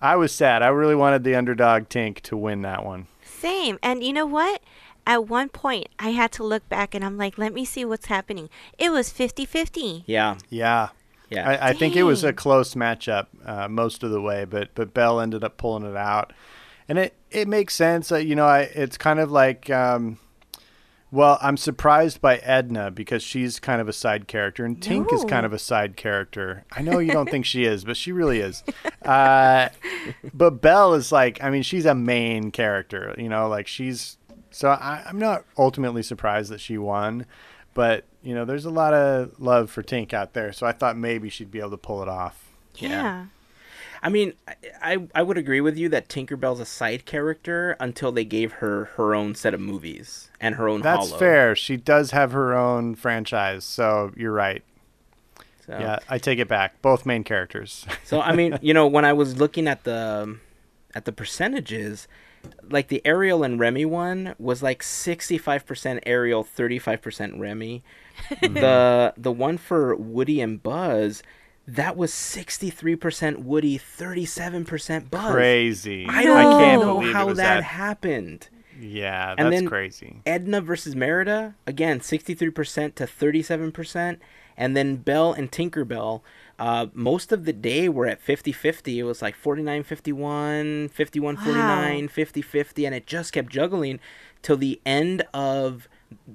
I, 0.00 0.12
I 0.12 0.16
was 0.16 0.32
sad. 0.32 0.62
I 0.62 0.68
really 0.68 0.94
wanted 0.94 1.22
the 1.24 1.34
underdog 1.34 1.88
Tink 1.88 2.20
to 2.22 2.36
win 2.36 2.62
that 2.62 2.84
one. 2.84 3.06
Same. 3.24 3.78
And 3.82 4.02
you 4.02 4.12
know 4.12 4.26
what? 4.26 4.62
At 5.06 5.28
one 5.28 5.48
point, 5.48 5.88
I 5.98 6.10
had 6.10 6.30
to 6.32 6.44
look 6.44 6.68
back 6.68 6.94
and 6.94 7.04
I'm 7.04 7.18
like, 7.18 7.36
let 7.36 7.52
me 7.52 7.64
see 7.64 7.84
what's 7.84 8.06
happening. 8.06 8.48
It 8.78 8.90
was 8.92 9.10
50 9.10 9.44
50. 9.44 10.04
yeah, 10.06 10.36
Yeah. 10.48 10.90
yeah. 11.28 11.48
I, 11.48 11.70
I 11.70 11.72
think 11.72 11.96
it 11.96 12.04
was 12.04 12.22
a 12.24 12.32
close 12.32 12.74
matchup 12.74 13.26
uh, 13.44 13.68
most 13.68 14.02
of 14.04 14.10
the 14.10 14.20
way, 14.20 14.44
but 14.44 14.70
but 14.74 14.94
Belle 14.94 15.20
ended 15.20 15.42
up 15.44 15.56
pulling 15.56 15.84
it 15.84 15.96
out, 15.96 16.32
and 16.88 16.98
it 16.98 17.14
it 17.30 17.48
makes 17.48 17.74
sense. 17.74 18.12
Uh, 18.12 18.16
you 18.16 18.34
know, 18.34 18.46
I 18.46 18.60
it's 18.60 18.98
kind 18.98 19.20
of 19.20 19.30
like, 19.30 19.70
um, 19.70 20.18
well, 21.10 21.38
I'm 21.42 21.56
surprised 21.56 22.20
by 22.20 22.36
Edna 22.38 22.90
because 22.90 23.22
she's 23.22 23.60
kind 23.60 23.80
of 23.80 23.88
a 23.88 23.92
side 23.92 24.28
character, 24.28 24.64
and 24.64 24.80
Tink 24.80 25.12
is 25.12 25.24
kind 25.24 25.44
of 25.44 25.52
a 25.52 25.58
side 25.58 25.96
character. 25.96 26.64
I 26.72 26.82
know 26.82 26.98
you 26.98 27.12
don't 27.12 27.30
think 27.30 27.44
she 27.44 27.64
is, 27.64 27.84
but 27.84 27.96
she 27.96 28.12
really 28.12 28.40
is. 28.40 28.62
Uh, 29.04 29.68
but 30.32 30.62
Belle 30.62 30.94
is 30.94 31.10
like, 31.10 31.42
I 31.42 31.50
mean, 31.50 31.64
she's 31.64 31.86
a 31.86 31.94
main 31.94 32.52
character. 32.52 33.12
You 33.18 33.28
know, 33.28 33.48
like 33.48 33.66
she's. 33.66 34.16
So 34.52 34.68
I, 34.68 35.02
I'm 35.04 35.18
not 35.18 35.44
ultimately 35.58 36.04
surprised 36.04 36.52
that 36.52 36.60
she 36.60 36.78
won, 36.78 37.26
but 37.74 38.04
you 38.22 38.32
know, 38.32 38.44
there's 38.44 38.64
a 38.64 38.70
lot 38.70 38.94
of 38.94 39.40
love 39.40 39.72
for 39.72 39.82
Tink 39.82 40.12
out 40.12 40.34
there. 40.34 40.52
So 40.52 40.68
I 40.68 40.72
thought 40.72 40.96
maybe 40.96 41.30
she'd 41.30 41.50
be 41.50 41.58
able 41.58 41.70
to 41.70 41.76
pull 41.78 42.00
it 42.00 42.08
off. 42.08 42.48
Yeah. 42.76 42.88
Yeah. 42.90 43.26
I 44.02 44.08
mean, 44.08 44.34
I, 44.48 44.54
I 44.82 45.08
I 45.14 45.22
would 45.22 45.38
agree 45.38 45.60
with 45.60 45.76
you 45.76 45.88
that 45.90 46.08
Tinkerbell's 46.08 46.60
a 46.60 46.64
side 46.64 47.06
character 47.06 47.76
until 47.78 48.10
they 48.10 48.24
gave 48.24 48.54
her 48.54 48.86
her 48.96 49.14
own 49.14 49.34
set 49.34 49.54
of 49.54 49.60
movies 49.60 50.30
and 50.40 50.56
her 50.56 50.68
own. 50.68 50.82
That's 50.82 51.08
Hollow. 51.08 51.18
fair. 51.18 51.54
She 51.54 51.76
does 51.76 52.10
have 52.10 52.32
her 52.32 52.54
own 52.54 52.96
franchise, 52.96 53.64
so 53.64 54.12
you're 54.16 54.32
right. 54.32 54.62
So. 55.66 55.78
Yeah, 55.78 56.00
I 56.08 56.18
take 56.18 56.40
it 56.40 56.48
back. 56.48 56.82
Both 56.82 57.06
main 57.06 57.22
characters. 57.24 57.86
So 58.04 58.20
I 58.20 58.34
mean, 58.34 58.58
you 58.60 58.74
know, 58.74 58.86
when 58.86 59.04
I 59.06 59.12
was 59.14 59.38
looking 59.38 59.66
at 59.66 59.84
the 59.84 60.36
at 60.94 61.06
the 61.06 61.12
percentages, 61.12 62.08
like 62.68 62.88
the 62.88 63.00
Ariel 63.06 63.42
and 63.42 63.58
Remy 63.58 63.86
one 63.86 64.34
was 64.38 64.62
like 64.62 64.82
sixty 64.82 65.38
five 65.38 65.64
percent 65.64 66.00
Ariel, 66.04 66.42
thirty 66.42 66.78
five 66.78 67.00
percent 67.00 67.38
Remy. 67.38 67.82
the 68.42 69.14
the 69.16 69.32
one 69.32 69.56
for 69.56 69.94
Woody 69.94 70.40
and 70.40 70.62
Buzz, 70.62 71.22
that 71.66 71.96
was 71.96 72.12
sixty 72.12 72.70
three 72.70 72.96
percent 72.96 73.40
Woody, 73.40 73.78
thirty 73.78 74.24
seven 74.26 74.64
percent 74.64 75.10
Buzz. 75.10 75.32
crazy. 75.32 76.06
I 76.08 76.22
don't 76.24 76.58
can't 76.60 76.82
know 76.82 76.94
believe 76.98 77.14
how 77.14 77.26
was 77.26 77.38
that 77.38 77.56
that. 77.56 77.64
happened. 77.64 78.48
Yeah, 78.80 79.34
And 79.38 79.46
that's 79.52 79.60
then- 79.60 79.68
crazy. 79.68 80.16
Edna 80.26 80.60
versus 80.60 80.96
Merida, 80.96 81.54
again, 81.68 82.00
63% 82.00 82.94
to 82.96 83.06
37%. 83.06 84.18
And 84.56 84.76
then 84.76 84.96
Belle 84.96 85.32
and 85.32 85.52
Tinkerbell, 85.52 86.22
uh, 86.58 86.86
most 86.92 87.30
of 87.30 87.44
the 87.44 87.52
day 87.52 87.88
were 87.88 88.06
at 88.06 88.20
50 88.20 88.50
50. 88.50 88.98
It 88.98 89.04
was 89.04 89.22
like 89.22 89.36
49 89.36 89.84
51, 89.84 90.88
51 90.88 91.36
49, 91.36 92.08
50 92.08 92.42
50. 92.42 92.86
And 92.86 92.94
it 92.94 93.06
just 93.06 93.32
kept 93.32 93.50
juggling 93.52 94.00
till 94.42 94.56
the 94.56 94.80
end 94.84 95.22
of, 95.32 95.88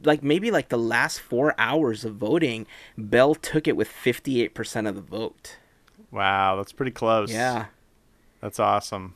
like, 0.04 0.24
maybe 0.24 0.52
like 0.52 0.70
the 0.70 0.78
last 0.78 1.20
four 1.20 1.54
hours 1.58 2.06
of 2.06 2.16
voting. 2.16 2.68
Belle 2.98 3.36
took 3.36 3.68
it 3.68 3.76
with 3.76 3.90
58% 3.90 4.88
of 4.88 4.96
the 4.96 5.02
vote. 5.02 5.58
Wow, 6.12 6.56
that's 6.56 6.72
pretty 6.72 6.92
close. 6.92 7.32
Yeah. 7.32 7.66
That's 8.42 8.60
awesome. 8.60 9.16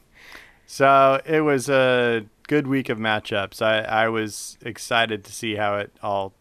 So 0.66 1.22
it 1.26 1.42
was 1.42 1.70
a 1.70 2.26
good 2.48 2.68
week 2.68 2.90
of 2.90 2.98
matchups. 2.98 3.62
I, 3.62 3.80
I 3.82 4.10
was 4.10 4.58
excited 4.62 5.24
to 5.26 5.32
see 5.32 5.56
how 5.56 5.78
it 5.78 5.92
all 6.02 6.34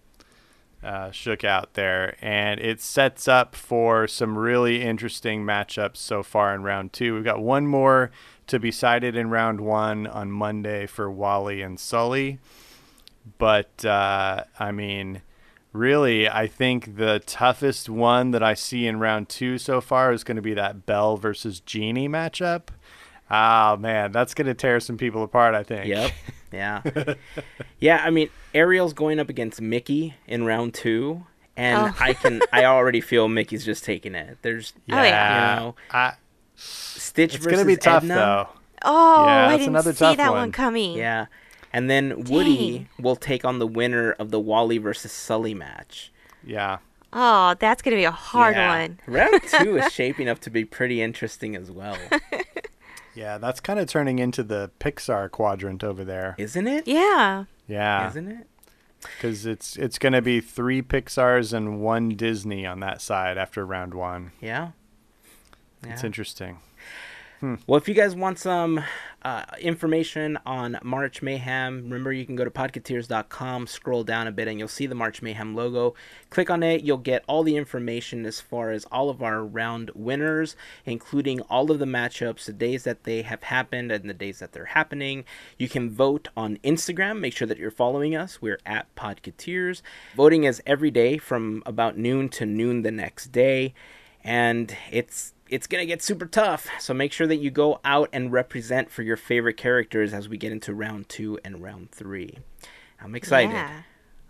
uh, 0.82 1.10
shook 1.10 1.44
out 1.44 1.74
there. 1.74 2.16
And 2.20 2.60
it 2.60 2.80
sets 2.80 3.28
up 3.28 3.54
for 3.54 4.06
some 4.06 4.38
really 4.38 4.82
interesting 4.82 5.44
matchups 5.44 5.98
so 5.98 6.22
far 6.22 6.54
in 6.54 6.62
round 6.62 6.92
two. 6.92 7.14
We've 7.14 7.24
got 7.24 7.42
one 7.42 7.66
more 7.66 8.10
to 8.46 8.58
be 8.58 8.70
cited 8.70 9.16
in 9.16 9.30
round 9.30 9.60
one 9.60 10.06
on 10.06 10.30
Monday 10.30 10.86
for 10.86 11.10
WALL-E 11.10 11.62
and 11.62 11.78
Sully. 11.78 12.38
But, 13.38 13.84
uh, 13.84 14.44
I 14.58 14.72
mean, 14.72 15.22
really, 15.72 16.28
I 16.28 16.46
think 16.46 16.96
the 16.96 17.20
toughest 17.20 17.88
one 17.88 18.30
that 18.32 18.42
I 18.42 18.54
see 18.54 18.86
in 18.86 18.98
round 19.00 19.28
two 19.28 19.58
so 19.58 19.80
far 19.80 20.12
is 20.12 20.24
going 20.24 20.36
to 20.36 20.42
be 20.42 20.54
that 20.54 20.86
Belle 20.86 21.16
versus 21.16 21.60
Genie 21.60 22.08
matchup. 22.08 22.68
Oh 23.32 23.76
man, 23.76 24.10
that's 24.10 24.34
gonna 24.34 24.54
tear 24.54 24.80
some 24.80 24.96
people 24.96 25.22
apart. 25.22 25.54
I 25.54 25.62
think. 25.62 25.86
Yep. 25.86 26.10
Yeah. 26.52 26.82
yeah, 27.78 28.02
I 28.04 28.10
mean, 28.10 28.28
Ariel's 28.54 28.92
going 28.92 29.20
up 29.20 29.28
against 29.28 29.60
Mickey 29.60 30.16
in 30.26 30.44
round 30.46 30.74
two. 30.74 31.24
And 31.56 31.78
Oh. 31.92 31.96
I 32.00 32.12
can, 32.12 32.40
I 32.52 32.64
already 32.64 33.00
feel 33.00 33.28
Mickey's 33.28 33.64
just 33.64 33.84
taking 33.84 34.16
it. 34.16 34.38
There's, 34.42 34.72
Oh, 34.90 34.96
yeah. 34.96 35.04
Yeah. 35.04 35.54
You 35.54 35.60
know, 35.60 35.74
I, 35.92 36.14
Stitch 36.56 37.36
it's 37.36 37.44
versus 37.44 37.56
gonna 37.60 37.66
be 37.68 37.76
tough 37.76 38.02
Edna. 38.02 38.14
though. 38.16 38.48
Oh, 38.82 39.26
Yeah, 39.26 39.46
I 39.46 39.52
didn't 39.58 39.68
another 39.68 39.92
see 39.92 39.98
tough 40.00 40.16
that 40.16 40.30
one. 40.32 40.40
one 40.40 40.50
coming. 40.52 40.96
Yeah. 40.96 41.26
And 41.72 41.88
then 41.88 42.24
Woody 42.24 42.78
Dang. 42.78 42.88
will 43.00 43.16
take 43.16 43.44
on 43.44 43.58
the 43.60 43.66
winner 43.66 44.12
of 44.12 44.30
the 44.30 44.40
WALL-E 44.40 44.78
versus 44.78 45.12
Sully 45.12 45.54
match. 45.54 46.12
Yeah. 46.44 46.78
Oh, 47.12 47.54
that's 47.58 47.82
gonna 47.82 47.96
be 47.96 48.04
a 48.04 48.10
hard 48.10 48.54
Yeah. 48.56 48.80
one. 48.80 49.00
Round 49.06 49.40
two 49.42 49.76
is 49.78 49.92
shaping 49.92 50.28
up 50.28 50.38
to 50.40 50.50
be 50.50 50.64
pretty 50.64 51.00
interesting 51.02 51.54
as 51.56 51.70
well, 51.70 51.96
Yeah, 53.14 53.38
that's 53.38 53.58
kind 53.60 53.80
of 53.80 53.88
turning 53.88 54.20
into 54.20 54.42
the 54.44 54.70
Pixar 54.78 55.30
quadrant 55.30 55.82
over 55.82 56.04
there. 56.04 56.36
isn't 56.38 56.66
it? 56.68 56.86
Yeah. 56.86 57.44
Yeah, 57.66 58.08
Isn't 58.08 58.28
it? 58.28 58.46
because 59.02 59.46
it's 59.46 59.76
it's 59.76 59.98
going 59.98 60.12
to 60.12 60.22
be 60.22 60.40
three 60.40 60.82
Pixar's 60.82 61.52
and 61.52 61.80
one 61.80 62.10
Disney 62.10 62.64
on 62.66 62.80
that 62.80 63.00
side 63.00 63.38
after 63.38 63.64
round 63.66 63.94
one. 63.94 64.32
Yeah. 64.40 64.70
It's 65.82 66.02
Yeah. 66.02 66.06
Interesting. 67.42 67.64
Well, 67.66 67.78
if 67.78 67.88
you 67.88 67.94
guys 67.94 68.14
want 68.14 68.38
some 68.38 68.82
uh, 69.22 69.44
information 69.60 70.38
on 70.46 70.78
March 70.82 71.22
Mayhem, 71.22 71.84
remember 71.84 72.12
you 72.12 72.26
can 72.26 72.36
go 72.36 72.44
to 72.44 72.50
podcateers.com, 72.50 73.66
scroll 73.66 74.04
down 74.04 74.26
a 74.26 74.32
bit, 74.32 74.48
and 74.48 74.58
you'll 74.58 74.68
see 74.68 74.86
the 74.86 74.94
March 74.94 75.22
Mayhem 75.22 75.54
logo. 75.54 75.94
Click 76.30 76.50
on 76.50 76.62
it, 76.62 76.82
you'll 76.82 76.98
get 76.98 77.24
all 77.26 77.42
the 77.42 77.56
information 77.56 78.26
as 78.26 78.40
far 78.40 78.70
as 78.70 78.84
all 78.86 79.10
of 79.10 79.22
our 79.22 79.44
round 79.44 79.90
winners, 79.94 80.56
including 80.84 81.40
all 81.42 81.70
of 81.70 81.78
the 81.78 81.84
matchups, 81.84 82.44
the 82.44 82.52
days 82.52 82.84
that 82.84 83.04
they 83.04 83.22
have 83.22 83.42
happened, 83.44 83.92
and 83.92 84.08
the 84.08 84.14
days 84.14 84.38
that 84.38 84.52
they're 84.52 84.66
happening. 84.66 85.24
You 85.58 85.68
can 85.68 85.90
vote 85.90 86.28
on 86.36 86.58
Instagram. 86.58 87.20
Make 87.20 87.36
sure 87.36 87.48
that 87.48 87.58
you're 87.58 87.70
following 87.70 88.14
us. 88.16 88.40
We're 88.40 88.60
at 88.64 88.94
Podcateers. 88.94 89.82
Voting 90.14 90.44
is 90.44 90.62
every 90.66 90.90
day 90.90 91.18
from 91.18 91.62
about 91.66 91.96
noon 91.96 92.28
to 92.30 92.46
noon 92.46 92.82
the 92.82 92.90
next 92.90 93.32
day, 93.32 93.74
and 94.24 94.76
it's 94.90 95.32
it's 95.48 95.66
going 95.66 95.82
to 95.82 95.86
get 95.86 96.00
super 96.02 96.26
tough. 96.26 96.68
So 96.78 96.94
make 96.94 97.12
sure 97.12 97.26
that 97.26 97.36
you 97.36 97.50
go 97.50 97.80
out 97.84 98.08
and 98.12 98.30
represent 98.32 98.90
for 98.90 99.02
your 99.02 99.16
favorite 99.16 99.56
characters 99.56 100.12
as 100.14 100.28
we 100.28 100.36
get 100.36 100.52
into 100.52 100.72
round 100.72 101.08
two 101.08 101.38
and 101.44 101.60
round 101.62 101.90
three. 101.90 102.38
I'm 103.00 103.14
excited. 103.16 103.52
Yeah. 103.52 103.82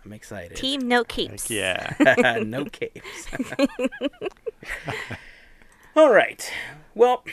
I'm 0.03 0.13
excited. 0.13 0.57
Team 0.57 0.87
no 0.87 0.99
Like, 0.99 1.07
capes. 1.09 1.51
yeah. 1.51 1.93
no 2.43 2.65
capes. 2.65 3.27
All 5.95 6.09
right. 6.11 6.51
Well, 6.95 7.23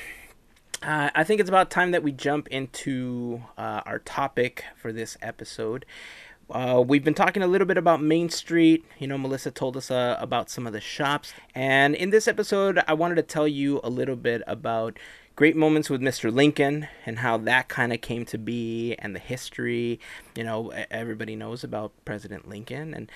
uh, 0.82 1.10
I 1.14 1.24
think 1.24 1.40
it's 1.40 1.48
about 1.48 1.70
time 1.70 1.92
that 1.92 2.02
we 2.02 2.12
jump 2.12 2.48
into 2.48 3.42
uh, 3.56 3.80
our 3.86 4.00
topic 4.00 4.64
for 4.76 4.92
this 4.92 5.16
episode. 5.22 5.86
Uh, 6.50 6.82
we've 6.86 7.04
been 7.04 7.14
talking 7.14 7.42
a 7.42 7.46
little 7.46 7.66
bit 7.66 7.76
about 7.76 8.02
Main 8.02 8.30
Street. 8.30 8.84
You 8.98 9.06
know, 9.06 9.18
Melissa 9.18 9.50
told 9.50 9.76
us 9.76 9.90
uh, 9.90 10.16
about 10.18 10.48
some 10.48 10.66
of 10.66 10.72
the 10.72 10.80
shops. 10.80 11.32
And 11.54 11.94
in 11.94 12.10
this 12.10 12.26
episode, 12.26 12.80
I 12.88 12.94
wanted 12.94 13.16
to 13.16 13.22
tell 13.22 13.46
you 13.46 13.80
a 13.84 13.90
little 13.90 14.16
bit 14.16 14.42
about 14.46 14.98
great 15.36 15.56
moments 15.56 15.90
with 15.90 16.00
Mr. 16.00 16.32
Lincoln 16.32 16.88
and 17.04 17.18
how 17.18 17.36
that 17.36 17.68
kind 17.68 17.92
of 17.92 18.00
came 18.00 18.24
to 18.26 18.38
be 18.38 18.94
and 18.98 19.14
the 19.14 19.18
history. 19.20 20.00
You 20.34 20.44
know, 20.44 20.70
everybody 20.90 21.36
knows 21.36 21.62
about 21.62 21.92
President 22.06 22.48
Lincoln. 22.48 22.94
And 22.94 23.10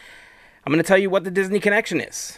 I'm 0.67 0.73
going 0.73 0.83
to 0.83 0.87
tell 0.87 0.99
you 0.99 1.09
what 1.09 1.25
the 1.25 1.31
Disney 1.31 1.59
connection 1.59 2.01
is. 2.03 2.37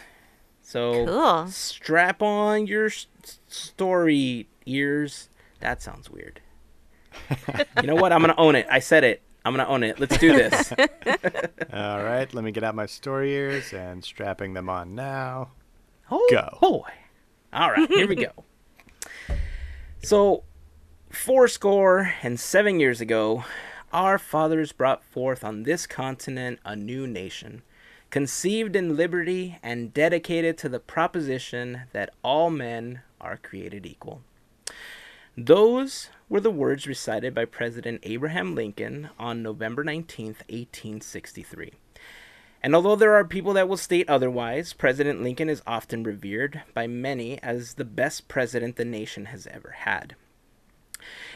So 0.61 1.05
Cool. 1.05 1.47
strap 1.47 2.21
on 2.21 2.67
your 2.67 2.85
s- 2.87 3.07
story 3.47 4.47
ears. 4.65 5.27
That 5.59 5.81
sounds 5.81 6.09
weird. 6.09 6.39
you 7.81 7.87
know 7.87 7.95
what? 7.95 8.13
I'm 8.13 8.21
going 8.21 8.33
to 8.33 8.39
own 8.39 8.55
it. 8.55 8.65
I 8.71 8.79
said 8.79 9.03
it. 9.03 9.21
I'm 9.45 9.55
going 9.55 9.63
to 9.63 9.71
own 9.71 9.83
it. 9.83 9.99
Let's 9.99 10.17
do 10.17 10.33
this. 10.33 10.71
All 11.73 12.03
right, 12.03 12.33
let 12.33 12.43
me 12.43 12.51
get 12.51 12.63
out 12.63 12.73
my 12.73 12.87
story 12.87 13.31
ears 13.31 13.73
and 13.73 14.03
strapping 14.03 14.55
them 14.55 14.69
on 14.69 14.95
now. 14.95 15.51
Oh, 16.09 16.27
Go. 16.31 16.57
boy. 16.59 16.89
All 17.53 17.69
right, 17.71 17.87
here 17.89 18.07
we 18.07 18.15
go. 18.15 18.31
So, 20.03 20.43
four 21.09 21.47
score 21.47 22.13
and 22.21 22.39
seven 22.39 22.79
years 22.79 23.01
ago, 23.01 23.43
our 23.91 24.19
fathers 24.19 24.71
brought 24.71 25.03
forth 25.03 25.43
on 25.43 25.63
this 25.63 25.87
continent 25.87 26.59
a 26.63 26.75
new 26.75 27.07
nation, 27.07 27.63
conceived 28.11 28.75
in 28.75 28.95
liberty 28.95 29.57
and 29.63 29.91
dedicated 29.95 30.59
to 30.59 30.69
the 30.69 30.79
proposition 30.79 31.83
that 31.91 32.13
all 32.23 32.51
men 32.51 33.01
are 33.19 33.37
created 33.37 33.87
equal. 33.87 34.21
Those 35.37 36.09
were 36.29 36.39
the 36.39 36.49
words 36.49 36.87
recited 36.87 37.33
by 37.35 37.43
President 37.43 37.99
Abraham 38.03 38.55
Lincoln 38.55 39.09
on 39.19 39.43
November 39.43 39.83
19th, 39.83 40.39
1863. 40.47 41.73
And 42.63 42.73
although 42.73 42.95
there 42.95 43.15
are 43.15 43.25
people 43.25 43.51
that 43.51 43.67
will 43.67 43.75
state 43.75 44.09
otherwise, 44.09 44.71
President 44.71 45.21
Lincoln 45.21 45.49
is 45.49 45.61
often 45.67 46.03
revered 46.03 46.61
by 46.73 46.87
many 46.87 47.37
as 47.43 47.73
the 47.73 47.83
best 47.83 48.29
president 48.29 48.77
the 48.77 48.85
nation 48.85 49.25
has 49.25 49.45
ever 49.47 49.71
had. 49.79 50.15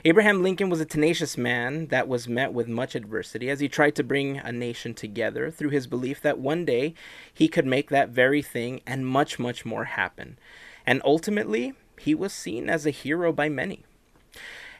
Abraham 0.05 0.41
Lincoln 0.41 0.69
was 0.69 0.79
a 0.79 0.85
tenacious 0.85 1.37
man 1.37 1.87
that 1.87 2.07
was 2.07 2.25
met 2.25 2.53
with 2.53 2.69
much 2.69 2.95
adversity 2.95 3.49
as 3.49 3.59
he 3.59 3.67
tried 3.67 3.95
to 3.95 4.03
bring 4.03 4.37
a 4.37 4.53
nation 4.53 4.93
together 4.93 5.51
through 5.51 5.71
his 5.71 5.87
belief 5.87 6.21
that 6.21 6.39
one 6.39 6.63
day 6.63 6.93
he 7.33 7.49
could 7.49 7.65
make 7.65 7.89
that 7.89 8.09
very 8.09 8.41
thing 8.41 8.79
and 8.87 9.05
much, 9.05 9.37
much 9.37 9.65
more 9.65 9.83
happen. 9.83 10.39
And 10.85 11.01
ultimately, 11.03 11.73
he 11.99 12.15
was 12.15 12.31
seen 12.31 12.69
as 12.69 12.85
a 12.85 12.91
hero 12.91 13.33
by 13.33 13.49
many. 13.49 13.83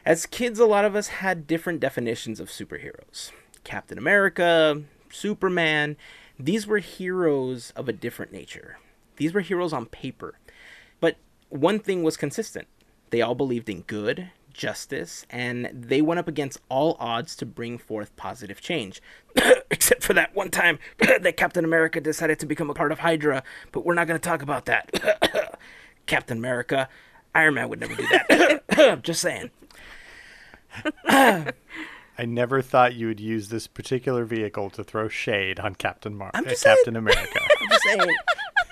As 0.04 0.26
kids, 0.26 0.58
a 0.58 0.66
lot 0.66 0.84
of 0.84 0.96
us 0.96 1.08
had 1.08 1.46
different 1.46 1.80
definitions 1.80 2.40
of 2.40 2.48
superheroes 2.48 3.32
Captain 3.64 3.98
America, 3.98 4.82
Superman. 5.10 5.96
These 6.38 6.66
were 6.66 6.78
heroes 6.78 7.72
of 7.76 7.88
a 7.88 7.92
different 7.92 8.32
nature. 8.32 8.78
These 9.16 9.34
were 9.34 9.42
heroes 9.42 9.74
on 9.74 9.86
paper. 9.86 10.38
But 11.00 11.16
one 11.50 11.78
thing 11.78 12.02
was 12.02 12.16
consistent 12.16 12.66
they 13.10 13.20
all 13.20 13.34
believed 13.34 13.68
in 13.68 13.82
good, 13.82 14.30
justice, 14.54 15.26
and 15.28 15.68
they 15.72 16.00
went 16.00 16.18
up 16.20 16.28
against 16.28 16.60
all 16.68 16.96
odds 16.98 17.36
to 17.36 17.46
bring 17.46 17.76
forth 17.76 18.14
positive 18.16 18.60
change. 18.60 19.02
Except 19.70 20.02
for 20.02 20.14
that 20.14 20.34
one 20.34 20.50
time 20.50 20.78
that 20.98 21.36
Captain 21.36 21.64
America 21.64 22.00
decided 22.00 22.38
to 22.38 22.46
become 22.46 22.70
a 22.70 22.74
part 22.74 22.92
of 22.92 23.00
Hydra, 23.00 23.42
but 23.72 23.84
we're 23.84 23.94
not 23.94 24.06
going 24.06 24.18
to 24.18 24.28
talk 24.28 24.42
about 24.42 24.64
that. 24.64 25.58
Captain 26.06 26.38
America, 26.38 26.88
Iron 27.34 27.54
Man 27.54 27.68
would 27.68 27.80
never 27.80 27.94
do 27.94 28.06
that. 28.08 29.00
Just 29.02 29.20
saying. 29.20 29.50
I 31.06 32.26
never 32.26 32.62
thought 32.62 32.94
you 32.94 33.06
would 33.06 33.20
use 33.20 33.48
this 33.48 33.66
particular 33.66 34.24
vehicle 34.24 34.70
to 34.70 34.84
throw 34.84 35.08
shade 35.08 35.58
on 35.58 35.74
Captain 35.74 36.14
Mar- 36.14 36.30
I'm 36.34 36.46
uh, 36.46 36.50
just 36.50 36.64
Captain 36.64 36.96
America. 36.96 37.40
I'm 37.60 37.68
just 37.68 37.82
saying. 37.82 38.16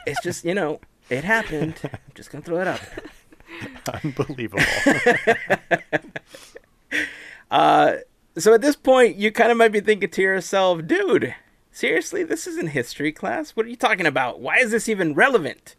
It's 0.07 0.23
just, 0.23 0.45
you 0.45 0.55
know, 0.55 0.81
it 1.09 1.25
happened. 1.25 1.75
I'm 1.85 1.99
just 2.15 2.31
going 2.31 2.43
to 2.43 2.47
throw 2.47 2.61
it 2.61 2.69
out 2.69 2.81
there. 2.81 4.01
Unbelievable. 4.03 4.65
So 8.39 8.55
at 8.55 8.61
this 8.61 8.77
point, 8.77 9.17
you 9.17 9.33
kind 9.33 9.51
of 9.51 9.59
might 9.59 9.73
be 9.73 9.81
thinking 9.81 10.11
to 10.11 10.23
yourself, 10.23 10.87
dude, 10.87 11.35
seriously, 11.73 12.23
this 12.23 12.47
isn't 12.47 12.69
history 12.69 13.11
class. 13.11 13.51
What 13.51 13.67
are 13.67 13.69
you 13.69 13.75
talking 13.75 14.07
about? 14.07 14.39
Why 14.39 14.59
is 14.59 14.71
this 14.71 14.89
even 14.89 15.15
relevant? 15.15 15.75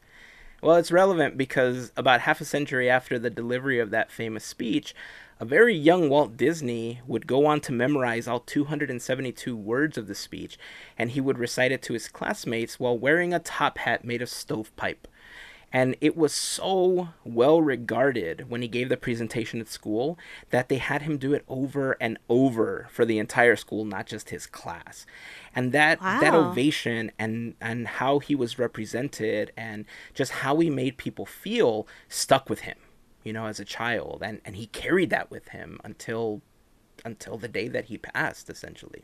Well, 0.61 0.75
it's 0.75 0.91
relevant 0.91 1.37
because 1.37 1.93
about 1.95 2.19
half 2.19 2.41
a 2.41 2.45
century 2.45 2.89
after 2.89 3.17
the 3.17 3.29
delivery 3.29 3.79
of 3.79 3.91
that 3.91 4.11
famous 4.11 4.43
speech, 4.43 4.93
a 5.39 5.45
very 5.45 5.75
young 5.75 6.09
Walt 6.09 6.35
Disney 6.35 6.99
would 7.07 7.25
go 7.25 7.45
on 7.45 7.61
to 7.61 7.71
memorize 7.71 8.27
all 8.27 8.41
272 8.41 9.55
words 9.55 9.97
of 9.97 10.07
the 10.07 10.15
speech, 10.15 10.57
and 10.97 11.11
he 11.11 11.21
would 11.21 11.37
recite 11.37 11.71
it 11.71 11.81
to 11.83 11.93
his 11.93 12.09
classmates 12.09 12.79
while 12.79 12.97
wearing 12.97 13.33
a 13.33 13.39
top 13.39 13.77
hat 13.79 14.03
made 14.03 14.21
of 14.21 14.29
stovepipe. 14.29 15.07
And 15.71 15.95
it 16.01 16.17
was 16.17 16.33
so 16.33 17.09
well 17.23 17.61
regarded 17.61 18.49
when 18.49 18.63
he 18.63 18.67
gave 18.67 18.89
the 18.89 18.97
presentation 18.97 19.61
at 19.61 19.67
school 19.67 20.17
that 20.49 20.67
they 20.67 20.77
had 20.77 21.03
him 21.03 21.17
do 21.17 21.33
it 21.33 21.45
over 21.47 21.95
and 22.01 22.17
over 22.27 22.87
for 22.89 23.05
the 23.05 23.19
entire 23.19 23.55
school, 23.55 23.85
not 23.85 24.07
just 24.07 24.31
his 24.31 24.47
class. 24.47 25.05
And 25.55 25.71
that 25.71 25.99
that 26.01 26.33
ovation 26.33 27.11
and 27.19 27.53
and 27.61 27.87
how 27.87 28.17
he 28.17 28.33
was 28.33 28.57
represented 28.57 29.51
and 29.55 29.85
just 30.15 30.31
how 30.31 30.57
he 30.57 30.71
made 30.71 30.97
people 30.97 31.27
feel 31.27 31.87
stuck 32.07 32.49
with 32.49 32.61
him, 32.61 32.77
you 33.23 33.33
know, 33.33 33.45
as 33.45 33.59
a 33.59 33.65
child. 33.65 34.21
And 34.23 34.41
and 34.45 34.55
he 34.55 34.67
carried 34.67 35.09
that 35.09 35.31
with 35.31 35.49
him 35.49 35.79
until 35.83 36.41
until 37.05 37.37
the 37.37 37.47
day 37.47 37.67
that 37.67 37.85
he 37.85 37.97
passed, 37.97 38.49
essentially. 38.49 39.03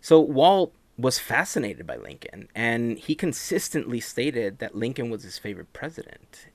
So 0.00 0.20
Walt 0.20 0.74
was 0.96 1.18
fascinated 1.18 1.86
by 1.86 1.96
Lincoln, 1.96 2.48
and 2.54 2.98
he 2.98 3.14
consistently 3.14 4.00
stated 4.00 4.58
that 4.58 4.74
Lincoln 4.74 5.10
was 5.10 5.22
his 5.22 5.38
favorite 5.38 5.72
president. 5.72 6.46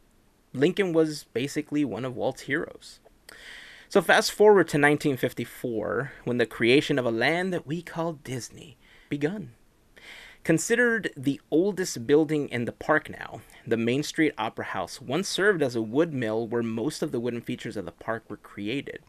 Lincoln 0.54 0.94
was 0.94 1.26
basically 1.34 1.86
one 1.86 2.06
of 2.06 2.16
Walt's 2.16 2.42
heroes. 2.42 3.00
So 3.90 4.02
fast 4.02 4.32
forward 4.32 4.68
to 4.70 4.78
1954, 4.78 6.12
when 6.24 6.40
the 6.40 6.46
creation 6.46 7.00
of 7.00 7.06
a 7.06 7.12
land 7.12 7.54
that 7.54 7.68
we 7.68 7.82
call 7.82 8.14
Disney 8.14 8.78
begun. 9.08 9.54
Considered 10.44 11.14
the 11.16 11.40
oldest 11.50 12.06
building 12.06 12.50
in 12.50 12.66
the 12.66 12.74
park 12.74 13.10
now, 13.10 13.40
the 13.66 13.78
Main 13.78 14.04
Street 14.04 14.34
Opera 14.38 14.66
House 14.66 15.00
once 15.00 15.30
served 15.30 15.62
as 15.62 15.74
a 15.74 15.82
wood 15.82 16.14
mill 16.14 16.46
where 16.46 16.62
most 16.62 17.02
of 17.02 17.14
the 17.14 17.20
wooden 17.22 17.40
features 17.40 17.78
of 17.78 17.86
the 17.86 17.94
park 17.94 18.26
were 18.28 18.36
created. 18.36 19.00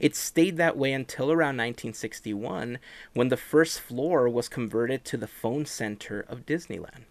It 0.00 0.16
stayed 0.16 0.56
that 0.56 0.78
way 0.78 0.94
until 0.94 1.30
around 1.30 1.58
1961 1.58 2.78
when 3.12 3.28
the 3.28 3.36
first 3.36 3.80
floor 3.80 4.30
was 4.30 4.48
converted 4.48 5.04
to 5.04 5.18
the 5.18 5.26
phone 5.26 5.66
center 5.66 6.24
of 6.26 6.46
Disneyland. 6.46 7.04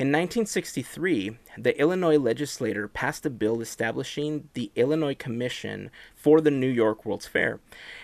In 0.00 0.12
1963, 0.12 1.38
the 1.58 1.76
Illinois 1.76 2.18
legislature 2.18 2.86
passed 2.86 3.26
a 3.26 3.30
bill 3.30 3.60
establishing 3.60 4.48
the 4.54 4.70
Illinois 4.76 5.16
Commission 5.16 5.90
for 6.14 6.40
the 6.40 6.52
New 6.52 6.68
York 6.68 7.04
World's 7.04 7.26
Fair. 7.26 7.58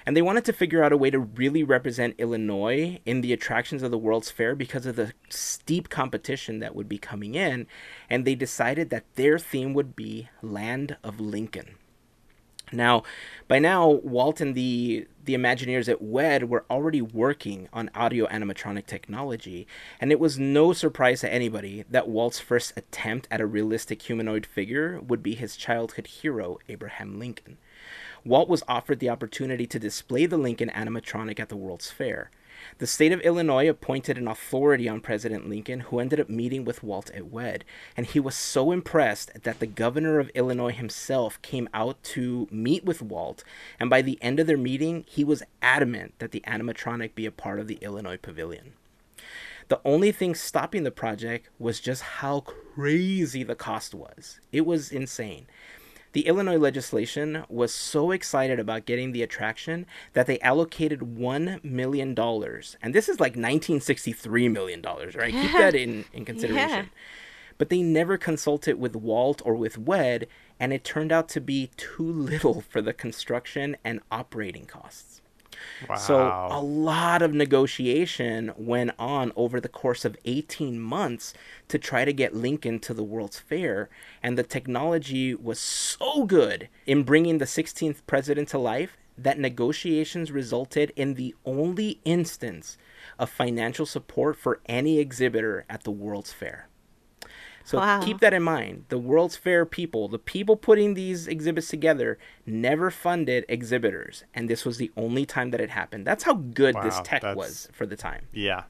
And 0.05 0.17
they 0.17 0.23
wanted 0.23 0.45
to 0.47 0.53
figure 0.53 0.83
out 0.83 0.93
a 0.93 0.97
way 0.97 1.11
to 1.11 1.21
really 1.21 1.63
represent 1.63 2.17
Illinois 2.19 2.99
in 3.07 3.21
the 3.21 3.33
attractions 3.33 3.85
of 3.85 3.93
the 3.93 3.99
World's 3.99 4.33
Fair 4.33 4.57
because 4.57 4.87
of 4.87 4.97
the 4.97 5.13
steep 5.29 5.89
competition 5.89 6.59
that 6.59 6.75
would 6.75 6.89
be 6.89 6.99
coming 6.99 7.37
in. 7.37 7.69
And 8.11 8.25
they 8.25 8.35
decided 8.35 8.91
that 8.91 9.15
their 9.15 9.39
theme 9.39 9.73
would 9.73 9.95
be 9.95 10.29
Land 10.43 10.97
of 11.05 11.21
Lincoln. 11.21 11.77
Now, 12.75 13.03
by 13.49 13.59
now, 13.59 13.89
Walt 13.89 14.41
and 14.41 14.55
the 14.55 15.07
the 15.25 15.35
Imagineers 15.35 15.89
at 15.89 16.03
WED 16.03 16.51
were 16.51 16.67
already 16.71 17.01
working 17.01 17.69
on 17.73 17.91
audio 17.95 18.27
animatronic 18.27 18.85
technology, 18.85 19.67
and 19.99 20.13
it 20.13 20.21
was 20.21 20.39
no 20.39 20.75
surprise 20.75 21.21
to 21.21 21.33
anybody 21.33 21.85
that 21.91 22.09
Walt's 22.09 22.41
first 22.41 22.75
attempt 22.77 23.27
at 23.31 23.41
a 23.41 23.47
realistic 23.47 24.03
humanoid 24.03 24.45
figure 24.45 25.01
would 25.01 25.23
be 25.23 25.35
his 25.35 25.57
childhood 25.57 26.09
hero, 26.09 26.59
Abraham 26.69 27.19
Lincoln. 27.19 27.57
Walt 28.23 28.49
was 28.49 28.63
offered 28.69 29.01
the 29.01 29.09
opportunity 29.09 29.67
to 29.67 29.79
display 29.79 30.27
the 30.27 30.37
Lincoln 30.37 30.71
animatronic 30.71 31.41
at 31.41 31.49
the 31.49 31.57
World's 31.57 31.91
Fair. 31.91 32.31
The 32.79 32.87
state 32.87 33.13
of 33.13 33.21
Illinois 33.21 33.69
appointed 33.69 34.19
an 34.19 34.29
authority 34.29 34.89
on 34.89 35.01
President 35.01 35.49
Lincoln 35.49 35.81
who 35.81 35.99
ended 35.99 36.21
up 36.21 36.29
meeting 36.29 36.65
with 36.65 36.83
Walt 36.83 37.11
at 37.11 37.27
WED. 37.27 37.65
And 37.97 38.07
he 38.07 38.21
was 38.21 38.35
so 38.35 38.73
impressed 38.73 39.43
that 39.43 39.61
the 39.61 39.67
governor 39.67 40.19
of 40.19 40.31
Illinois 40.31 40.73
himself 40.73 41.41
came 41.43 41.69
out 41.73 42.03
to 42.05 42.49
meet 42.51 42.85
with 42.85 43.03
Walt. 43.03 43.45
And 43.79 43.89
by 43.89 44.03
the 44.03 44.19
end 44.21 44.41
of 44.41 44.47
their 44.47 44.57
meeting, 44.57 45.05
he 45.09 45.25
was 45.25 45.43
adamant 45.63 46.15
that 46.19 46.33
the 46.33 46.43
animatronic 46.47 47.15
be 47.15 47.27
a 47.27 47.31
part 47.31 47.61
of 47.61 47.69
the 47.69 47.79
Illinois 47.81 48.19
Pavilion. 48.19 48.75
The 49.69 49.81
only 49.85 50.13
thing 50.13 50.35
stopping 50.35 50.83
the 50.83 50.91
project 50.91 51.49
was 51.59 51.81
just 51.81 52.03
how 52.03 52.41
crazy 52.41 53.43
the 53.43 53.55
cost 53.55 53.95
was. 53.95 54.39
It 54.53 54.67
was 54.67 54.93
insane. 54.93 55.47
The 56.15 56.29
Illinois 56.29 56.59
legislation 56.59 57.45
was 57.49 57.75
so 57.75 58.13
excited 58.13 58.61
about 58.61 58.87
getting 58.87 59.11
the 59.11 59.23
attraction 59.23 59.85
that 60.13 60.29
they 60.29 60.39
allocated 60.41 61.01
$1 61.01 61.65
million. 61.65 62.17
And 62.17 62.95
this 62.95 63.09
is 63.09 63.19
like 63.19 63.35
$1963 63.35 64.53
million, 64.53 64.81
right? 64.81 65.33
Keep 65.33 65.53
that 65.53 65.75
in, 65.75 66.05
in 66.13 66.25
consideration. 66.25 66.69
Yeah. 66.69 66.85
But 67.59 67.69
they 67.69 67.83
never 67.83 68.17
consulted 68.17 68.79
with 68.79 68.95
Walt 68.95 69.43
or 69.45 69.57
with 69.57 69.77
WED, 69.77 70.29
and 70.61 70.73
it 70.73 70.85
turned 70.85 71.11
out 71.11 71.29
to 71.31 71.41
be 71.41 71.71
too 71.77 72.11
little 72.11 72.61
for 72.61 72.81
the 72.81 72.93
construction 72.93 73.77
and 73.85 73.99
operating 74.13 74.67
costs. 74.67 75.21
Wow. 75.89 75.97
So 75.97 76.49
a 76.51 76.61
lot 76.61 77.23
of 77.23 77.35
negotiation 77.35 78.53
went 78.57 78.93
on 78.99 79.33
over 79.37 79.61
the 79.61 79.69
course 79.69 80.05
of 80.05 80.17
18 80.25 80.81
months 80.81 81.35
to 81.69 81.79
try 81.79 82.05
to 82.05 82.13
get 82.13 82.35
Lincoln 82.35 82.79
to 82.81 82.95
the 82.95 83.03
World's 83.03 83.39
Fair. 83.39 83.89
And 84.23 84.39
the 84.39 84.43
technology 84.43 85.35
was 85.35 85.59
so 85.59 86.25
good 86.25 86.69
in 86.87 87.03
bringing 87.03 87.39
the 87.39 87.45
16th 87.45 88.03
president 88.07 88.49
to 88.49 88.59
life 88.59 88.97
that 89.17 89.39
negotiations 89.39 90.33
resulted 90.33 90.93
in 90.97 91.15
the 91.15 91.35
only 91.45 92.01
instance 92.05 92.77
of 93.19 93.31
financial 93.31 93.87
support 93.87 94.37
for 94.37 94.61
any 94.67 94.99
exhibitor 94.99 95.65
at 95.69 95.85
the 95.85 95.91
World's 95.91 96.33
Fair. 96.33 96.69
So 97.65 97.79
wow. 97.79 98.03
keep 98.03 98.21
that 98.21 98.35
in 98.35 98.43
mind. 98.43 98.85
The 98.91 98.99
World's 98.99 99.37
Fair 99.37 99.65
people, 99.65 100.07
the 100.07 100.19
people 100.19 100.55
putting 100.55 100.93
these 100.93 101.27
exhibits 101.27 101.69
together, 101.69 102.19
never 102.45 102.91
funded 102.91 103.47
exhibitors, 103.49 104.25
and 104.35 104.51
this 104.51 104.67
was 104.67 104.77
the 104.77 104.93
only 104.99 105.25
time 105.25 105.51
that 105.51 105.63
it 105.63 105.71
happened. 105.71 106.07
That's 106.07 106.25
how 106.25 106.35
good 106.35 106.75
wow, 106.75 106.83
this 106.83 107.01
tech 107.03 107.23
was 107.35 107.69
for 107.73 107.87
the 107.87 107.97
time. 107.97 108.27
Yeah. 108.33 108.65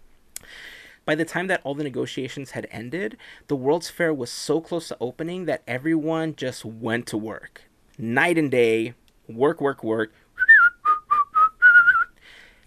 By 1.04 1.16
the 1.16 1.24
time 1.24 1.48
that 1.48 1.60
all 1.64 1.74
the 1.74 1.82
negotiations 1.82 2.52
had 2.52 2.68
ended, 2.70 3.16
the 3.48 3.56
World's 3.56 3.90
Fair 3.90 4.14
was 4.14 4.30
so 4.30 4.60
close 4.60 4.88
to 4.88 4.96
opening 5.00 5.44
that 5.46 5.62
everyone 5.66 6.36
just 6.36 6.64
went 6.64 7.06
to 7.08 7.18
work. 7.18 7.62
Night 7.98 8.38
and 8.38 8.50
day, 8.50 8.94
work, 9.28 9.60
work, 9.60 9.82
work, 9.82 10.12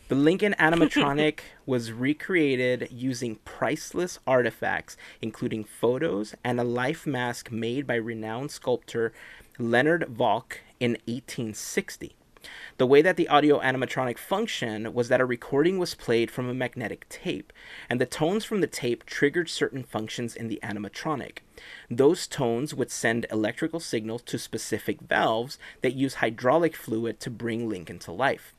the 0.09 0.15
Lincoln 0.15 0.55
animatronic 0.59 1.39
was 1.67 1.91
recreated 1.91 2.87
using 2.89 3.35
priceless 3.45 4.17
artifacts, 4.25 4.97
including 5.21 5.63
photos 5.63 6.33
and 6.43 6.59
a 6.59 6.63
life 6.63 7.05
mask 7.05 7.51
made 7.51 7.85
by 7.85 7.95
renowned 7.95 8.49
sculptor 8.49 9.13
Leonard 9.59 10.07
Volk 10.07 10.61
in 10.79 10.91
1860. 11.05 12.15
The 12.77 12.87
way 12.87 13.01
that 13.01 13.17
the 13.17 13.27
audio 13.27 13.59
animatronic 13.59 14.17
functioned 14.17 14.93
was 14.93 15.09
that 15.09 15.19
a 15.19 15.25
recording 15.25 15.79
was 15.79 15.95
played 15.95 16.31
from 16.31 16.47
a 16.47 16.53
magnetic 16.53 17.09
tape, 17.09 17.51
and 17.89 17.99
the 17.99 18.05
tones 18.05 18.45
from 18.45 18.61
the 18.61 18.67
tape 18.67 19.05
triggered 19.05 19.49
certain 19.49 19.83
functions 19.83 20.35
in 20.35 20.47
the 20.47 20.59
animatronic. 20.63 21.39
Those 21.89 22.27
tones 22.27 22.73
would 22.73 22.91
send 22.91 23.25
electrical 23.31 23.79
signals 23.81 24.21
to 24.23 24.39
specific 24.39 25.01
valves 25.01 25.57
that 25.81 25.95
use 25.95 26.15
hydraulic 26.15 26.75
fluid 26.75 27.19
to 27.21 27.29
bring 27.29 27.67
Lincoln 27.67 27.99
to 27.99 28.11
life. 28.11 28.53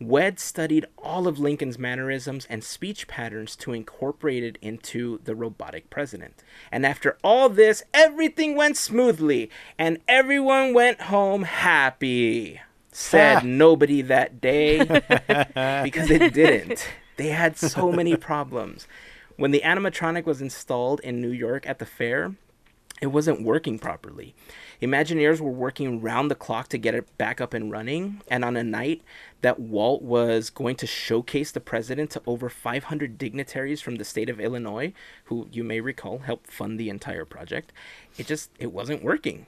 WED 0.00 0.38
studied 0.38 0.86
all 0.98 1.26
of 1.26 1.40
Lincoln's 1.40 1.78
mannerisms 1.78 2.46
and 2.48 2.62
speech 2.62 3.08
patterns 3.08 3.56
to 3.56 3.72
incorporate 3.72 4.44
it 4.44 4.56
into 4.62 5.20
the 5.24 5.34
robotic 5.34 5.90
president. 5.90 6.42
And 6.70 6.86
after 6.86 7.18
all 7.24 7.48
this, 7.48 7.82
everything 7.92 8.54
went 8.54 8.76
smoothly, 8.76 9.50
and 9.76 9.98
everyone 10.06 10.72
went 10.72 11.02
home 11.02 11.42
happy. 11.42 12.60
Said 12.92 13.38
ah. 13.38 13.42
nobody 13.44 14.02
that 14.02 14.40
day, 14.40 14.78
because 15.82 16.10
it 16.10 16.32
didn't. 16.32 16.88
They 17.16 17.28
had 17.28 17.56
so 17.56 17.90
many 17.90 18.16
problems. 18.16 18.86
When 19.36 19.50
the 19.50 19.62
animatronic 19.64 20.24
was 20.24 20.40
installed 20.40 21.00
in 21.00 21.20
New 21.20 21.30
York 21.30 21.66
at 21.66 21.80
the 21.80 21.86
fair, 21.86 22.34
it 23.00 23.08
wasn't 23.08 23.42
working 23.42 23.78
properly. 23.78 24.34
Imagineers 24.80 25.40
were 25.40 25.50
working 25.50 26.00
round 26.00 26.30
the 26.30 26.36
clock 26.36 26.68
to 26.68 26.78
get 26.78 26.94
it 26.94 27.18
back 27.18 27.40
up 27.40 27.52
and 27.52 27.70
running, 27.70 28.20
and 28.30 28.44
on 28.44 28.56
a 28.56 28.62
night 28.62 29.02
that 29.40 29.58
Walt 29.58 30.02
was 30.02 30.50
going 30.50 30.76
to 30.76 30.86
showcase 30.86 31.50
the 31.50 31.60
president 31.60 32.10
to 32.10 32.22
over 32.26 32.48
500 32.48 33.18
dignitaries 33.18 33.80
from 33.80 33.96
the 33.96 34.04
state 34.04 34.30
of 34.30 34.40
Illinois, 34.40 34.92
who 35.24 35.48
you 35.50 35.64
may 35.64 35.80
recall 35.80 36.18
helped 36.18 36.50
fund 36.50 36.78
the 36.78 36.90
entire 36.90 37.24
project, 37.24 37.72
it 38.16 38.26
just 38.26 38.50
it 38.58 38.72
wasn't 38.72 39.02
working. 39.02 39.46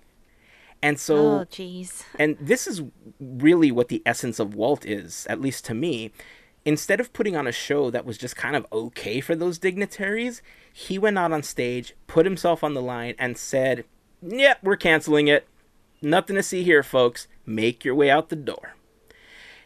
And 0.82 0.98
so, 0.98 1.16
oh, 1.16 1.44
jeez. 1.44 2.04
And 2.18 2.36
this 2.40 2.66
is 2.66 2.82
really 3.20 3.70
what 3.70 3.88
the 3.88 4.02
essence 4.06 4.38
of 4.38 4.54
Walt 4.54 4.86
is, 4.86 5.26
at 5.28 5.40
least 5.40 5.64
to 5.66 5.74
me. 5.74 6.10
Instead 6.64 7.00
of 7.00 7.12
putting 7.12 7.36
on 7.36 7.46
a 7.46 7.52
show 7.52 7.90
that 7.90 8.04
was 8.04 8.18
just 8.18 8.36
kind 8.36 8.56
of 8.56 8.66
okay 8.72 9.20
for 9.20 9.34
those 9.34 9.58
dignitaries, 9.58 10.42
he 10.72 10.98
went 10.98 11.18
out 11.18 11.32
on 11.32 11.42
stage, 11.42 11.94
put 12.06 12.26
himself 12.26 12.64
on 12.64 12.74
the 12.74 12.82
line, 12.82 13.14
and 13.18 13.36
said, 13.38 13.84
Yep, 14.22 14.58
we're 14.62 14.76
canceling 14.76 15.28
it. 15.28 15.46
Nothing 16.02 16.36
to 16.36 16.42
see 16.42 16.62
here, 16.62 16.82
folks. 16.82 17.28
Make 17.46 17.84
your 17.84 17.94
way 17.94 18.10
out 18.10 18.28
the 18.28 18.36
door. 18.36 18.74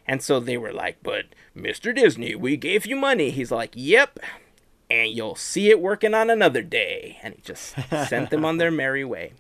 And 0.07 0.23
so 0.23 0.41
they 0.41 0.57
were 0.57 0.73
like, 0.73 0.99
But 1.03 1.27
Mr. 1.57 1.95
Disney, 1.95 2.35
we 2.35 2.57
gave 2.57 2.87
you 2.87 2.97
money. 2.97 3.31
He's 3.31 3.51
like, 3.51 3.73
Yep. 3.75 4.19
And 4.91 5.11
you'll 5.11 5.35
see 5.37 5.71
it 5.71 5.81
working 5.81 6.15
on 6.15 6.31
another 6.31 6.63
day. 6.63 7.19
And 7.23 7.35
he 7.35 7.41
just 7.43 7.75
sent 8.09 8.31
them 8.31 8.45
on 8.45 8.59
their 8.59 8.71
merry 8.71 9.05
way. 9.05 9.33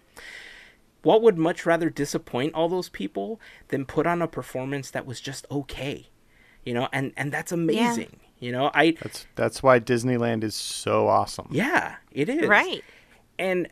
Walt 1.02 1.22
would 1.22 1.36
much 1.36 1.66
rather 1.66 1.90
disappoint 1.90 2.54
all 2.54 2.68
those 2.68 2.88
people 2.88 3.38
than 3.68 3.84
put 3.84 4.06
on 4.06 4.22
a 4.22 4.26
performance 4.26 4.90
that 4.90 5.04
was 5.04 5.20
just 5.20 5.46
okay. 5.50 6.08
You 6.64 6.72
know, 6.72 6.88
and, 6.92 7.12
and 7.16 7.30
that's 7.30 7.52
amazing. 7.52 8.08
Yeah. 8.12 8.18
You 8.40 8.52
know, 8.52 8.70
I 8.74 8.92
That's 9.02 9.26
that's 9.36 9.62
why 9.62 9.80
Disneyland 9.80 10.44
is 10.44 10.54
so 10.54 11.08
awesome. 11.08 11.48
Yeah, 11.50 11.96
it 12.10 12.28
is. 12.28 12.46
Right. 12.46 12.84
And 13.38 13.68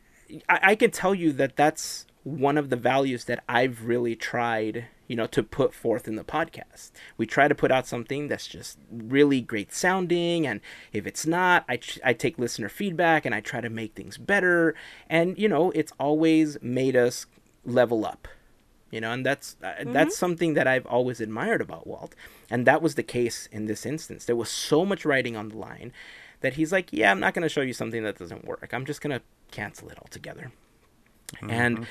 I, 0.48 0.60
I 0.62 0.74
can 0.74 0.90
tell 0.90 1.14
you 1.14 1.32
that 1.32 1.56
that's 1.56 2.06
one 2.24 2.56
of 2.56 2.70
the 2.70 2.76
values 2.76 3.24
that 3.24 3.42
I've 3.48 3.86
really 3.86 4.14
tried, 4.14 4.86
you 5.08 5.16
know, 5.16 5.26
to 5.26 5.42
put 5.42 5.74
forth 5.74 6.06
in 6.06 6.16
the 6.16 6.24
podcast. 6.24 6.92
We 7.16 7.26
try 7.26 7.48
to 7.48 7.54
put 7.54 7.72
out 7.72 7.86
something 7.86 8.28
that's 8.28 8.46
just 8.46 8.78
really 8.90 9.40
great 9.40 9.72
sounding, 9.72 10.46
and 10.46 10.60
if 10.92 11.06
it's 11.06 11.26
not, 11.26 11.64
I, 11.68 11.80
I 12.04 12.12
take 12.12 12.38
listener 12.38 12.68
feedback 12.68 13.26
and 13.26 13.34
I 13.34 13.40
try 13.40 13.60
to 13.60 13.70
make 13.70 13.94
things 13.94 14.18
better. 14.18 14.74
And 15.08 15.36
you 15.38 15.48
know, 15.48 15.70
it's 15.72 15.92
always 15.98 16.58
made 16.62 16.96
us 16.96 17.26
level 17.64 18.04
up, 18.04 18.28
you 18.90 19.00
know, 19.00 19.12
and 19.12 19.26
that's 19.26 19.56
uh, 19.62 19.66
mm-hmm. 19.66 19.92
that's 19.92 20.16
something 20.16 20.54
that 20.54 20.68
I've 20.68 20.86
always 20.86 21.20
admired 21.20 21.60
about 21.60 21.86
Walt, 21.86 22.14
and 22.48 22.66
that 22.66 22.82
was 22.82 22.94
the 22.94 23.02
case 23.02 23.48
in 23.50 23.66
this 23.66 23.84
instance. 23.84 24.24
There 24.24 24.36
was 24.36 24.50
so 24.50 24.84
much 24.84 25.04
writing 25.04 25.36
on 25.36 25.48
the 25.48 25.58
line 25.58 25.92
that 26.42 26.54
he's 26.54 26.72
like, 26.72 26.92
yeah, 26.92 27.10
I'm 27.10 27.20
not 27.20 27.34
going 27.34 27.42
to 27.42 27.48
show 27.48 27.60
you 27.60 27.72
something 27.72 28.02
that 28.04 28.18
doesn't 28.18 28.44
work. 28.44 28.70
I'm 28.72 28.84
just 28.84 29.00
going 29.00 29.18
to 29.18 29.24
cancel 29.50 29.88
it 29.88 29.98
altogether. 29.98 30.52
Mm-hmm. 31.36 31.50
And 31.50 31.86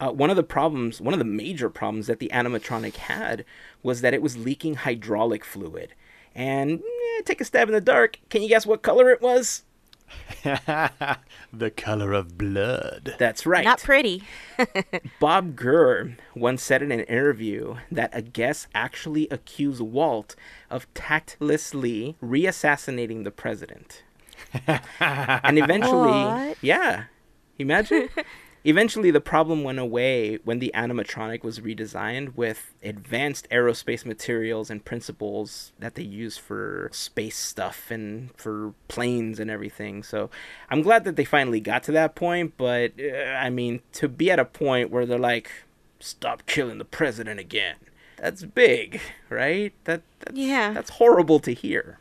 uh, 0.00 0.10
one 0.10 0.30
of 0.30 0.36
the 0.36 0.42
problems, 0.42 1.00
one 1.00 1.14
of 1.14 1.18
the 1.18 1.24
major 1.24 1.70
problems 1.70 2.06
that 2.06 2.18
the 2.18 2.30
animatronic 2.32 2.96
had 2.96 3.44
was 3.82 4.00
that 4.00 4.14
it 4.14 4.22
was 4.22 4.36
leaking 4.36 4.74
hydraulic 4.74 5.44
fluid. 5.44 5.94
And 6.34 6.80
eh, 6.80 7.22
take 7.24 7.40
a 7.40 7.44
stab 7.44 7.68
in 7.68 7.74
the 7.74 7.80
dark. 7.80 8.20
Can 8.28 8.42
you 8.42 8.48
guess 8.48 8.66
what 8.66 8.82
color 8.82 9.10
it 9.10 9.22
was? 9.22 9.62
the 11.52 11.70
color 11.76 12.12
of 12.12 12.38
blood. 12.38 13.14
That's 13.18 13.46
right. 13.46 13.64
Not 13.64 13.82
pretty. 13.82 14.22
Bob 15.20 15.56
Gurr 15.56 16.16
once 16.34 16.62
said 16.62 16.82
in 16.82 16.92
an 16.92 17.00
interview 17.00 17.76
that 17.90 18.10
a 18.12 18.22
guest 18.22 18.68
actually 18.74 19.28
accused 19.30 19.80
Walt 19.80 20.36
of 20.70 20.92
tactlessly 20.94 22.16
reassassinating 22.20 23.22
the 23.24 23.30
president. 23.30 24.02
and 25.00 25.58
eventually, 25.58 26.10
What? 26.10 26.58
yeah, 26.60 27.04
imagine. 27.58 28.08
Eventually, 28.66 29.10
the 29.10 29.20
problem 29.20 29.62
went 29.64 29.78
away 29.78 30.38
when 30.44 30.58
the 30.58 30.70
animatronic 30.74 31.42
was 31.42 31.60
redesigned 31.60 32.34
with 32.34 32.74
advanced 32.82 33.48
aerospace 33.50 34.04
materials 34.04 34.68
and 34.70 34.84
principles 34.84 35.72
that 35.78 35.94
they 35.94 36.02
use 36.02 36.36
for 36.36 36.90
space 36.92 37.38
stuff 37.38 37.90
and 37.90 38.30
for 38.36 38.74
planes 38.88 39.40
and 39.40 39.50
everything. 39.50 40.02
So, 40.02 40.28
I'm 40.70 40.82
glad 40.82 41.04
that 41.04 41.16
they 41.16 41.24
finally 41.24 41.60
got 41.60 41.82
to 41.84 41.92
that 41.92 42.14
point. 42.14 42.54
But 42.58 42.92
uh, 43.00 43.30
I 43.46 43.48
mean, 43.50 43.80
to 43.92 44.08
be 44.08 44.30
at 44.30 44.38
a 44.38 44.44
point 44.44 44.90
where 44.90 45.06
they're 45.06 45.18
like, 45.18 45.50
"Stop 46.00 46.44
killing 46.46 46.78
the 46.78 46.84
president 46.84 47.40
again." 47.40 47.76
That's 48.18 48.44
big, 48.44 49.00
right? 49.28 49.72
That 49.84 50.02
that's, 50.20 50.36
Yeah. 50.36 50.72
that's 50.72 50.90
horrible 50.90 51.38
to 51.40 51.52
hear. 51.52 51.98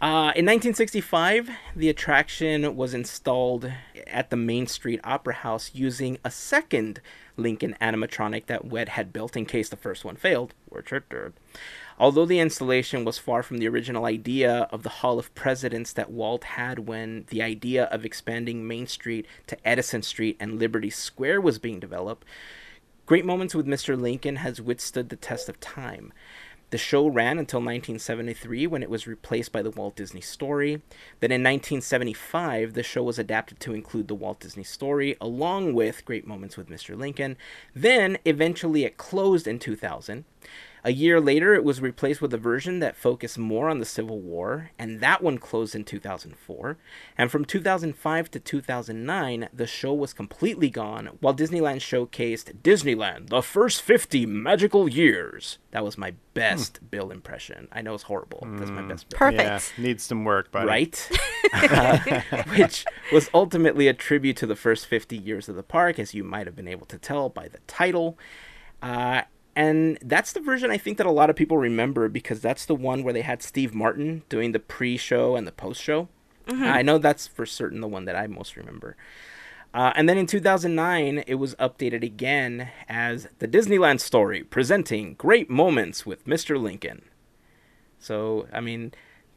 Uh, 0.00 0.32
in 0.34 0.46
1965, 0.46 1.50
the 1.76 1.90
attraction 1.90 2.74
was 2.74 2.94
installed 2.94 3.70
at 4.06 4.30
the 4.30 4.36
Main 4.36 4.66
Street 4.66 4.98
Opera 5.04 5.34
House 5.34 5.72
using 5.74 6.16
a 6.24 6.30
second 6.30 7.02
Lincoln 7.36 7.76
animatronic 7.82 8.46
that 8.46 8.64
WED 8.64 8.90
had 8.90 9.12
built 9.12 9.36
in 9.36 9.44
case 9.44 9.68
the 9.68 9.76
first 9.76 10.02
one 10.02 10.16
failed, 10.16 10.54
which 10.70 10.90
it 10.90 11.06
did. 11.10 11.34
Although 11.98 12.24
the 12.24 12.38
installation 12.38 13.04
was 13.04 13.18
far 13.18 13.42
from 13.42 13.58
the 13.58 13.68
original 13.68 14.06
idea 14.06 14.68
of 14.70 14.84
the 14.84 14.88
Hall 14.88 15.18
of 15.18 15.34
Presidents 15.34 15.92
that 15.92 16.10
Walt 16.10 16.44
had 16.44 16.88
when 16.88 17.26
the 17.28 17.42
idea 17.42 17.84
of 17.84 18.06
expanding 18.06 18.66
Main 18.66 18.86
Street 18.86 19.26
to 19.48 19.68
Edison 19.68 20.00
Street 20.00 20.38
and 20.40 20.58
Liberty 20.58 20.88
Square 20.88 21.42
was 21.42 21.58
being 21.58 21.78
developed, 21.78 22.24
Great 23.04 23.26
Moments 23.26 23.54
with 23.54 23.66
Mr. 23.66 24.00
Lincoln 24.00 24.36
has 24.36 24.62
withstood 24.62 25.08
the 25.10 25.16
test 25.16 25.48
of 25.48 25.60
time. 25.60 26.12
The 26.70 26.78
show 26.78 27.08
ran 27.08 27.38
until 27.38 27.58
1973 27.58 28.68
when 28.68 28.82
it 28.82 28.90
was 28.90 29.06
replaced 29.06 29.50
by 29.50 29.60
the 29.60 29.70
Walt 29.70 29.96
Disney 29.96 30.20
Story. 30.20 30.82
Then 31.18 31.32
in 31.32 31.42
1975, 31.42 32.74
the 32.74 32.84
show 32.84 33.02
was 33.02 33.18
adapted 33.18 33.58
to 33.60 33.74
include 33.74 34.06
the 34.06 34.14
Walt 34.14 34.38
Disney 34.38 34.62
Story 34.62 35.16
along 35.20 35.74
with 35.74 36.04
Great 36.04 36.28
Moments 36.28 36.56
with 36.56 36.68
Mr. 36.68 36.96
Lincoln. 36.96 37.36
Then 37.74 38.18
eventually 38.24 38.84
it 38.84 38.96
closed 38.96 39.48
in 39.48 39.58
2000. 39.58 40.24
A 40.82 40.92
year 40.92 41.20
later, 41.20 41.54
it 41.54 41.64
was 41.64 41.80
replaced 41.80 42.22
with 42.22 42.32
a 42.32 42.38
version 42.38 42.80
that 42.80 42.96
focused 42.96 43.38
more 43.38 43.68
on 43.68 43.78
the 43.78 43.84
Civil 43.84 44.20
War, 44.20 44.70
and 44.78 45.00
that 45.00 45.22
one 45.22 45.38
closed 45.38 45.74
in 45.74 45.84
2004. 45.84 46.78
And 47.18 47.30
from 47.30 47.44
2005 47.44 48.30
to 48.30 48.40
2009, 48.40 49.48
the 49.52 49.66
show 49.66 49.92
was 49.92 50.12
completely 50.12 50.70
gone, 50.70 51.10
while 51.20 51.34
Disneyland 51.34 51.80
showcased 51.80 52.62
Disneyland, 52.62 53.28
the 53.28 53.42
first 53.42 53.82
50 53.82 54.24
magical 54.26 54.88
years. 54.88 55.58
That 55.72 55.84
was 55.84 55.98
my 55.98 56.14
best 56.34 56.90
Bill 56.90 57.10
impression. 57.10 57.68
I 57.70 57.82
know 57.82 57.94
it's 57.94 58.04
horrible. 58.04 58.46
That's 58.52 58.70
my 58.70 58.82
best 58.82 59.08
Bill. 59.08 59.18
Perfect. 59.18 59.42
Yeah, 59.78 59.82
needs 59.82 60.02
some 60.02 60.24
work, 60.24 60.50
buddy. 60.50 60.66
Right? 60.66 61.10
Uh, 61.52 61.98
which 62.56 62.84
was 63.12 63.28
ultimately 63.34 63.86
a 63.86 63.94
tribute 63.94 64.36
to 64.38 64.46
the 64.46 64.56
first 64.56 64.86
50 64.86 65.16
years 65.16 65.48
of 65.48 65.56
the 65.56 65.62
park, 65.62 65.98
as 65.98 66.14
you 66.14 66.24
might 66.24 66.46
have 66.46 66.56
been 66.56 66.68
able 66.68 66.86
to 66.86 66.98
tell 66.98 67.28
by 67.28 67.48
the 67.48 67.58
title. 67.66 68.18
Uh, 68.82 69.22
and 69.60 69.98
that's 70.00 70.32
the 70.32 70.40
version 70.40 70.70
I 70.70 70.78
think 70.78 70.96
that 70.96 71.06
a 71.06 71.10
lot 71.10 71.28
of 71.28 71.36
people 71.36 71.58
remember 71.58 72.08
because 72.08 72.40
that's 72.40 72.64
the 72.64 72.74
one 72.74 73.02
where 73.02 73.12
they 73.12 73.20
had 73.20 73.42
Steve 73.42 73.74
Martin 73.74 74.22
doing 74.30 74.52
the 74.52 74.58
pre 74.58 74.96
show 74.96 75.36
and 75.36 75.46
the 75.46 75.52
post 75.52 75.82
show. 75.82 76.08
I 76.64 76.80
know 76.80 76.96
that's 76.96 77.26
for 77.26 77.44
certain 77.44 77.82
the 77.82 77.86
one 77.86 78.06
that 78.06 78.16
I 78.16 78.26
most 78.26 78.56
remember. 78.56 78.96
Uh, 79.74 79.92
and 79.94 80.08
then 80.08 80.16
in 80.16 80.26
2009, 80.26 81.24
it 81.26 81.34
was 81.34 81.54
updated 81.56 82.02
again 82.02 82.70
as 82.88 83.28
the 83.38 83.46
Disneyland 83.46 84.00
story 84.00 84.42
presenting 84.42 85.12
great 85.14 85.50
moments 85.50 86.06
with 86.06 86.24
Mr. 86.24 86.58
Lincoln. 86.58 87.02
So, 87.98 88.48
I 88.54 88.60
mean, 88.60 88.94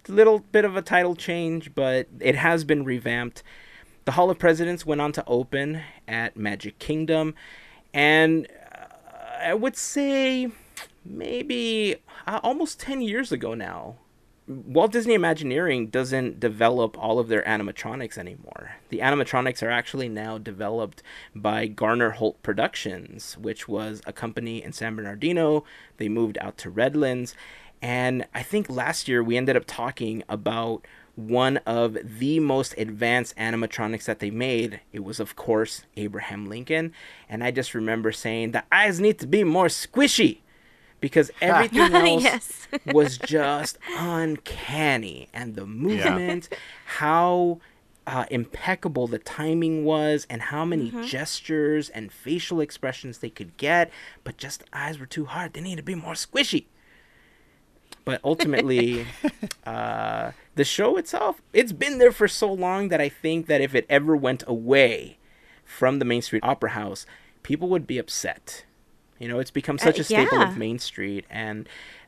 a 0.08 0.12
little 0.14 0.40
bit 0.40 0.64
of 0.64 0.78
a 0.78 0.82
title 0.82 1.18
change, 1.18 1.76
but 1.76 2.08
it 2.22 2.36
has 2.36 2.64
been 2.64 2.86
revamped. 2.86 3.44
The 4.06 4.14
Hall 4.14 4.30
of 4.30 4.40
Presidents 4.40 4.86
went 4.86 5.02
on 5.02 5.12
to 5.12 5.24
open 5.28 5.82
at 6.08 6.38
Magic 6.38 6.80
Kingdom, 6.80 7.36
and 7.94 8.48
I 9.44 9.54
would 9.54 9.76
say 9.76 10.50
maybe 11.06 11.98
uh, 12.26 12.40
almost 12.44 12.80
10 12.80 13.02
years 13.02 13.32
ago 13.32 13.54
now. 13.54 13.98
Walt 14.46 14.92
Disney 14.92 15.14
Imagineering 15.14 15.88
doesn't 15.88 16.40
develop 16.40 16.98
all 16.98 17.18
of 17.18 17.30
their 17.30 17.44
animatronics 17.44 18.18
anymore. 18.18 18.76
The 18.90 19.00
animatronics 19.00 19.64
are 19.64 19.72
actually 19.72 20.10
now 20.10 20.38
developed 20.38 21.02
by 21.34 21.68
Garner 21.68 22.12
Holt 22.12 22.44
Productions, 22.44 23.38
which 23.38 23.70
was 23.70 24.02
a 24.06 24.12
company 24.12 24.62
in 24.62 24.74
San 24.74 24.98
Bernardino. 24.98 25.64
They 25.96 26.10
moved 26.10 26.38
out 26.42 26.58
to 26.60 26.70
Redlands. 26.70 27.36
And 27.82 28.26
I 28.34 28.44
think 28.44 28.70
last 28.70 29.08
year 29.08 29.24
we 29.24 29.38
ended 29.38 29.56
up 29.56 29.64
talking 29.66 30.24
about 30.28 30.86
one 31.16 31.58
of 31.58 31.98
the 32.20 32.40
most 32.40 32.74
advanced 32.78 33.36
animatronics 33.38 34.06
that 34.06 34.20
they 34.20 34.32
made. 34.32 34.80
It 34.92 35.04
was, 35.04 35.20
of 35.20 35.36
course, 35.36 35.84
Abraham 35.96 36.48
Lincoln. 36.50 36.92
And 37.30 37.44
I 37.44 37.52
just 37.52 37.74
remember 37.76 38.12
saying 38.12 38.52
the 38.52 38.64
eyes 38.72 39.00
need 39.00 39.20
to 39.20 39.28
be 39.28 39.44
more 39.44 39.68
squishy 39.68 40.40
because 41.00 41.30
everything 41.42 41.80
else 41.94 42.24
Yes. 42.24 42.68
was 42.88 43.18
just 43.20 43.78
uncanny. 43.98 45.28
And 45.34 45.56
the 45.56 45.66
movement, 45.66 46.50
how 46.86 47.60
uh, 48.08 48.26
impeccable 48.32 49.08
the 49.08 49.20
timing 49.20 49.86
was, 49.86 50.26
and 50.30 50.42
how 50.42 50.66
many 50.66 50.92
gestures 51.06 51.90
and 51.90 52.12
facial 52.12 52.60
expressions 52.60 53.20
they 53.20 53.30
could 53.30 53.56
get, 53.58 53.92
but 54.24 54.38
just 54.38 54.62
the 54.62 54.66
eyes 54.74 55.00
were 55.00 55.06
too 55.06 55.26
hard. 55.26 55.54
They 55.54 55.62
need 55.62 55.78
to 55.78 55.84
be 55.84 55.96
more 55.96 56.14
squishy. 56.16 56.66
But 58.06 58.20
ultimately, 58.24 59.06
uh, 59.66 60.32
the 60.56 60.64
show 60.64 60.98
itself, 60.98 61.42
it's 61.54 61.72
been 61.72 61.98
there 62.00 62.12
for 62.12 62.28
so 62.28 62.52
long 62.52 62.90
that 62.90 63.00
I 63.02 63.10
think 63.10 63.48
that 63.48 63.62
if 63.62 63.74
it 63.74 63.86
ever 63.90 64.16
went 64.16 64.44
away 64.48 65.18
from 65.66 66.00
the 66.00 66.06
Main 66.06 66.22
Street 66.22 66.44
Opera 66.44 66.72
House, 66.72 67.06
people 67.44 67.70
would 67.70 67.88
be 67.88 67.98
upset. 67.98 68.66
You 69.20 69.28
know, 69.30 69.40
it's 69.40 69.52
become 69.52 69.78
such 69.78 70.00
Uh, 70.00 70.02
a 70.02 70.04
staple 70.04 70.40
yeah. 70.40 70.50
of 70.50 70.58
Main 70.58 70.80
Street, 70.80 71.26
and 71.30 71.68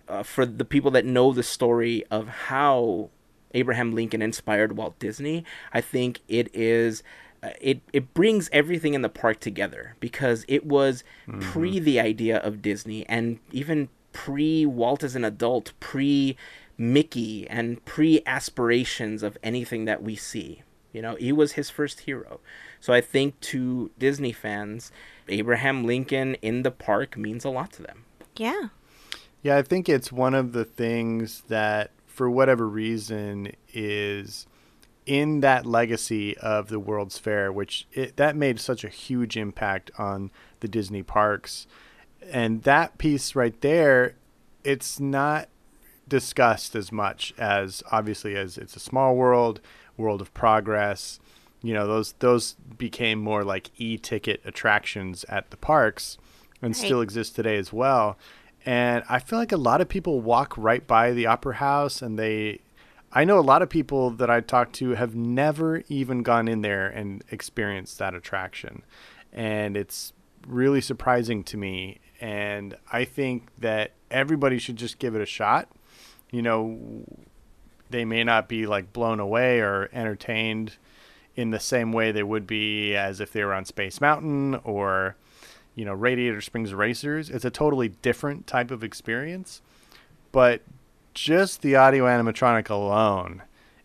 uh, 0.10 0.24
for 0.24 0.46
the 0.46 0.66
people 0.66 0.91
that 0.91 1.06
know 1.06 1.32
the 1.32 1.43
story 1.43 2.04
of 2.12 2.28
how 2.28 3.10
Abraham 3.54 3.96
Lincoln 3.96 4.22
inspired 4.22 4.76
Walt 4.76 5.00
Disney, 5.00 5.46
I 5.74 5.80
think 5.82 6.20
it 6.28 6.50
is. 6.54 7.04
Uh, 7.41 7.50
it 7.62 7.82
it 7.93 8.14
brings 8.14 8.50
everything 8.52 8.96
in 8.96 9.02
the 9.02 9.10
park 9.10 9.39
together 9.39 9.96
because 10.00 10.43
it 10.48 10.66
was 10.66 11.04
pre 11.39 11.80
the 11.80 12.00
idea 12.00 12.38
of 12.38 12.62
Disney 12.62 13.08
and 13.08 13.39
even 13.52 13.88
pre 14.16 14.66
Walt 14.66 15.03
as 15.03 15.18
an 15.18 15.26
adult, 15.26 15.74
pre 15.82 16.38
Mickey 16.78 17.45
and 17.49 17.84
pre 17.84 18.22
aspirations 18.26 19.22
of 19.22 19.38
anything 19.43 19.84
that 19.86 20.01
we 20.01 20.16
see. 20.16 20.63
You 20.93 21.01
know, 21.01 21.16
he 21.16 21.34
was 21.34 21.51
his 21.51 21.70
first 21.70 22.01
hero. 22.01 22.39
So 22.80 22.93
I 22.93 23.01
think 23.01 23.38
to 23.41 23.91
Disney 23.99 24.32
fans, 24.32 24.93
Abraham 25.28 25.84
Lincoln 25.84 26.36
in 26.36 26.63
the 26.63 26.72
park 26.72 27.18
means 27.18 27.43
a 27.43 27.49
lot 27.49 27.74
to 27.74 27.84
them. 27.84 28.05
Yeah. 28.38 28.70
Yeah, 29.43 29.57
I 29.57 29.61
think 29.61 29.89
it's 29.89 30.13
one 30.13 30.34
of 30.34 30.53
the 30.53 30.66
things 30.66 31.43
that, 31.49 31.91
for 32.07 32.30
whatever 32.30 32.68
reason, 32.68 33.51
is 33.74 34.47
in 35.05 35.41
that 35.41 35.66
legacy 35.66 36.38
of 36.38 36.70
the 36.70 36.80
World's 36.80 37.20
Fair, 37.20 37.51
which 37.51 37.86
it, 37.91 38.16
that 38.16 38.38
made 38.38 38.61
such 38.61 38.86
a 38.86 38.89
huge 38.89 39.36
impact 39.36 39.91
on 39.97 40.32
the 40.61 40.70
Disney 40.70 41.03
parks. 41.03 41.68
And 42.32 42.63
that 42.63 42.97
piece 42.97 43.36
right 43.36 43.59
there, 43.61 44.15
it's 44.63 44.99
not 44.99 45.49
discussed 46.07 46.76
as 46.76 46.91
much 46.91 47.34
as 47.38 47.84
obviously 47.91 48.36
as 48.36 48.57
it's 48.57 48.76
a 48.76 48.80
small 48.80 49.15
world, 49.15 49.59
world 49.97 50.21
of 50.21 50.34
progress. 50.34 51.19
You 51.61 51.73
know, 51.73 51.88
those 51.88 52.13
those 52.19 52.53
became 52.78 53.19
more 53.19 53.43
like 53.43 53.71
e-ticket 53.78 54.41
attractions 54.45 55.26
at 55.30 55.49
the 55.49 55.57
parks 55.57 56.17
and 56.61 56.76
still 56.76 57.01
exist 57.01 57.36
today 57.36 57.57
as 57.57 57.73
well. 57.73 58.17
And 58.65 59.03
I 59.09 59.19
feel 59.19 59.39
like 59.39 59.51
a 59.51 59.57
lot 59.57 59.82
of 59.82 59.89
people 59.89 60.21
walk 60.21 60.57
right 60.57 60.86
by 60.86 61.11
the 61.11 61.28
opera 61.28 61.55
house 61.55 62.01
and 62.01 62.17
they 62.17 62.61
I 63.11 63.23
know 63.23 63.39
a 63.39 63.41
lot 63.41 63.61
of 63.61 63.69
people 63.69 64.09
that 64.11 64.30
I 64.30 64.41
talk 64.41 64.73
to 64.73 64.91
have 64.91 65.15
never 65.15 65.84
even 65.88 66.21
gone 66.21 66.49
in 66.49 66.61
there 66.61 66.88
and 66.88 67.23
experienced 67.32 67.97
that 67.99 68.13
attraction. 68.13 68.84
And 69.32 69.78
it's 69.78 70.11
really 70.45 70.82
surprising 70.82 71.43
to 71.45 71.57
me 71.57 71.99
and 72.26 72.76
I 72.91 73.05
think 73.05 73.49
that 73.59 73.91
everybody 74.09 74.57
should 74.57 74.78
just 74.78 74.97
give 74.97 75.13
it 75.13 75.21
a 75.21 75.28
shot. 75.28 75.69
You 76.32 76.41
know, 76.41 77.05
they 77.91 78.03
may 78.03 78.23
not 78.23 78.49
be 78.49 78.65
like 78.65 78.91
blown 78.91 79.19
away 79.19 79.59
or 79.59 79.91
entertained 79.93 80.78
in 81.36 81.51
the 81.51 81.59
same 81.59 81.91
way 81.91 82.11
they 82.11 82.23
would 82.23 82.47
be 82.47 82.95
as 82.95 83.19
if 83.19 83.32
they 83.32 83.43
were 83.43 83.53
on 83.53 83.63
Space 83.63 84.01
Mountain 84.01 84.55
or 84.63 85.15
you 85.76 85.86
know 85.86 85.93
Radiator 85.93 86.41
Springs 86.41 86.73
Racers. 86.73 87.30
It's 87.30 87.45
a 87.45 87.51
totally 87.51 87.89
different 87.89 88.47
type 88.47 88.71
of 88.71 88.84
experience, 88.84 89.61
but 90.32 90.61
just 91.13 91.61
the 91.61 91.76
audio 91.76 92.05
animatronic 92.05 92.71
alone 92.71 93.43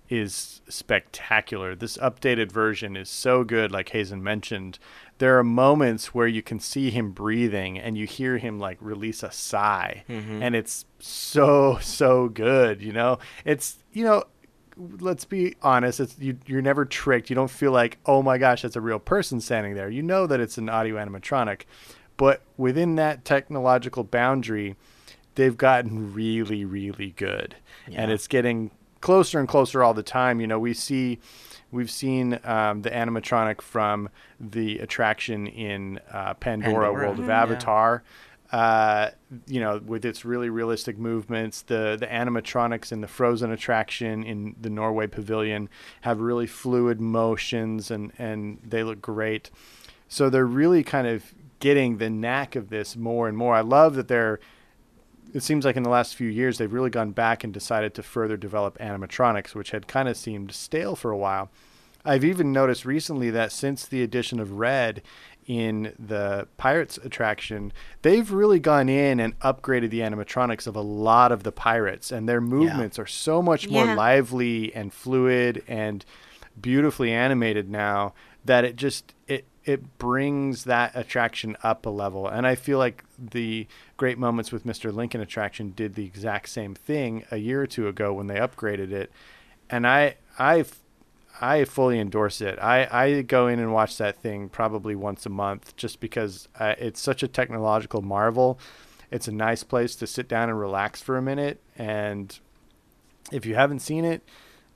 is 0.08 0.62
spectacular. 0.66 1.74
This 1.74 1.98
updated 1.98 2.50
version 2.50 2.96
is 2.96 3.10
so 3.10 3.44
good 3.44 3.70
like 3.70 3.90
Hazen 3.90 4.22
mentioned. 4.22 4.78
There 5.20 5.38
are 5.38 5.44
moments 5.44 6.14
where 6.14 6.26
you 6.26 6.42
can 6.42 6.58
see 6.60 6.90
him 6.90 7.12
breathing 7.12 7.78
and 7.78 7.96
you 7.96 8.06
hear 8.06 8.38
him 8.38 8.58
like 8.58 8.78
release 8.80 9.22
a 9.22 9.30
sigh 9.30 10.02
mm-hmm. 10.08 10.42
and 10.42 10.56
it's 10.56 10.86
so 10.98 11.78
so 11.80 12.28
good, 12.28 12.82
you 12.82 12.92
know. 12.92 13.18
It's 13.44 13.78
you 13.92 14.04
know 14.04 14.24
let's 15.00 15.24
be 15.24 15.54
honest, 15.62 16.00
it's 16.00 16.18
you, 16.18 16.38
you're 16.46 16.62
never 16.62 16.84
tricked. 16.84 17.30
You 17.30 17.36
don't 17.36 17.50
feel 17.50 17.72
like, 17.72 17.98
oh 18.06 18.22
my 18.22 18.38
gosh, 18.38 18.62
that's 18.62 18.76
a 18.76 18.80
real 18.80 18.98
person 18.98 19.40
standing 19.40 19.74
there. 19.74 19.90
You 19.90 20.02
know 20.02 20.26
that 20.26 20.40
it's 20.40 20.58
an 20.58 20.68
audio 20.68 20.96
animatronic, 20.96 21.62
but 22.16 22.42
within 22.56 22.96
that 22.96 23.24
technological 23.24 24.04
boundary, 24.04 24.76
they've 25.34 25.56
gotten 25.56 26.14
really, 26.14 26.64
really 26.64 27.10
good, 27.16 27.56
and 27.92 28.10
it's 28.10 28.26
getting 28.26 28.70
closer 29.00 29.38
and 29.38 29.48
closer 29.48 29.82
all 29.82 29.94
the 29.94 30.02
time. 30.02 30.40
You 30.40 30.46
know, 30.46 30.58
we 30.58 30.74
see. 30.74 31.18
We've 31.72 31.90
seen 31.90 32.38
um, 32.44 32.82
the 32.82 32.90
animatronic 32.90 33.60
from 33.60 34.08
the 34.40 34.78
attraction 34.80 35.46
in 35.46 36.00
uh, 36.12 36.34
Pandora, 36.34 36.72
Pandora. 36.74 36.92
World 36.92 37.18
of 37.18 37.24
Mhm. 37.26 37.28
Yeah. 37.28 37.42
Avatar. 37.42 38.02
Uh, 38.52 39.10
you 39.46 39.60
know, 39.60 39.80
with 39.86 40.04
its 40.04 40.24
really 40.24 40.50
realistic 40.50 40.98
movements, 40.98 41.62
the 41.62 41.96
the 41.98 42.06
animatronics 42.08 42.90
in 42.90 43.00
the 43.00 43.06
Frozen 43.06 43.52
attraction 43.52 44.24
in 44.24 44.56
the 44.60 44.68
Norway 44.70 45.06
Pavilion 45.06 45.68
have 46.00 46.18
really 46.20 46.48
fluid 46.48 47.00
motions, 47.00 47.92
and 47.92 48.12
and 48.18 48.58
they 48.66 48.82
look 48.82 49.00
great. 49.00 49.50
So 50.08 50.28
they're 50.28 50.44
really 50.46 50.82
kind 50.82 51.06
of 51.06 51.32
getting 51.60 51.98
the 51.98 52.10
knack 52.10 52.56
of 52.56 52.70
this 52.70 52.96
more 52.96 53.28
and 53.28 53.36
more. 53.36 53.54
I 53.54 53.60
love 53.60 53.94
that 53.94 54.08
they're 54.08 54.40
it 55.34 55.42
seems 55.42 55.64
like 55.64 55.76
in 55.76 55.82
the 55.82 55.90
last 55.90 56.14
few 56.14 56.28
years 56.28 56.58
they've 56.58 56.72
really 56.72 56.90
gone 56.90 57.12
back 57.12 57.44
and 57.44 57.52
decided 57.52 57.94
to 57.94 58.02
further 58.02 58.36
develop 58.36 58.78
animatronics, 58.78 59.54
which 59.54 59.70
had 59.70 59.86
kind 59.86 60.08
of 60.08 60.16
seemed 60.16 60.52
stale 60.52 60.96
for 60.96 61.10
a 61.10 61.16
while. 61.16 61.50
I've 62.04 62.24
even 62.24 62.52
noticed 62.52 62.84
recently 62.84 63.30
that 63.30 63.52
since 63.52 63.86
the 63.86 64.02
addition 64.02 64.40
of 64.40 64.52
Red 64.52 65.02
in 65.46 65.94
the 65.98 66.48
Pirates 66.56 66.98
attraction, 66.98 67.72
they've 68.02 68.30
really 68.30 68.58
gone 68.60 68.88
in 68.88 69.20
and 69.20 69.38
upgraded 69.40 69.90
the 69.90 70.00
animatronics 70.00 70.66
of 70.66 70.76
a 70.76 70.80
lot 70.80 71.32
of 71.32 71.42
the 71.42 71.52
pirates, 71.52 72.10
and 72.10 72.28
their 72.28 72.40
movements 72.40 72.98
are 72.98 73.06
so 73.06 73.42
much 73.42 73.68
more 73.68 73.94
lively 73.94 74.74
and 74.74 74.92
fluid 74.92 75.62
and 75.66 76.04
beautifully 76.60 77.12
animated 77.12 77.68
now 77.68 78.14
that 78.44 78.64
it 78.64 78.76
just 78.76 79.14
it 79.26 79.44
it 79.64 79.98
brings 79.98 80.64
that 80.64 80.92
attraction 80.94 81.56
up 81.62 81.84
a 81.84 81.90
level. 81.90 82.26
And 82.26 82.46
i 82.46 82.54
feel 82.54 82.78
like 82.78 83.04
the 83.18 83.66
great 84.00 84.16
moments 84.16 84.50
with 84.50 84.64
mr 84.64 84.90
lincoln 84.90 85.20
attraction 85.20 85.74
did 85.76 85.94
the 85.94 86.06
exact 86.06 86.48
same 86.48 86.74
thing 86.74 87.22
a 87.30 87.36
year 87.36 87.60
or 87.60 87.66
two 87.66 87.86
ago 87.86 88.14
when 88.14 88.28
they 88.28 88.36
upgraded 88.36 88.92
it. 88.92 89.12
And 89.68 89.86
i 89.86 90.16
i 90.38 90.64
i 91.38 91.64
fully 91.66 92.00
endorse 92.00 92.40
it. 92.40 92.58
I 92.58 92.88
i 92.90 93.20
go 93.20 93.46
in 93.46 93.58
and 93.58 93.74
watch 93.74 93.98
that 93.98 94.16
thing 94.16 94.48
probably 94.48 94.94
once 94.94 95.26
a 95.26 95.28
month 95.28 95.76
just 95.76 96.00
because 96.00 96.48
uh, 96.58 96.76
it's 96.78 96.98
such 96.98 97.22
a 97.22 97.28
technological 97.28 98.00
marvel. 98.00 98.58
It's 99.10 99.28
a 99.28 99.32
nice 99.32 99.64
place 99.64 99.94
to 99.96 100.06
sit 100.06 100.28
down 100.28 100.48
and 100.48 100.58
relax 100.58 101.02
for 101.02 101.18
a 101.18 101.22
minute. 101.22 101.60
And 101.76 102.38
if 103.30 103.44
you 103.44 103.54
haven't 103.54 103.80
seen 103.80 104.06
it 104.06 104.22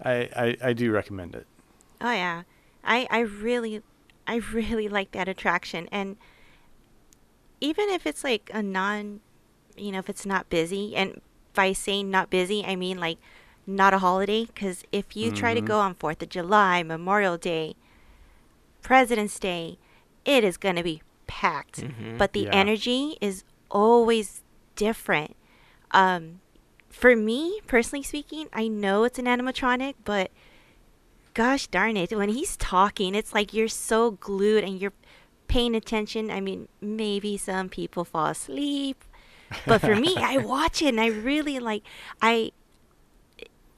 i 0.04 0.28
i, 0.36 0.56
I 0.68 0.72
do 0.74 0.92
recommend 0.92 1.34
it. 1.34 1.46
Oh 2.02 2.12
yeah, 2.12 2.42
I 2.84 3.08
I 3.10 3.20
really 3.20 3.80
I 4.26 4.36
really 4.52 4.88
like 4.88 5.12
that 5.12 5.28
attraction, 5.28 5.88
and 5.90 6.18
even 7.60 7.88
if 7.88 8.06
it's 8.06 8.24
like 8.24 8.50
a 8.52 8.62
non, 8.62 9.20
you 9.76 9.92
know, 9.92 9.98
if 9.98 10.08
it's 10.08 10.26
not 10.26 10.50
busy, 10.50 10.94
and 10.96 11.20
by 11.54 11.72
saying 11.72 12.10
not 12.10 12.30
busy, 12.30 12.64
I 12.64 12.76
mean 12.76 12.98
like 12.98 13.18
not 13.66 13.94
a 13.94 13.98
holiday, 13.98 14.44
because 14.46 14.84
if 14.92 15.16
you 15.16 15.30
try 15.30 15.54
to 15.54 15.60
go 15.60 15.78
on 15.78 15.94
Fourth 15.94 16.22
of 16.22 16.28
July, 16.28 16.82
Memorial 16.82 17.36
Day, 17.38 17.76
President's 18.82 19.38
Day, 19.38 19.78
it 20.24 20.44
is 20.44 20.56
gonna 20.56 20.82
be 20.82 21.02
packed. 21.26 21.82
Mhm. 21.82 22.18
But 22.18 22.32
the 22.32 22.44
Yeah. 22.44 22.52
energy 22.52 23.16
is 23.20 23.44
always 23.70 24.42
different. 24.76 25.36
Um, 25.92 26.40
for 26.90 27.16
me 27.16 27.60
personally 27.66 28.02
speaking, 28.02 28.48
I 28.52 28.68
know 28.68 29.04
it's 29.04 29.18
an 29.18 29.24
animatronic, 29.26 29.94
but 30.04 30.30
gosh 31.32 31.66
darn 31.66 31.96
it, 31.96 32.12
when 32.12 32.28
he's 32.28 32.56
talking, 32.56 33.14
it's 33.14 33.32
like 33.32 33.52
you're 33.52 33.68
so 33.68 34.12
glued 34.12 34.64
and 34.64 34.80
you're 34.80 34.92
paying 35.48 35.74
attention. 35.74 36.30
I 36.30 36.40
mean, 36.40 36.68
maybe 36.80 37.36
some 37.36 37.68
people 37.68 38.04
fall 38.04 38.26
asleep, 38.26 39.04
but 39.66 39.80
for 39.80 39.94
me, 39.96 40.14
I 40.18 40.36
watch 40.52 40.82
it 40.82 40.88
and 40.88 41.00
I 41.00 41.06
really 41.06 41.58
like 41.58 41.82
I 42.22 42.52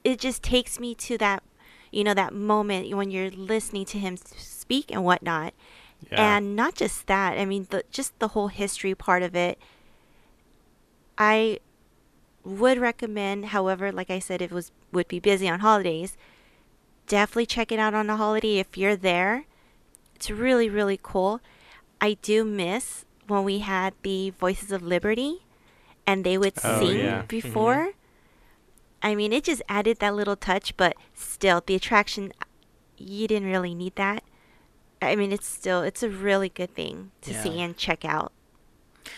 it 0.03 0.19
just 0.19 0.41
takes 0.43 0.79
me 0.79 0.95
to 0.95 1.17
that 1.17 1.43
you 1.91 2.03
know 2.03 2.13
that 2.13 2.33
moment 2.33 2.89
when 2.95 3.11
you're 3.11 3.31
listening 3.31 3.85
to 3.85 3.97
him 3.99 4.15
speak 4.17 4.91
and 4.91 5.03
whatnot 5.03 5.53
Yeah. 6.11 6.37
and 6.37 6.55
not 6.55 6.75
just 6.75 7.07
that 7.07 7.37
i 7.37 7.43
mean 7.45 7.67
the 7.69 7.83
just 7.91 8.17
the 8.19 8.29
whole 8.29 8.47
history 8.49 8.93
part 8.95 9.23
of 9.23 9.35
it 9.35 9.57
i 11.17 11.59
would 12.43 12.77
recommend 12.77 13.47
however 13.47 13.91
like 13.91 14.09
i 14.09 14.19
said 14.19 14.41
if 14.41 14.51
it 14.51 14.55
was 14.55 14.71
would 14.91 15.07
be 15.07 15.19
busy 15.19 15.49
on 15.49 15.59
holidays 15.59 16.15
definitely 17.07 17.45
check 17.45 17.71
it 17.71 17.79
out 17.79 17.93
on 17.93 18.09
a 18.09 18.17
holiday 18.17 18.57
if 18.57 18.77
you're 18.77 18.95
there 18.95 19.45
it's 20.15 20.29
really 20.29 20.69
really 20.69 20.99
cool 21.01 21.41
i 22.01 22.13
do 22.21 22.43
miss 22.43 23.05
when 23.27 23.43
we 23.43 23.59
had 23.59 23.93
the 24.03 24.29
voices 24.31 24.71
of 24.71 24.81
liberty 24.81 25.45
and 26.05 26.23
they 26.23 26.37
would 26.37 26.53
Oh, 26.63 26.79
sing 26.79 26.97
yeah. 26.99 27.21
before 27.27 27.91
i 29.03 29.15
mean 29.15 29.33
it 29.33 29.43
just 29.43 29.61
added 29.69 29.99
that 29.99 30.15
little 30.15 30.35
touch 30.35 30.75
but 30.77 30.95
still 31.13 31.61
the 31.65 31.75
attraction 31.75 32.31
you 32.97 33.27
didn't 33.27 33.49
really 33.49 33.75
need 33.75 33.95
that 33.95 34.23
I 34.99 35.15
mean, 35.15 35.31
it's 35.31 35.45
still 35.47 35.83
it's 35.83 36.01
a 36.01 36.09
really 36.09 36.49
good 36.49 36.73
thing 36.73 37.11
to 37.21 37.31
Yeah. 37.31 37.43
see 37.43 37.61
and 37.61 37.77
check 37.77 38.03
out. 38.03 38.31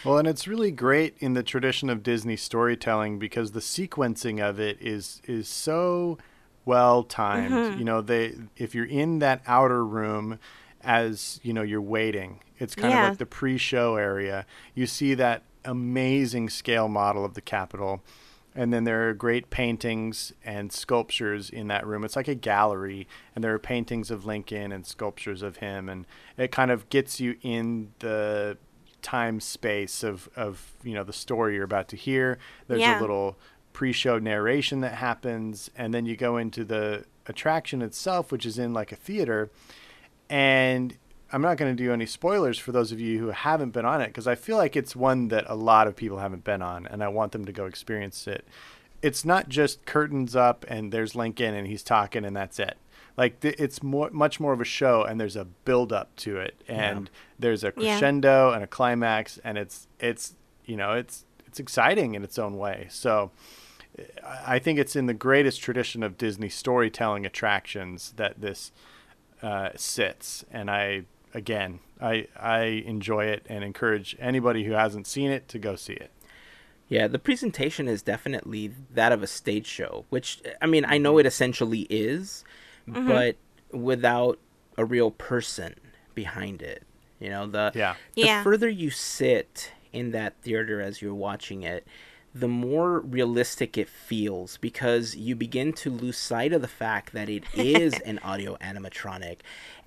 Well, 0.03 0.17
and 0.17 0.27
it's 0.27 0.45
really 0.45 0.71
great 0.71 1.15
in 1.19 1.35
the 1.35 1.41
tradition 1.41 1.89
of 1.89 2.03
Disney 2.03 2.35
storytelling 2.35 3.17
because 3.17 3.53
the 3.53 3.61
sequencing 3.61 4.41
of 4.41 4.59
it 4.59 4.77
is 4.81 5.21
is 5.23 5.47
so 5.47 6.17
well 6.65 7.03
timed. 7.03 7.53
Mhm. 7.53 7.79
You 7.79 7.85
know, 7.85 8.01
they 8.01 8.35
if 8.57 8.75
you're 8.75 8.83
in 8.83 9.19
that 9.19 9.41
outer 9.47 9.85
room 9.85 10.37
as, 10.83 11.39
you 11.43 11.53
know, 11.53 11.61
you're 11.61 11.81
waiting, 11.81 12.39
it's 12.57 12.75
kind 12.75 12.93
Yeah. 12.93 13.03
of 13.03 13.09
like 13.09 13.17
the 13.19 13.25
pre-show 13.25 13.95
area. 13.95 14.45
You 14.73 14.85
see 14.87 15.13
that 15.15 15.43
amazing 15.65 16.49
scale 16.49 16.87
model 16.87 17.23
of 17.25 17.33
the 17.33 17.41
Capitol. 17.41 18.01
And 18.55 18.73
then 18.73 18.83
there 18.83 19.07
are 19.07 19.13
great 19.13 19.49
paintings 19.51 20.33
and 20.43 20.71
sculptures 20.73 21.49
in 21.49 21.67
that 21.67 21.85
room. 21.85 22.03
It's 22.03 22.15
like 22.15 22.27
a 22.27 22.35
gallery, 22.35 23.07
and 23.35 23.43
there 23.43 23.53
are 23.53 23.59
paintings 23.59 24.09
of 24.09 24.25
Lincoln 24.25 24.71
and 24.71 24.85
sculptures 24.85 25.41
of 25.43 25.57
him, 25.57 25.87
and 25.87 26.05
it 26.35 26.51
kind 26.51 26.71
of 26.71 26.89
gets 26.89 27.19
you 27.19 27.37
in 27.43 27.91
the 27.99 28.57
time 29.01 29.39
space 29.39 30.03
of, 30.03 30.27
of 30.35 30.73
you 30.83 30.93
know 30.93 31.03
the 31.03 31.13
story 31.13 31.55
you're 31.55 31.63
about 31.63 31.87
to 31.89 31.95
hear. 31.95 32.37
There's 32.67 32.81
Yeah. 32.81 32.99
a 32.99 33.01
little 33.01 33.37
pre-show 33.71 34.17
narration 34.17 34.81
that 34.81 34.95
happens, 34.95 35.69
and 35.77 35.93
then 35.93 36.05
you 36.05 36.17
go 36.17 36.35
into 36.35 36.65
the 36.65 37.05
attraction 37.27 37.81
itself, 37.83 38.31
which 38.31 38.45
is 38.45 38.57
in 38.57 38.73
like 38.73 38.91
a 38.91 38.95
theater, 38.97 39.51
and 40.29 40.95
I'm 41.31 41.41
not 41.41 41.57
going 41.57 41.75
to 41.75 41.83
do 41.83 41.91
any 41.93 42.05
spoilers 42.05 42.57
for 42.57 42.71
those 42.71 42.91
of 42.91 42.99
you 42.99 43.19
who 43.19 43.27
haven't 43.27 43.71
been 43.71 43.85
on 43.85 44.01
it 44.01 44.07
because 44.07 44.27
I 44.27 44.35
feel 44.35 44.57
like 44.57 44.75
it's 44.75 44.95
one 44.95 45.27
that 45.29 45.45
a 45.47 45.55
lot 45.55 45.87
of 45.87 45.95
people 45.95 46.17
haven't 46.19 46.43
been 46.43 46.61
on, 46.61 46.87
and 46.87 47.03
I 47.03 47.07
want 47.07 47.31
them 47.31 47.45
to 47.45 47.51
go 47.51 47.65
experience 47.65 48.27
it. 48.27 48.47
It's 49.01 49.23
not 49.23 49.47
just 49.47 49.85
curtains 49.85 50.35
up 50.35 50.65
and 50.67 50.91
there's 50.91 51.15
Lincoln 51.15 51.53
and 51.53 51.65
he's 51.67 51.83
talking 51.83 52.25
and 52.25 52.35
that's 52.35 52.59
it. 52.59 52.77
Like 53.15 53.39
th- 53.41 53.55
it's 53.57 53.81
more, 53.83 54.09
much 54.11 54.39
more 54.39 54.53
of 54.53 54.61
a 54.61 54.65
show, 54.65 55.03
and 55.03 55.19
there's 55.19 55.35
a 55.35 55.45
build 55.45 55.91
up 55.91 56.15
to 56.17 56.37
it, 56.37 56.61
and 56.67 57.09
there's 57.37 57.63
a 57.63 57.67
Yeah. 57.75 57.93
crescendo 57.93 58.51
and 58.51 58.63
a 58.63 58.67
climax, 58.67 59.39
and 59.43 59.57
it's 59.57 59.87
it's 59.99 60.35
you 60.65 60.77
know 60.77 60.93
it's 60.93 61.25
it's 61.45 61.59
exciting 61.59 62.15
in 62.15 62.23
its 62.23 62.37
own 62.39 62.57
way. 62.57 62.87
So. 62.89 63.31
I 64.23 64.55
I 64.55 64.59
think 64.59 64.79
it's 64.79 64.95
in 64.95 65.07
the 65.07 65.13
greatest 65.13 65.61
tradition 65.61 66.03
of 66.03 66.17
Disney 66.17 66.47
storytelling 66.47 67.25
attractions 67.25 68.13
that 68.15 68.39
this 68.39 68.71
uh, 69.41 69.69
sits, 69.75 70.43
and 70.51 70.69
I 70.69 71.03
again 71.33 71.79
I 72.01 72.27
I 72.39 72.61
enjoy 72.85 73.25
it 73.25 73.45
and 73.49 73.63
encourage 73.63 74.15
anybody 74.19 74.63
who 74.63 74.71
hasn't 74.73 75.07
seen 75.07 75.31
it 75.31 75.47
to 75.49 75.59
go 75.59 75.75
see 75.75 75.93
it. 75.93 76.11
Yeah, 76.87 77.07
the 77.07 77.19
presentation 77.19 77.87
is 77.87 78.01
definitely 78.01 78.71
that 78.91 79.11
of 79.11 79.21
a 79.21 79.27
stage 79.27 79.67
show, 79.67 80.05
which 80.09 80.41
I 80.61 80.65
mean, 80.65 80.85
I 80.85 80.97
know 80.97 81.19
it 81.19 81.25
essentially 81.25 81.81
is, 81.89 82.43
but 82.87 83.35
without 83.71 84.39
a 84.77 84.85
real 84.85 85.11
person 85.11 85.75
behind 86.15 86.61
it. 86.61 86.83
You 87.19 87.29
know, 87.29 87.45
the 87.47 87.71
Yeah. 87.75 87.95
the 88.15 88.21
Yeah. 88.23 88.43
further 88.43 88.69
you 88.69 88.89
sit 88.89 89.71
in 89.93 90.11
that 90.11 90.41
theater 90.41 90.81
as 90.81 91.01
you're 91.01 91.13
watching 91.13 91.63
it, 91.63 91.85
the 92.39 92.47
more 92.47 92.99
realistic 93.01 93.77
it 93.77 93.89
feels 93.89 94.57
because 94.57 95.15
you 95.15 95.35
begin 95.35 95.73
to 95.73 95.89
lose 95.89 96.17
sight 96.17 96.53
of 96.53 96.61
the 96.61 96.67
fact 96.67 97.13
that 97.13 97.29
it 97.29 97.43
is 97.53 97.93
an 98.05 98.19
audio 98.19 98.55
animatronic 98.57 99.37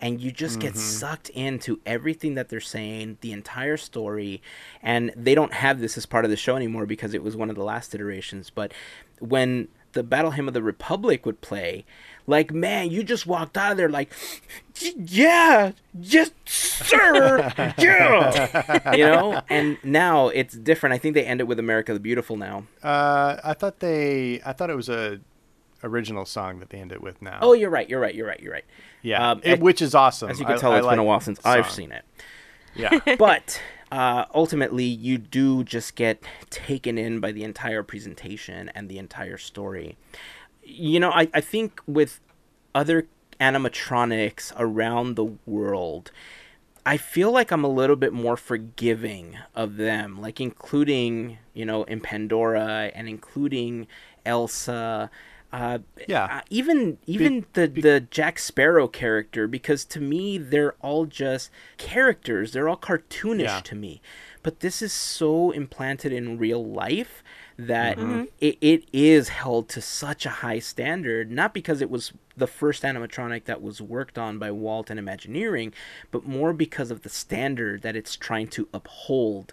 and 0.00 0.20
you 0.20 0.32
just 0.32 0.58
get 0.58 0.72
mm-hmm. 0.72 0.80
sucked 0.80 1.28
into 1.30 1.80
everything 1.86 2.34
that 2.34 2.48
they're 2.48 2.60
saying, 2.60 3.18
the 3.20 3.32
entire 3.32 3.76
story. 3.76 4.42
And 4.82 5.12
they 5.16 5.34
don't 5.34 5.54
have 5.54 5.80
this 5.80 5.96
as 5.96 6.06
part 6.06 6.24
of 6.24 6.30
the 6.30 6.36
show 6.36 6.56
anymore 6.56 6.86
because 6.86 7.14
it 7.14 7.22
was 7.22 7.36
one 7.36 7.50
of 7.50 7.56
the 7.56 7.62
last 7.62 7.94
iterations. 7.94 8.50
But 8.50 8.72
when 9.20 9.68
the 9.92 10.02
Battle 10.02 10.32
Hymn 10.32 10.48
of 10.48 10.54
the 10.54 10.62
Republic 10.62 11.24
would 11.24 11.40
play, 11.40 11.84
like, 12.26 12.52
man, 12.52 12.90
you 12.90 13.02
just 13.02 13.26
walked 13.26 13.56
out 13.56 13.72
of 13.72 13.76
there 13.76 13.88
like, 13.88 14.12
yeah, 14.96 15.72
just 16.00 16.32
sir, 16.46 17.52
yeah, 17.78 18.92
you 18.94 19.04
know. 19.04 19.42
And 19.48 19.78
now 19.84 20.28
it's 20.28 20.54
different. 20.56 20.94
I 20.94 20.98
think 20.98 21.14
they 21.14 21.24
end 21.24 21.40
it 21.40 21.44
with 21.46 21.58
America 21.58 21.92
the 21.92 22.00
Beautiful 22.00 22.36
now. 22.36 22.64
Uh, 22.82 23.36
I 23.44 23.54
thought 23.54 23.80
they 23.80 24.40
I 24.44 24.52
thought 24.52 24.70
it 24.70 24.76
was 24.76 24.88
a 24.88 25.20
original 25.84 26.24
song 26.24 26.60
that 26.60 26.70
they 26.70 26.78
end 26.78 26.92
it 26.92 27.02
with 27.02 27.20
now. 27.22 27.38
Oh, 27.42 27.52
you're 27.54 27.70
right. 27.70 27.88
You're 27.88 28.00
right. 28.00 28.14
You're 28.14 28.26
right. 28.26 28.40
You're 28.40 28.52
right. 28.52 28.64
yeah, 29.02 29.30
um, 29.32 29.40
it- 29.44 29.60
which 29.60 29.82
is 29.82 29.94
awesome. 29.94 30.30
As 30.30 30.38
you 30.40 30.46
can 30.46 30.54
I- 30.56 30.58
tell, 30.58 30.72
I 30.72 30.78
it's 30.78 30.86
been 30.86 30.98
a 30.98 31.04
while 31.04 31.20
since 31.20 31.40
I've 31.44 31.70
seen 31.70 31.92
it. 31.92 32.04
Yeah, 32.74 32.98
but 33.18 33.60
uh, 33.90 34.24
ultimately, 34.34 34.84
you 34.84 35.18
do 35.18 35.62
just 35.64 35.94
get 35.96 36.22
taken 36.50 36.98
in 36.98 37.20
by 37.20 37.30
the 37.32 37.44
entire 37.44 37.82
presentation 37.82 38.70
and 38.74 38.88
the 38.88 38.98
entire 38.98 39.38
story. 39.38 39.96
You 40.62 41.00
know, 41.00 41.10
I, 41.10 41.28
I 41.34 41.40
think 41.40 41.80
with 41.86 42.20
other 42.74 43.06
animatronics 43.40 44.52
around 44.56 45.16
the 45.16 45.34
world, 45.46 46.10
I 46.84 46.96
feel 46.96 47.30
like 47.30 47.50
I'm 47.50 47.64
a 47.64 47.68
little 47.68 47.96
bit 47.96 48.12
more 48.12 48.36
forgiving 48.36 49.36
of 49.54 49.76
them, 49.76 50.20
like 50.20 50.40
including, 50.40 51.38
you 51.54 51.64
know, 51.64 51.84
in 51.84 52.00
Pandora 52.00 52.90
and 52.94 53.08
including 53.08 53.86
Elsa. 54.26 55.10
Uh, 55.52 55.80
Yeah. 56.08 56.24
uh, 56.24 56.40
even 56.48 56.96
even 57.06 57.44
the 57.52 57.66
the 57.66 58.00
Jack 58.10 58.38
Sparrow 58.38 58.88
character, 58.88 59.46
because 59.46 59.84
to 59.84 60.00
me 60.00 60.38
they're 60.38 60.74
all 60.80 61.04
just 61.04 61.50
characters. 61.76 62.52
They're 62.52 62.68
all 62.70 62.78
cartoonish 62.78 63.40
Yeah. 63.42 63.60
to 63.64 63.74
me. 63.74 64.00
But 64.42 64.60
this 64.60 64.80
is 64.80 64.92
so 64.94 65.50
implanted 65.50 66.10
in 66.12 66.38
real 66.38 66.64
life 66.64 67.22
that 67.66 67.98
Mm-hmm. 67.98 68.24
it, 68.40 68.58
it 68.60 68.84
is 68.92 69.28
held 69.28 69.68
to 69.70 69.80
such 69.80 70.26
a 70.26 70.30
high 70.30 70.58
standard, 70.58 71.30
not 71.30 71.54
because 71.54 71.80
it 71.80 71.90
was 71.90 72.12
the 72.36 72.46
first 72.46 72.82
animatronic 72.82 73.44
that 73.44 73.62
was 73.62 73.80
worked 73.80 74.18
on 74.18 74.38
by 74.38 74.50
Walt 74.50 74.90
and 74.90 74.98
Imagineering, 74.98 75.72
but 76.10 76.24
more 76.26 76.52
because 76.52 76.90
of 76.90 77.02
the 77.02 77.08
standard 77.08 77.82
that 77.82 77.96
it's 77.96 78.16
trying 78.16 78.48
to 78.48 78.68
uphold. 78.72 79.52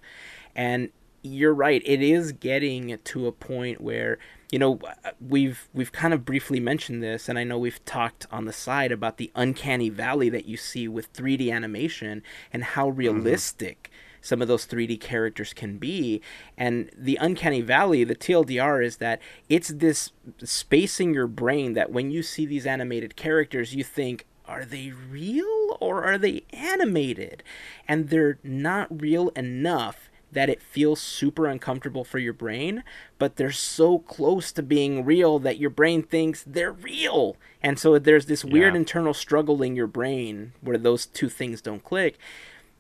And 0.56 0.90
you're 1.22 1.54
right, 1.54 1.82
it 1.86 2.02
is 2.02 2.32
getting 2.32 2.98
to 2.98 3.28
a 3.28 3.32
point 3.32 3.82
where 3.82 4.18
you 4.52 4.58
know 4.58 4.80
we've 5.20 5.68
we've 5.74 5.92
kind 5.92 6.14
of 6.14 6.26
briefly 6.26 6.60
mentioned 6.60 7.04
this 7.04 7.30
and 7.30 7.38
I 7.38 7.44
know 7.44 7.60
we've 7.60 7.84
talked 7.86 8.26
on 8.32 8.46
the 8.46 8.54
side 8.54 8.92
about 8.92 9.18
the 9.18 9.32
uncanny 9.36 9.90
valley 9.90 10.30
that 10.30 10.46
you 10.46 10.58
see 10.58 10.88
with 10.88 11.14
3D 11.14 11.52
animation 11.54 12.24
and 12.52 12.64
how 12.64 12.90
realistic 12.90 13.92
some 14.22 14.42
of 14.42 14.48
those 14.48 14.66
3D 14.66 15.00
characters 15.00 15.54
can 15.54 15.78
be. 15.78 16.22
And 16.58 16.90
the 16.98 17.18
uncanny 17.22 17.62
valley, 17.62 18.04
the 18.04 18.16
TLDR, 18.16 18.84
is 18.84 18.98
that 18.98 19.22
it's 19.48 19.70
this 19.70 20.12
space 20.44 21.00
in 21.00 21.14
your 21.14 21.28
brain 21.28 21.74
that 21.74 21.92
when 21.92 22.12
you 22.12 22.24
see 22.24 22.46
these 22.46 22.66
animated 22.66 23.16
characters, 23.16 23.74
you 23.76 23.84
think, 23.84 24.26
are 24.46 24.66
they 24.66 24.92
real 24.92 25.78
or 25.80 26.04
are 26.04 26.18
they 26.18 26.44
animated? 26.52 27.44
And 27.88 28.10
they're 28.10 28.40
not 28.44 29.02
real 29.02 29.30
enough 29.30 30.10
that 30.32 30.50
it 30.50 30.62
feels 30.62 31.00
super 31.02 31.48
uncomfortable 31.48 32.04
for 32.04 32.20
your 32.20 32.34
brain, 32.34 32.84
but 33.18 33.36
they're 33.36 33.52
so 33.52 33.98
close 33.98 34.52
to 34.52 34.62
being 34.62 35.04
real 35.04 35.40
that 35.40 35.58
your 35.58 35.72
brain 35.72 36.04
thinks 36.04 36.44
they're 36.46 36.72
real. 36.72 37.36
And 37.64 37.80
so 37.80 37.98
there's 37.98 38.28
this 38.28 38.46
weird 38.46 38.74
Yeah. 38.76 38.80
internal 38.82 39.16
struggle 39.16 39.64
in 39.64 39.76
your 39.76 39.88
brain 39.88 40.54
where 40.62 40.78
those 40.78 41.08
two 41.08 41.30
things 41.30 41.62
don't 41.62 41.84
click 41.84 42.20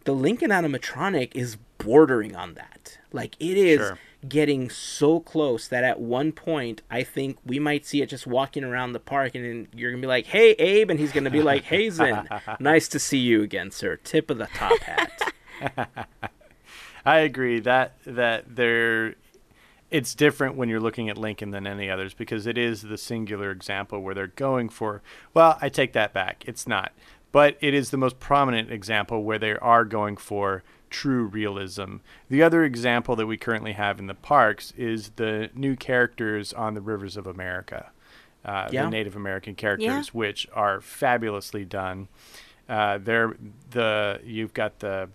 the 0.05 0.13
Lincoln 0.13 0.49
animatronic 0.51 1.35
is 1.35 1.57
bordering 1.77 2.35
on 2.35 2.53
that. 2.55 2.97
Like 3.11 3.35
it 3.39 3.57
is 3.57 3.79
Sure. 3.79 3.97
getting 4.27 4.69
so 4.69 5.19
close 5.19 5.67
that 5.69 5.83
at 5.83 5.99
one 5.99 6.31
point 6.31 6.81
I 6.91 7.03
think 7.03 7.37
we 7.45 7.57
might 7.59 7.85
see 7.85 8.01
it 8.01 8.09
just 8.09 8.27
walking 8.27 8.63
around 8.63 8.91
the 8.93 8.99
park 8.99 9.33
and 9.35 9.45
then 9.45 9.67
you're 9.75 9.91
gonna 9.91 10.01
be 10.01 10.07
like, 10.07 10.25
"Hey, 10.27 10.51
Abe," 10.53 10.89
and 10.89 10.99
he's 10.99 11.11
gonna 11.11 11.29
be 11.29 11.41
like, 11.41 11.63
"Hazen, 11.63 12.27
nice 12.59 12.87
to 12.89 12.99
see 12.99 13.17
you 13.17 13.41
again, 13.43 13.71
sir. 13.71 13.95
Tip 13.97 14.29
of 14.29 14.37
the 14.37 14.47
top 14.47 14.77
hat." 14.79 15.33
I 17.05 17.19
agree 17.19 17.59
that 17.61 17.93
that 18.05 18.55
there 18.55 19.15
it's 19.89 20.13
different 20.13 20.55
when 20.55 20.69
you're 20.69 20.79
looking 20.79 21.09
at 21.09 21.17
Lincoln 21.17 21.49
than 21.49 21.65
any 21.65 21.89
others 21.89 22.13
because 22.13 22.45
it 22.45 22.57
is 22.57 22.83
the 22.83 22.97
singular 22.97 23.49
example 23.51 24.01
where 24.03 24.13
they're 24.13 24.27
going 24.27 24.69
for 24.69 25.01
well, 25.33 25.57
I 25.61 25.69
take 25.69 25.93
that 25.93 26.13
back. 26.13 26.43
It's 26.45 26.67
not. 26.67 26.91
But 27.31 27.57
it 27.61 27.73
is 27.73 27.91
the 27.91 27.97
most 27.97 28.19
prominent 28.19 28.71
example 28.71 29.23
where 29.23 29.37
they 29.39 29.55
are 29.55 29.85
going 29.85 30.17
for 30.17 30.63
true 30.89 31.25
realism. 31.25 31.97
The 32.29 32.41
other 32.41 32.63
example 32.63 33.15
that 33.15 33.27
we 33.27 33.37
currently 33.37 33.73
have 33.73 33.99
in 33.99 34.07
the 34.07 34.15
parks 34.15 34.73
is 34.75 35.09
the 35.17 35.49
new 35.53 35.75
characters 35.75 36.51
on 36.53 36.73
the 36.73 36.81
Rivers 36.81 37.15
of 37.17 37.27
America. 37.27 37.91
Uh, 38.43 38.69
Yeah. 38.71 38.85
the 38.85 38.89
Native 38.89 39.15
American 39.15 39.53
characters, 39.53 40.13
which 40.13 40.47
are 40.53 40.81
fabulously 40.81 41.65
done. 41.65 42.07
Uh, 42.67 42.97
they're 42.97 43.35
the 43.71 44.19
you've 44.23 44.53
got 44.53 44.79
the 44.79 45.09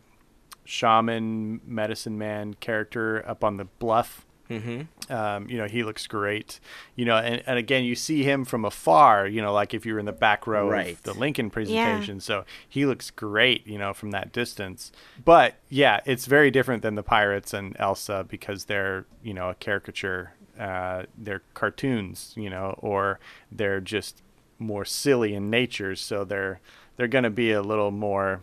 shaman 0.65 1.61
medicine 1.67 2.17
man 2.19 2.55
character 2.55 3.25
up 3.29 3.43
on 3.45 3.57
the 3.57 3.65
bluff 3.65 4.25
mm-hmm. 4.49 5.13
um, 5.13 5.49
you 5.49 5.57
know 5.57 5.67
he 5.67 5.83
looks 5.83 6.07
great 6.07 6.61
you 6.97 7.05
know 7.05 7.17
and, 7.17 7.43
and 7.47 7.59
again 7.59 7.85
you 7.85 7.95
see 7.95 8.23
him 8.23 8.45
from 8.45 8.65
afar 8.65 9.27
you 9.27 9.41
know 9.41 9.53
like 9.53 9.75
if 9.75 9.85
you 9.87 9.95
were 9.95 9.99
in 9.99 10.07
the 10.07 10.13
back 10.13 10.47
row 10.47 10.69
Right. 10.69 10.93
of 10.93 11.03
the 11.03 11.15
lincoln 11.15 11.51
presentation 11.51 12.21
so 12.21 12.45
he 12.69 12.87
looks 12.87 13.11
great 13.11 13.67
you 13.67 13.79
know 13.79 13.93
from 13.93 14.11
that 14.13 14.33
distance 14.33 14.93
but 15.25 15.55
yeah 15.69 16.01
it's 16.05 16.27
very 16.27 16.51
different 16.51 16.83
than 16.83 16.95
the 16.95 17.03
pirates 17.03 17.53
and 17.55 17.77
elsa 17.79 18.25
because 18.29 18.65
they're 18.65 19.07
you 19.23 19.35
know 19.35 19.51
a 19.51 19.55
caricature 19.55 20.33
uh, 20.59 21.03
they're 21.19 21.43
cartoons 21.55 22.33
you 22.37 22.49
know 22.49 22.79
or 22.79 23.19
they're 23.51 23.81
just 23.81 24.23
more 24.59 24.85
silly 24.85 25.35
in 25.35 25.51
nature 25.51 25.97
so 25.97 26.25
they're 26.25 26.61
they're 26.97 27.09
going 27.09 27.25
to 27.25 27.31
be 27.31 27.51
a 27.51 27.61
little 27.61 27.91
more 27.91 28.41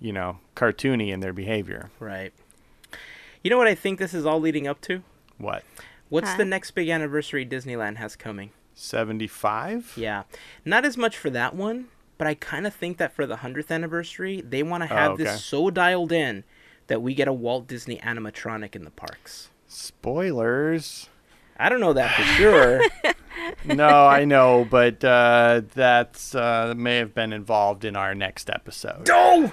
you 0.00 0.12
know, 0.12 0.38
cartoony 0.54 1.12
in 1.12 1.20
their 1.20 1.32
behavior. 1.32 1.90
Right. 1.98 2.32
You 3.42 3.50
know 3.50 3.58
what 3.58 3.66
I 3.68 3.74
think 3.74 3.98
this 3.98 4.14
is 4.14 4.26
all 4.26 4.40
leading 4.40 4.66
up 4.66 4.80
to? 4.82 5.02
What? 5.38 5.62
What's 6.08 6.30
Huh? 6.30 6.36
the 6.38 6.44
next 6.44 6.72
big 6.72 6.88
anniversary 6.88 7.46
Disneyland 7.46 7.96
has 7.96 8.16
coming? 8.16 8.50
75? 8.74 9.94
Yeah. 9.96 10.24
Not 10.64 10.84
as 10.84 10.96
much 10.96 11.16
for 11.16 11.30
that 11.30 11.54
one, 11.54 11.88
but 12.16 12.26
I 12.26 12.34
kind 12.34 12.66
of 12.66 12.74
think 12.74 12.96
that 12.98 13.12
for 13.14 13.26
the 13.26 13.36
100th 13.36 13.70
anniversary, 13.70 14.40
they 14.40 14.62
want 14.62 14.82
to 14.82 14.86
have 14.88 15.10
Oh, 15.10 15.14
okay. 15.14 15.24
this 15.24 15.44
so 15.44 15.70
dialed 15.70 16.12
in 16.12 16.44
that 16.88 17.02
we 17.02 17.14
get 17.14 17.28
a 17.28 17.32
Walt 17.32 17.66
Disney 17.66 17.98
animatronic 17.98 18.74
in 18.74 18.84
the 18.84 18.90
parks. 18.90 19.50
Spoilers. 19.66 21.08
I 21.58 21.68
don't 21.68 21.80
know 21.80 21.92
that 21.92 22.14
for 22.14 22.22
sure. 22.22 22.80
no, 23.64 24.06
I 24.06 24.24
know, 24.24 24.66
but 24.68 25.02
uh, 25.04 25.62
that's 25.74 26.34
uh, 26.34 26.72
may 26.76 26.96
have 26.96 27.14
been 27.14 27.32
involved 27.32 27.84
in 27.84 27.94
our 27.96 28.14
next 28.14 28.48
episode. 28.50 29.08
no! 29.08 29.52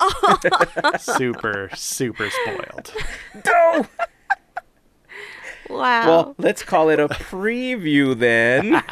super, 0.98 1.70
super 1.74 2.30
spoiled. 2.30 2.92
No! 3.44 3.86
Wow. 5.68 6.06
Well, 6.06 6.34
let's 6.38 6.62
call 6.62 6.90
it 6.90 7.00
a 7.00 7.08
preview 7.08 8.16
then. 8.18 8.82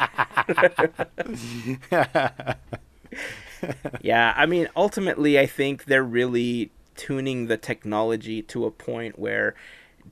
yeah, 4.01 4.33
I 4.35 4.45
mean, 4.45 4.67
ultimately, 4.75 5.37
I 5.37 5.45
think 5.45 5.85
they're 5.85 6.03
really 6.03 6.71
tuning 6.95 7.47
the 7.47 7.57
technology 7.57 8.41
to 8.43 8.65
a 8.65 8.71
point 8.71 9.19
where 9.19 9.55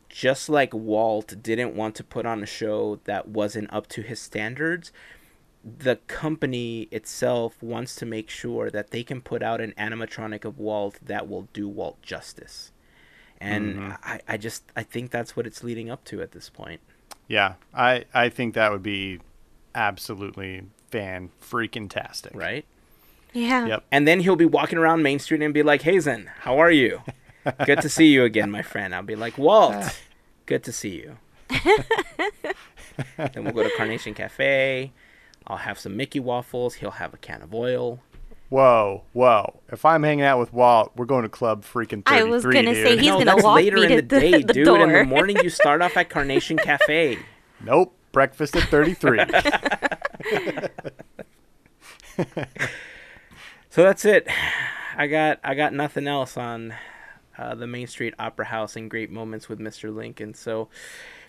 just 0.10 0.50
like 0.50 0.74
Walt 0.74 1.36
didn't 1.42 1.76
want 1.76 1.96
to 1.96 2.04
put 2.04 2.26
on 2.26 2.44
a 2.44 2.48
show 2.48 3.00
that 3.06 3.28
wasn't 3.28 3.72
up 3.74 3.88
to 3.88 4.02
his 4.02 4.20
standards, 4.20 4.92
the 5.64 5.98
company 6.08 6.88
itself 6.92 7.62
wants 7.62 7.96
to 7.96 8.06
make 8.06 8.30
sure 8.30 8.70
that 8.70 8.92
they 8.92 9.04
can 9.04 9.22
put 9.22 9.44
out 9.44 9.60
an 9.60 9.74
animatronic 9.78 10.46
of 10.46 10.58
Walt 10.58 11.00
that 11.06 11.28
will 11.28 11.48
do 11.54 11.68
Walt 11.68 12.02
justice. 12.02 12.72
And 13.42 13.76
mm-hmm. 13.76 13.92
I, 14.04 14.22
I 14.28 14.38
just 14.38 14.64
I 14.76 14.84
think 14.84 15.12
that's 15.12 15.36
what 15.36 15.46
it's 15.46 15.64
leading 15.64 15.90
up 15.90 16.04
to 16.06 16.22
at 16.22 16.32
this 16.32 16.50
point. 16.50 16.82
Yeah, 17.28 17.54
I, 17.74 18.06
I 18.14 18.30
think 18.30 18.56
that 18.56 18.72
would 18.72 18.84
be 18.84 19.20
absolutely 19.76 20.64
fan 20.90 21.30
freaking 21.42 21.90
tastic. 21.90 22.34
right? 22.36 22.66
yeah. 23.34 23.66
Yep. 23.66 23.84
And 23.92 24.08
then 24.08 24.22
he'll 24.22 24.36
be 24.36 24.46
walking 24.46 24.78
around 24.78 25.04
Main 25.04 25.20
Street 25.20 25.42
and 25.42 25.54
be 25.54 25.64
like, 25.64 25.84
"Hey 25.84 26.00
Zen, 26.00 26.32
how 26.42 26.58
are 26.58 26.72
you? 26.72 27.02
Good 27.66 27.82
to 27.82 27.90
see 27.90 28.08
you 28.08 28.24
again, 28.24 28.52
my 28.52 28.62
friend." 28.62 28.94
I'll 28.94 29.04
be 29.04 29.16
like, 29.16 29.38
"Walt, 29.38 29.76
ah. 29.76 29.94
good 30.46 30.64
to 30.64 30.74
see 30.74 30.90
you." 30.90 31.18
then 33.18 33.44
we'll 33.44 33.54
go 33.54 33.64
to 33.64 33.72
Carnation 33.78 34.14
Cafe. 34.14 34.92
I'll 35.50 35.58
have 35.58 35.80
some 35.80 35.98
Mickey 35.98 36.20
waffles. 36.20 36.76
He'll 36.76 36.92
have 36.92 37.14
a 37.14 37.18
can 37.18 37.42
of 37.42 37.54
oil. 37.54 38.00
Whoa, 38.50 39.04
whoa. 39.14 39.60
If 39.72 39.86
I'm 39.86 40.04
hanging 40.04 40.26
out 40.26 40.40
with 40.40 40.52
Walt, 40.54 40.92
we're 40.96 41.06
going 41.06 41.24
to 41.24 41.30
Club 41.30 41.64
freaking 41.64 42.04
33, 42.06 42.18
I 42.18 42.24
was 42.24 42.44
gonna 42.44 42.74
say. 42.74 42.98
He's 42.98 43.08
no, 43.08 43.24
gonna 43.24 43.44
walk 43.44 43.56
later 43.58 43.78
me 43.78 43.84
in 43.84 43.90
to 43.90 43.96
the 43.98 44.02
the- 44.02 44.20
day, 44.20 44.32
the 44.44 44.54
dude. 44.54 44.68
In 44.68 44.92
the 44.92 45.04
morning, 45.04 45.38
you 45.44 45.50
start 45.62 45.82
off 45.82 45.96
at 45.98 46.10
Carnation 46.10 46.58
Cafe. 46.58 47.20
Nope, 47.64 47.94
breakfast 48.12 48.56
at 48.56 48.64
33. 48.70 49.20
So 53.72 53.84
that's 53.84 54.04
it. 54.04 54.28
I 54.98 55.08
got 55.08 55.40
I 55.44 55.54
got 55.54 55.74
nothing 55.74 56.08
else 56.08 56.38
on 56.38 56.74
uh, 57.38 57.54
the 57.56 57.68
Main 57.68 57.88
Street 57.88 58.14
Opera 58.18 58.46
House 58.46 58.76
and 58.76 58.90
great 58.90 59.12
moments 59.12 59.48
with 59.48 59.60
Mr. 59.60 59.94
Lincoln. 59.96 60.34
So 60.34 60.70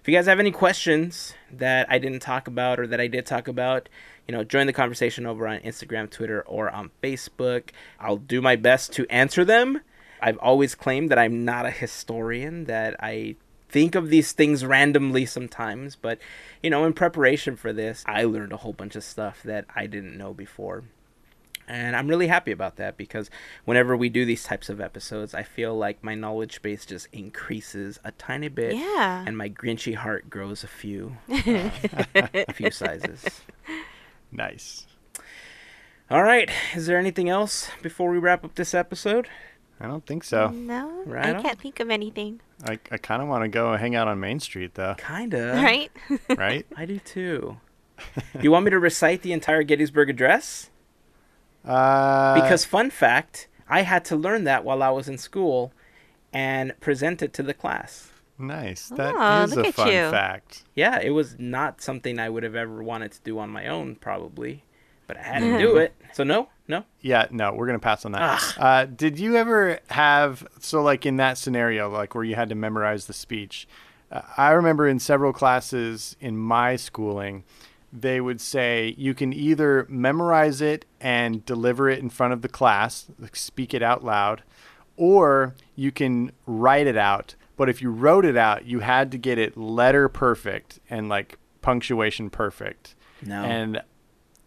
if 0.00 0.08
you 0.08 0.14
guys 0.14 0.26
have 0.26 0.40
any 0.40 0.50
questions 0.50 1.34
that 1.52 1.86
I 1.90 1.98
didn't 1.98 2.20
talk 2.20 2.48
about 2.48 2.80
or 2.80 2.86
that 2.86 3.00
I 3.00 3.06
did 3.06 3.26
talk 3.26 3.48
about, 3.48 3.88
you 4.26 4.32
know, 4.32 4.44
join 4.44 4.66
the 4.66 4.72
conversation 4.72 5.26
over 5.26 5.46
on 5.46 5.58
Instagram, 5.60 6.10
Twitter, 6.10 6.40
or 6.42 6.70
on 6.70 6.90
Facebook. 7.02 7.70
I'll 7.98 8.16
do 8.16 8.40
my 8.40 8.56
best 8.56 8.92
to 8.94 9.06
answer 9.10 9.44
them. 9.44 9.82
I've 10.22 10.38
always 10.38 10.74
claimed 10.74 11.10
that 11.10 11.18
I'm 11.18 11.44
not 11.44 11.66
a 11.66 11.70
historian, 11.70 12.64
that 12.64 12.96
I 13.00 13.36
think 13.68 13.94
of 13.94 14.08
these 14.08 14.32
things 14.32 14.64
randomly 14.64 15.26
sometimes, 15.26 15.96
but 15.96 16.18
you 16.62 16.70
know, 16.70 16.84
in 16.84 16.92
preparation 16.94 17.56
for 17.56 17.72
this, 17.72 18.02
I 18.06 18.24
learned 18.24 18.52
a 18.52 18.58
whole 18.58 18.72
bunch 18.72 18.96
of 18.96 19.04
stuff 19.04 19.42
that 19.44 19.66
I 19.74 19.86
didn't 19.86 20.16
know 20.16 20.32
before. 20.32 20.84
And 21.70 21.94
I'm 21.94 22.08
really 22.08 22.26
happy 22.26 22.50
about 22.50 22.76
that 22.76 22.96
because 22.96 23.30
whenever 23.64 23.96
we 23.96 24.08
do 24.08 24.24
these 24.24 24.42
types 24.42 24.68
of 24.68 24.80
episodes, 24.80 25.34
I 25.34 25.44
feel 25.44 25.76
like 25.76 26.02
my 26.02 26.16
knowledge 26.16 26.62
base 26.62 26.84
just 26.84 27.06
increases 27.12 28.00
a 28.02 28.10
tiny 28.10 28.48
bit. 28.48 28.74
Yeah. 28.74 29.22
And 29.24 29.38
my 29.38 29.48
grinchy 29.48 29.94
heart 29.94 30.28
grows 30.28 30.64
a 30.64 30.66
few, 30.66 31.16
uh, 31.30 31.70
a 32.34 32.52
few 32.52 32.72
sizes. 32.72 33.24
Nice. 34.32 34.86
All 36.10 36.22
right. 36.24 36.50
Is 36.74 36.86
there 36.86 36.98
anything 36.98 37.28
else 37.28 37.70
before 37.82 38.10
we 38.10 38.18
wrap 38.18 38.44
up 38.44 38.56
this 38.56 38.74
episode? 38.74 39.28
I 39.80 39.86
don't 39.86 40.04
think 40.04 40.24
so. 40.24 40.48
No, 40.48 41.04
Right 41.06 41.26
I 41.26 41.34
on. 41.34 41.42
can't 41.42 41.58
think 41.60 41.78
of 41.80 41.88
anything. 41.88 42.40
I, 42.66 42.78
I 42.90 42.96
kind 42.98 43.22
of 43.22 43.28
want 43.28 43.44
to 43.44 43.48
go 43.48 43.76
hang 43.76 43.94
out 43.94 44.08
on 44.08 44.18
Main 44.20 44.40
Street 44.40 44.74
though, 44.74 44.94
Kinda. 44.98 45.52
right? 45.54 45.90
right? 46.36 46.66
I 46.76 46.84
do 46.84 46.98
too. 46.98 47.58
you 48.40 48.50
want 48.50 48.64
me 48.64 48.70
to 48.72 48.78
recite 48.78 49.22
the 49.22 49.32
entire 49.32 49.62
Gettysburg 49.62 50.10
Address? 50.10 50.69
Uh, 51.64 52.34
Because, 52.40 52.64
fun 52.64 52.90
fact, 52.90 53.48
I 53.68 53.82
had 53.82 54.04
to 54.06 54.16
learn 54.16 54.44
that 54.44 54.64
while 54.64 54.82
I 54.82 54.90
was 54.90 55.08
in 55.08 55.18
school 55.18 55.72
and 56.32 56.78
present 56.80 57.22
it 57.22 57.32
to 57.34 57.42
the 57.42 57.54
class. 57.54 58.08
nice. 58.38 58.88
That 58.88 59.14
Aw, 59.14 59.42
is 59.44 59.56
a 59.56 59.72
fun 59.72 59.88
you. 59.88 60.10
fact. 60.10 60.64
Yeah, 60.74 60.98
it 61.00 61.10
was 61.10 61.36
not 61.38 61.82
something 61.82 62.18
I 62.18 62.28
would 62.30 62.42
have 62.42 62.54
ever 62.54 62.82
wanted 62.82 63.12
to 63.12 63.20
do 63.22 63.38
on 63.38 63.50
my 63.50 63.66
own, 63.66 63.96
probably, 63.96 64.64
but 65.06 65.16
I 65.18 65.22
had 65.22 65.40
to 65.40 65.58
do 65.58 65.76
it. 65.84 65.94
So, 66.14 66.24
no, 66.24 66.48
no. 66.66 66.84
Yeah, 67.02 67.26
no, 67.30 67.52
we're 67.52 67.66
gonna 67.66 67.78
pass 67.78 68.04
on 68.06 68.12
that. 68.12 68.54
Uh, 68.58 68.84
did 68.86 69.18
you 69.18 69.36
ever 69.36 69.80
have 69.90 70.46
so 70.60 70.82
like 70.82 71.04
in 71.04 71.16
that 71.18 71.36
scenario, 71.36 71.90
like 71.90 72.14
where 72.14 72.24
you 72.24 72.34
had 72.36 72.48
to 72.48 72.54
memorize 72.54 73.06
the 73.06 73.12
speech? 73.12 73.68
Uh, 74.10 74.22
I 74.38 74.52
remember 74.52 74.88
in 74.88 74.98
several 75.00 75.32
classes 75.32 76.16
in 76.20 76.36
my 76.38 76.76
schooling, 76.76 77.44
they 77.92 78.20
would 78.20 78.40
say 78.40 78.94
you 78.96 79.14
can 79.14 79.32
either 79.32 79.86
memorize 79.88 80.60
it 80.60 80.84
and 81.00 81.44
deliver 81.44 81.88
it 81.88 81.98
in 81.98 82.08
front 82.10 82.32
of 82.32 82.42
the 82.42 82.48
class, 82.48 83.06
like 83.18 83.34
speak 83.36 83.74
it 83.74 83.82
out 83.82 84.04
loud, 84.04 84.42
or 84.96 85.54
you 85.74 85.90
can 85.90 86.32
write 86.46 86.86
it 86.86 86.96
out. 86.96 87.34
But 87.56 87.68
if 87.68 87.82
you 87.82 87.90
wrote 87.90 88.24
it 88.24 88.36
out, 88.36 88.64
you 88.66 88.80
had 88.80 89.10
to 89.12 89.18
get 89.18 89.38
it 89.38 89.56
letter 89.56 90.08
perfect 90.08 90.78
and 90.88 91.08
like 91.08 91.38
punctuation 91.62 92.30
perfect. 92.30 92.94
No. 93.26 93.42
And 93.42 93.82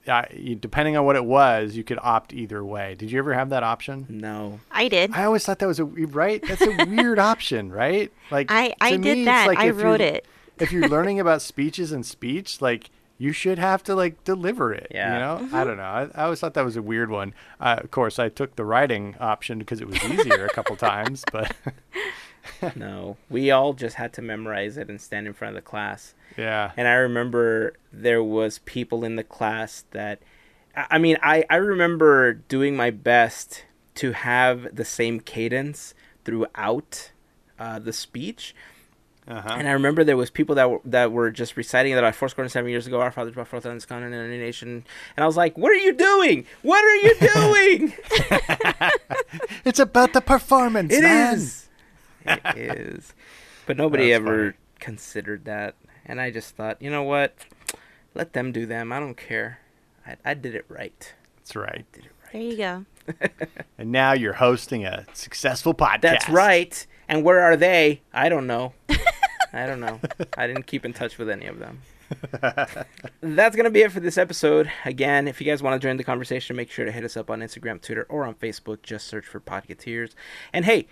uh, 0.07 0.23
depending 0.59 0.97
on 0.97 1.05
what 1.05 1.15
it 1.15 1.23
was, 1.23 1.75
you 1.75 1.83
could 1.83 1.99
opt 2.01 2.33
either 2.33 2.63
way. 2.65 2.95
Did 2.97 3.11
you 3.11 3.19
ever 3.19 3.33
have 3.33 3.49
that 3.49 3.63
option? 3.63 4.05
No. 4.09 4.59
I 4.71 4.87
did. 4.87 5.11
I 5.13 5.25
always 5.25 5.45
thought 5.45 5.59
that 5.59 5.67
was 5.67 5.79
a 5.79 5.85
right. 5.85 6.43
That's 6.47 6.61
a 6.61 6.85
weird 6.87 7.19
option, 7.19 7.71
right? 7.71 8.11
Like 8.31 8.47
I- 8.51 8.73
I 8.81 8.91
did 8.91 9.01
me, 9.19 9.25
that. 9.25 9.47
like 9.47 9.59
I 9.59 9.65
if 9.67 9.75
you're- 9.75 9.83
wrote 9.83 10.01
it. 10.01 10.25
if 10.59 10.71
you're 10.71 10.87
learning 10.89 11.19
about 11.19 11.41
speeches 11.41 11.91
and 11.91 12.05
speech, 12.05 12.61
like 12.61 12.89
you 13.17 13.31
should 13.31 13.59
have 13.59 13.83
to 13.83 13.95
like 13.95 14.23
deliver 14.23 14.73
it. 14.73 14.87
Yeah. 14.91 15.13
You 15.13 15.19
know, 15.19 15.45
Mm-hmm. 15.45 15.55
I 15.55 15.63
don't 15.63 15.77
know. 15.77 15.83
I, 15.83 16.09
I 16.15 16.23
always 16.25 16.39
thought 16.39 16.53
that 16.55 16.65
was 16.65 16.75
a 16.75 16.81
weird 16.81 17.09
one. 17.09 17.33
Uh, 17.59 17.77
of 17.83 17.91
course, 17.91 18.19
I 18.19 18.29
took 18.29 18.55
the 18.55 18.65
writing 18.65 19.15
option 19.19 19.59
because 19.59 19.81
it 19.81 19.87
was 19.87 20.03
easier 20.03 20.45
a 20.45 20.49
couple 20.53 20.75
times, 20.75 21.23
but 21.31 21.55
No. 22.75 23.17
We 23.29 23.51
all 23.51 23.73
just 23.73 23.95
had 23.95 24.13
to 24.13 24.21
memorize 24.21 24.77
it 24.77 24.89
and 24.89 24.99
stand 24.99 25.27
in 25.27 25.33
front 25.33 25.55
of 25.55 25.63
the 25.63 25.67
class. 25.69 26.13
yeah. 26.37 26.71
And 26.75 26.87
I 26.87 26.93
remember 26.93 27.73
there 27.91 28.23
was 28.23 28.59
people 28.59 29.03
in 29.05 29.15
the 29.15 29.23
class 29.23 29.85
that 29.91 30.19
I 30.75 30.87
I 30.91 30.97
mean, 30.97 31.17
I, 31.21 31.45
I 31.49 31.57
remember 31.57 32.33
doing 32.33 32.75
my 32.75 32.89
best 32.89 33.63
to 33.95 34.11
have 34.13 34.75
the 34.75 34.85
same 34.85 35.19
cadence 35.19 35.93
throughout 36.25 37.11
uh, 37.59 37.77
the 37.79 37.93
speech. 37.93 38.55
Uh-huh. 39.27 39.55
And 39.57 39.67
I 39.67 39.71
remember 39.71 40.03
there 40.03 40.17
was 40.17 40.29
people 40.29 40.55
that 40.55 40.69
were 40.69 40.81
that 40.85 41.11
were 41.13 41.31
just 41.31 41.55
reciting 41.55 41.95
that 41.95 42.03
I 42.03 42.11
four 42.11 42.27
score 42.27 42.43
and 42.43 42.51
seven 42.51 42.69
years 42.69 42.87
ago, 42.87 42.99
our 42.99 43.11
fathers 43.11 43.33
brought 43.33 43.47
forth 43.47 43.65
on 43.65 43.73
this 43.75 43.85
continent 43.85 44.13
and 44.15 44.33
a 44.33 44.37
nation. 44.37 44.83
And 45.15 45.23
I 45.23 45.25
was 45.25 45.37
like, 45.37 45.57
What 45.57 45.71
are 45.71 45.75
you 45.75 45.93
doing? 45.93 46.45
What 46.61 46.83
are 46.83 46.95
you 46.97 47.15
doing? 47.19 47.93
It's 49.65 49.79
about 49.79 50.13
the 50.13 50.21
performance, 50.21 50.93
It 50.93 51.01
man. 51.03 51.35
is. 51.35 51.69
It 52.25 52.41
is. 52.57 53.13
But 53.65 53.77
nobody 53.77 54.09
That's 54.09 54.21
ever 54.21 54.37
funny. 54.51 54.57
considered 54.79 55.45
that. 55.45 55.75
And 56.05 56.19
I 56.19 56.29
just 56.31 56.55
thought, 56.55 56.81
you 56.81 56.89
know 56.89 57.03
what? 57.03 57.33
Let 58.13 58.33
them 58.33 58.51
do 58.51 58.65
them. 58.65 58.91
I 58.91 58.99
don't 58.99 59.15
care. 59.15 59.59
I, 60.05 60.17
I 60.25 60.33
did 60.33 60.53
it 60.53 60.65
right. 60.67 61.13
That's 61.37 61.55
right. 61.55 61.85
Did 61.93 62.05
it 62.05 62.11
right. 62.23 62.31
There 62.33 62.41
you 62.41 62.57
go. 62.57 62.85
And 63.77 63.91
now 63.91 64.11
you're 64.13 64.33
hosting 64.33 64.85
a 64.85 65.05
successful 65.13 65.73
podcast. 65.73 66.01
That's 66.01 66.29
right. 66.29 66.85
And 67.07 67.23
where 67.23 67.41
are 67.41 67.55
they? 67.55 68.01
I 68.13 68.27
don't 68.29 68.47
know. 68.47 68.73
I 69.53 69.67
don't 69.67 69.79
know. 69.79 69.99
I 70.35 70.47
didn't 70.47 70.65
keep 70.65 70.83
in 70.83 70.93
touch 70.93 71.17
with 71.17 71.29
any 71.29 71.45
of 71.45 71.59
them. 71.59 71.81
That's 73.21 73.55
going 73.55 73.65
to 73.65 73.69
be 73.69 73.81
it 73.81 73.91
for 73.91 73.99
this 73.99 74.17
episode. 74.17 74.71
Again, 74.83 75.27
if 75.27 75.39
you 75.39 75.45
guys 75.45 75.61
want 75.61 75.79
to 75.79 75.85
join 75.85 75.97
the 75.97 76.03
conversation, 76.03 76.55
make 76.55 76.71
sure 76.71 76.85
to 76.85 76.91
hit 76.91 77.03
us 77.03 77.15
up 77.15 77.29
on 77.29 77.41
Instagram, 77.41 77.81
Twitter, 77.81 78.05
or 78.09 78.25
on 78.25 78.35
Facebook. 78.35 78.81
Just 78.81 79.07
search 79.07 79.25
for 79.25 79.39
Podcateers. 79.39 80.15
And 80.51 80.65
hey, 80.65 80.87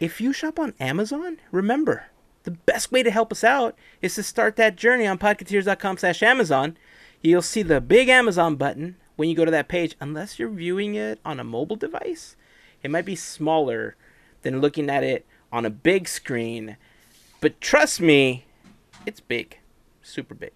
if 0.00 0.20
you 0.20 0.32
shop 0.32 0.58
on 0.58 0.74
Amazon, 0.80 1.38
remember, 1.52 2.06
the 2.44 2.50
best 2.52 2.92
way 2.92 3.02
to 3.02 3.10
help 3.10 3.32
us 3.32 3.44
out 3.44 3.76
is 4.00 4.14
to 4.14 4.22
start 4.22 4.56
that 4.56 4.76
journey 4.76 5.06
on 5.06 5.18
podcateers.com 5.18 5.98
slash 5.98 6.22
Amazon. 6.22 6.76
You'll 7.20 7.42
see 7.42 7.62
the 7.62 7.80
big 7.80 8.08
Amazon 8.08 8.56
button 8.56 8.96
when 9.16 9.28
you 9.28 9.34
go 9.34 9.44
to 9.44 9.50
that 9.50 9.68
page, 9.68 9.96
unless 10.00 10.38
you're 10.38 10.48
viewing 10.48 10.94
it 10.94 11.18
on 11.24 11.40
a 11.40 11.44
mobile 11.44 11.76
device. 11.76 12.36
It 12.82 12.90
might 12.90 13.04
be 13.04 13.16
smaller 13.16 13.96
than 14.42 14.60
looking 14.60 14.88
at 14.88 15.02
it 15.02 15.26
on 15.50 15.64
a 15.64 15.70
big 15.70 16.06
screen. 16.06 16.76
But 17.40 17.60
trust 17.60 18.00
me, 18.00 18.44
it's 19.04 19.20
big. 19.20 19.58
Super 20.02 20.34
big. 20.34 20.52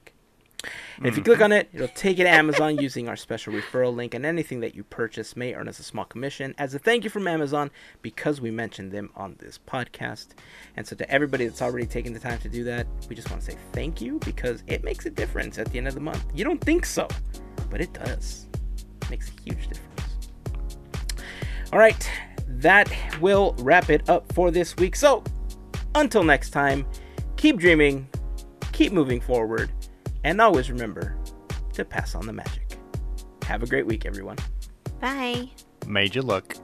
And 0.97 1.07
if 1.07 1.16
you 1.16 1.22
click 1.22 1.41
on 1.41 1.53
it, 1.53 1.70
it'll 1.72 1.89
take 1.89 2.18
you 2.18 2.24
to 2.24 2.31
Amazon 2.31 2.78
using 2.81 3.09
our 3.09 3.16
special 3.16 3.55
referral 3.55 3.95
link, 3.95 4.12
and 4.14 4.26
anything 4.26 4.61
that 4.61 4.74
you 4.74 4.85
purchase 4.85 5.35
may 5.35 5.55
earn 5.55 5.68
us 5.68 5.78
a 5.78 5.83
small 5.83 6.05
commission 6.05 6.55
as 6.59 6.74
a 6.74 6.78
thank 6.78 7.05
you 7.05 7.11
from 7.11 7.26
Amazon 7.26 7.70
because 8.03 8.41
we 8.41 8.51
mentioned 8.51 8.93
them 8.93 9.11
on 9.16 9.37
this 9.39 9.59
podcast. 9.66 10.28
And 10.76 10.87
so, 10.87 10.95
to 10.97 11.11
everybody 11.11 11.47
that's 11.47 11.62
already 11.62 11.87
taken 11.87 12.12
the 12.12 12.20
time 12.20 12.39
to 12.41 12.49
do 12.49 12.64
that, 12.64 12.87
we 13.09 13.16
just 13.16 13.31
want 13.31 13.43
to 13.43 13.51
say 13.51 13.59
thank 13.72 14.01
you 14.01 14.18
because 14.24 14.62
it 14.66 14.85
makes 14.85 15.07
a 15.07 15.11
difference 15.11 15.59
at 15.59 15.70
the 15.72 15.78
end 15.78 15.89
of 15.89 15.95
the 15.95 16.01
month. 16.01 16.24
You 16.35 16.45
don't 16.45 16.61
think 16.61 16.85
so, 16.85 17.09
but 17.70 17.81
it 17.81 17.93
does. 17.95 18.47
It 19.03 19.11
makes 19.11 19.31
a 19.31 19.43
huge 19.43 19.68
difference. 19.68 19.89
All 21.72 21.78
right, 21.78 22.11
that 22.47 22.93
will 23.20 23.55
wrap 23.61 23.89
it 23.89 24.09
up 24.11 24.31
for 24.33 24.51
this 24.51 24.76
week. 24.76 24.97
So, 24.97 25.24
until 25.95 26.22
next 26.22 26.51
time, 26.51 26.86
keep 27.36 27.59
dreaming, 27.59 28.09
keep 28.72 28.93
moving 28.93 29.20
forward, 29.20 29.70
and 30.24 30.41
always 30.41 30.70
remember 30.70 31.16
to 31.72 31.84
pass 31.84 32.14
on 32.14 32.26
the 32.26 32.32
magic. 32.32 32.78
Have 33.45 33.62
a 33.62 33.66
great 33.66 33.86
week, 33.86 34.07
everyone. 34.07 34.36
Bye. 35.01 35.51
Major 35.86 36.20
you 36.20 36.26
look. 36.26 36.55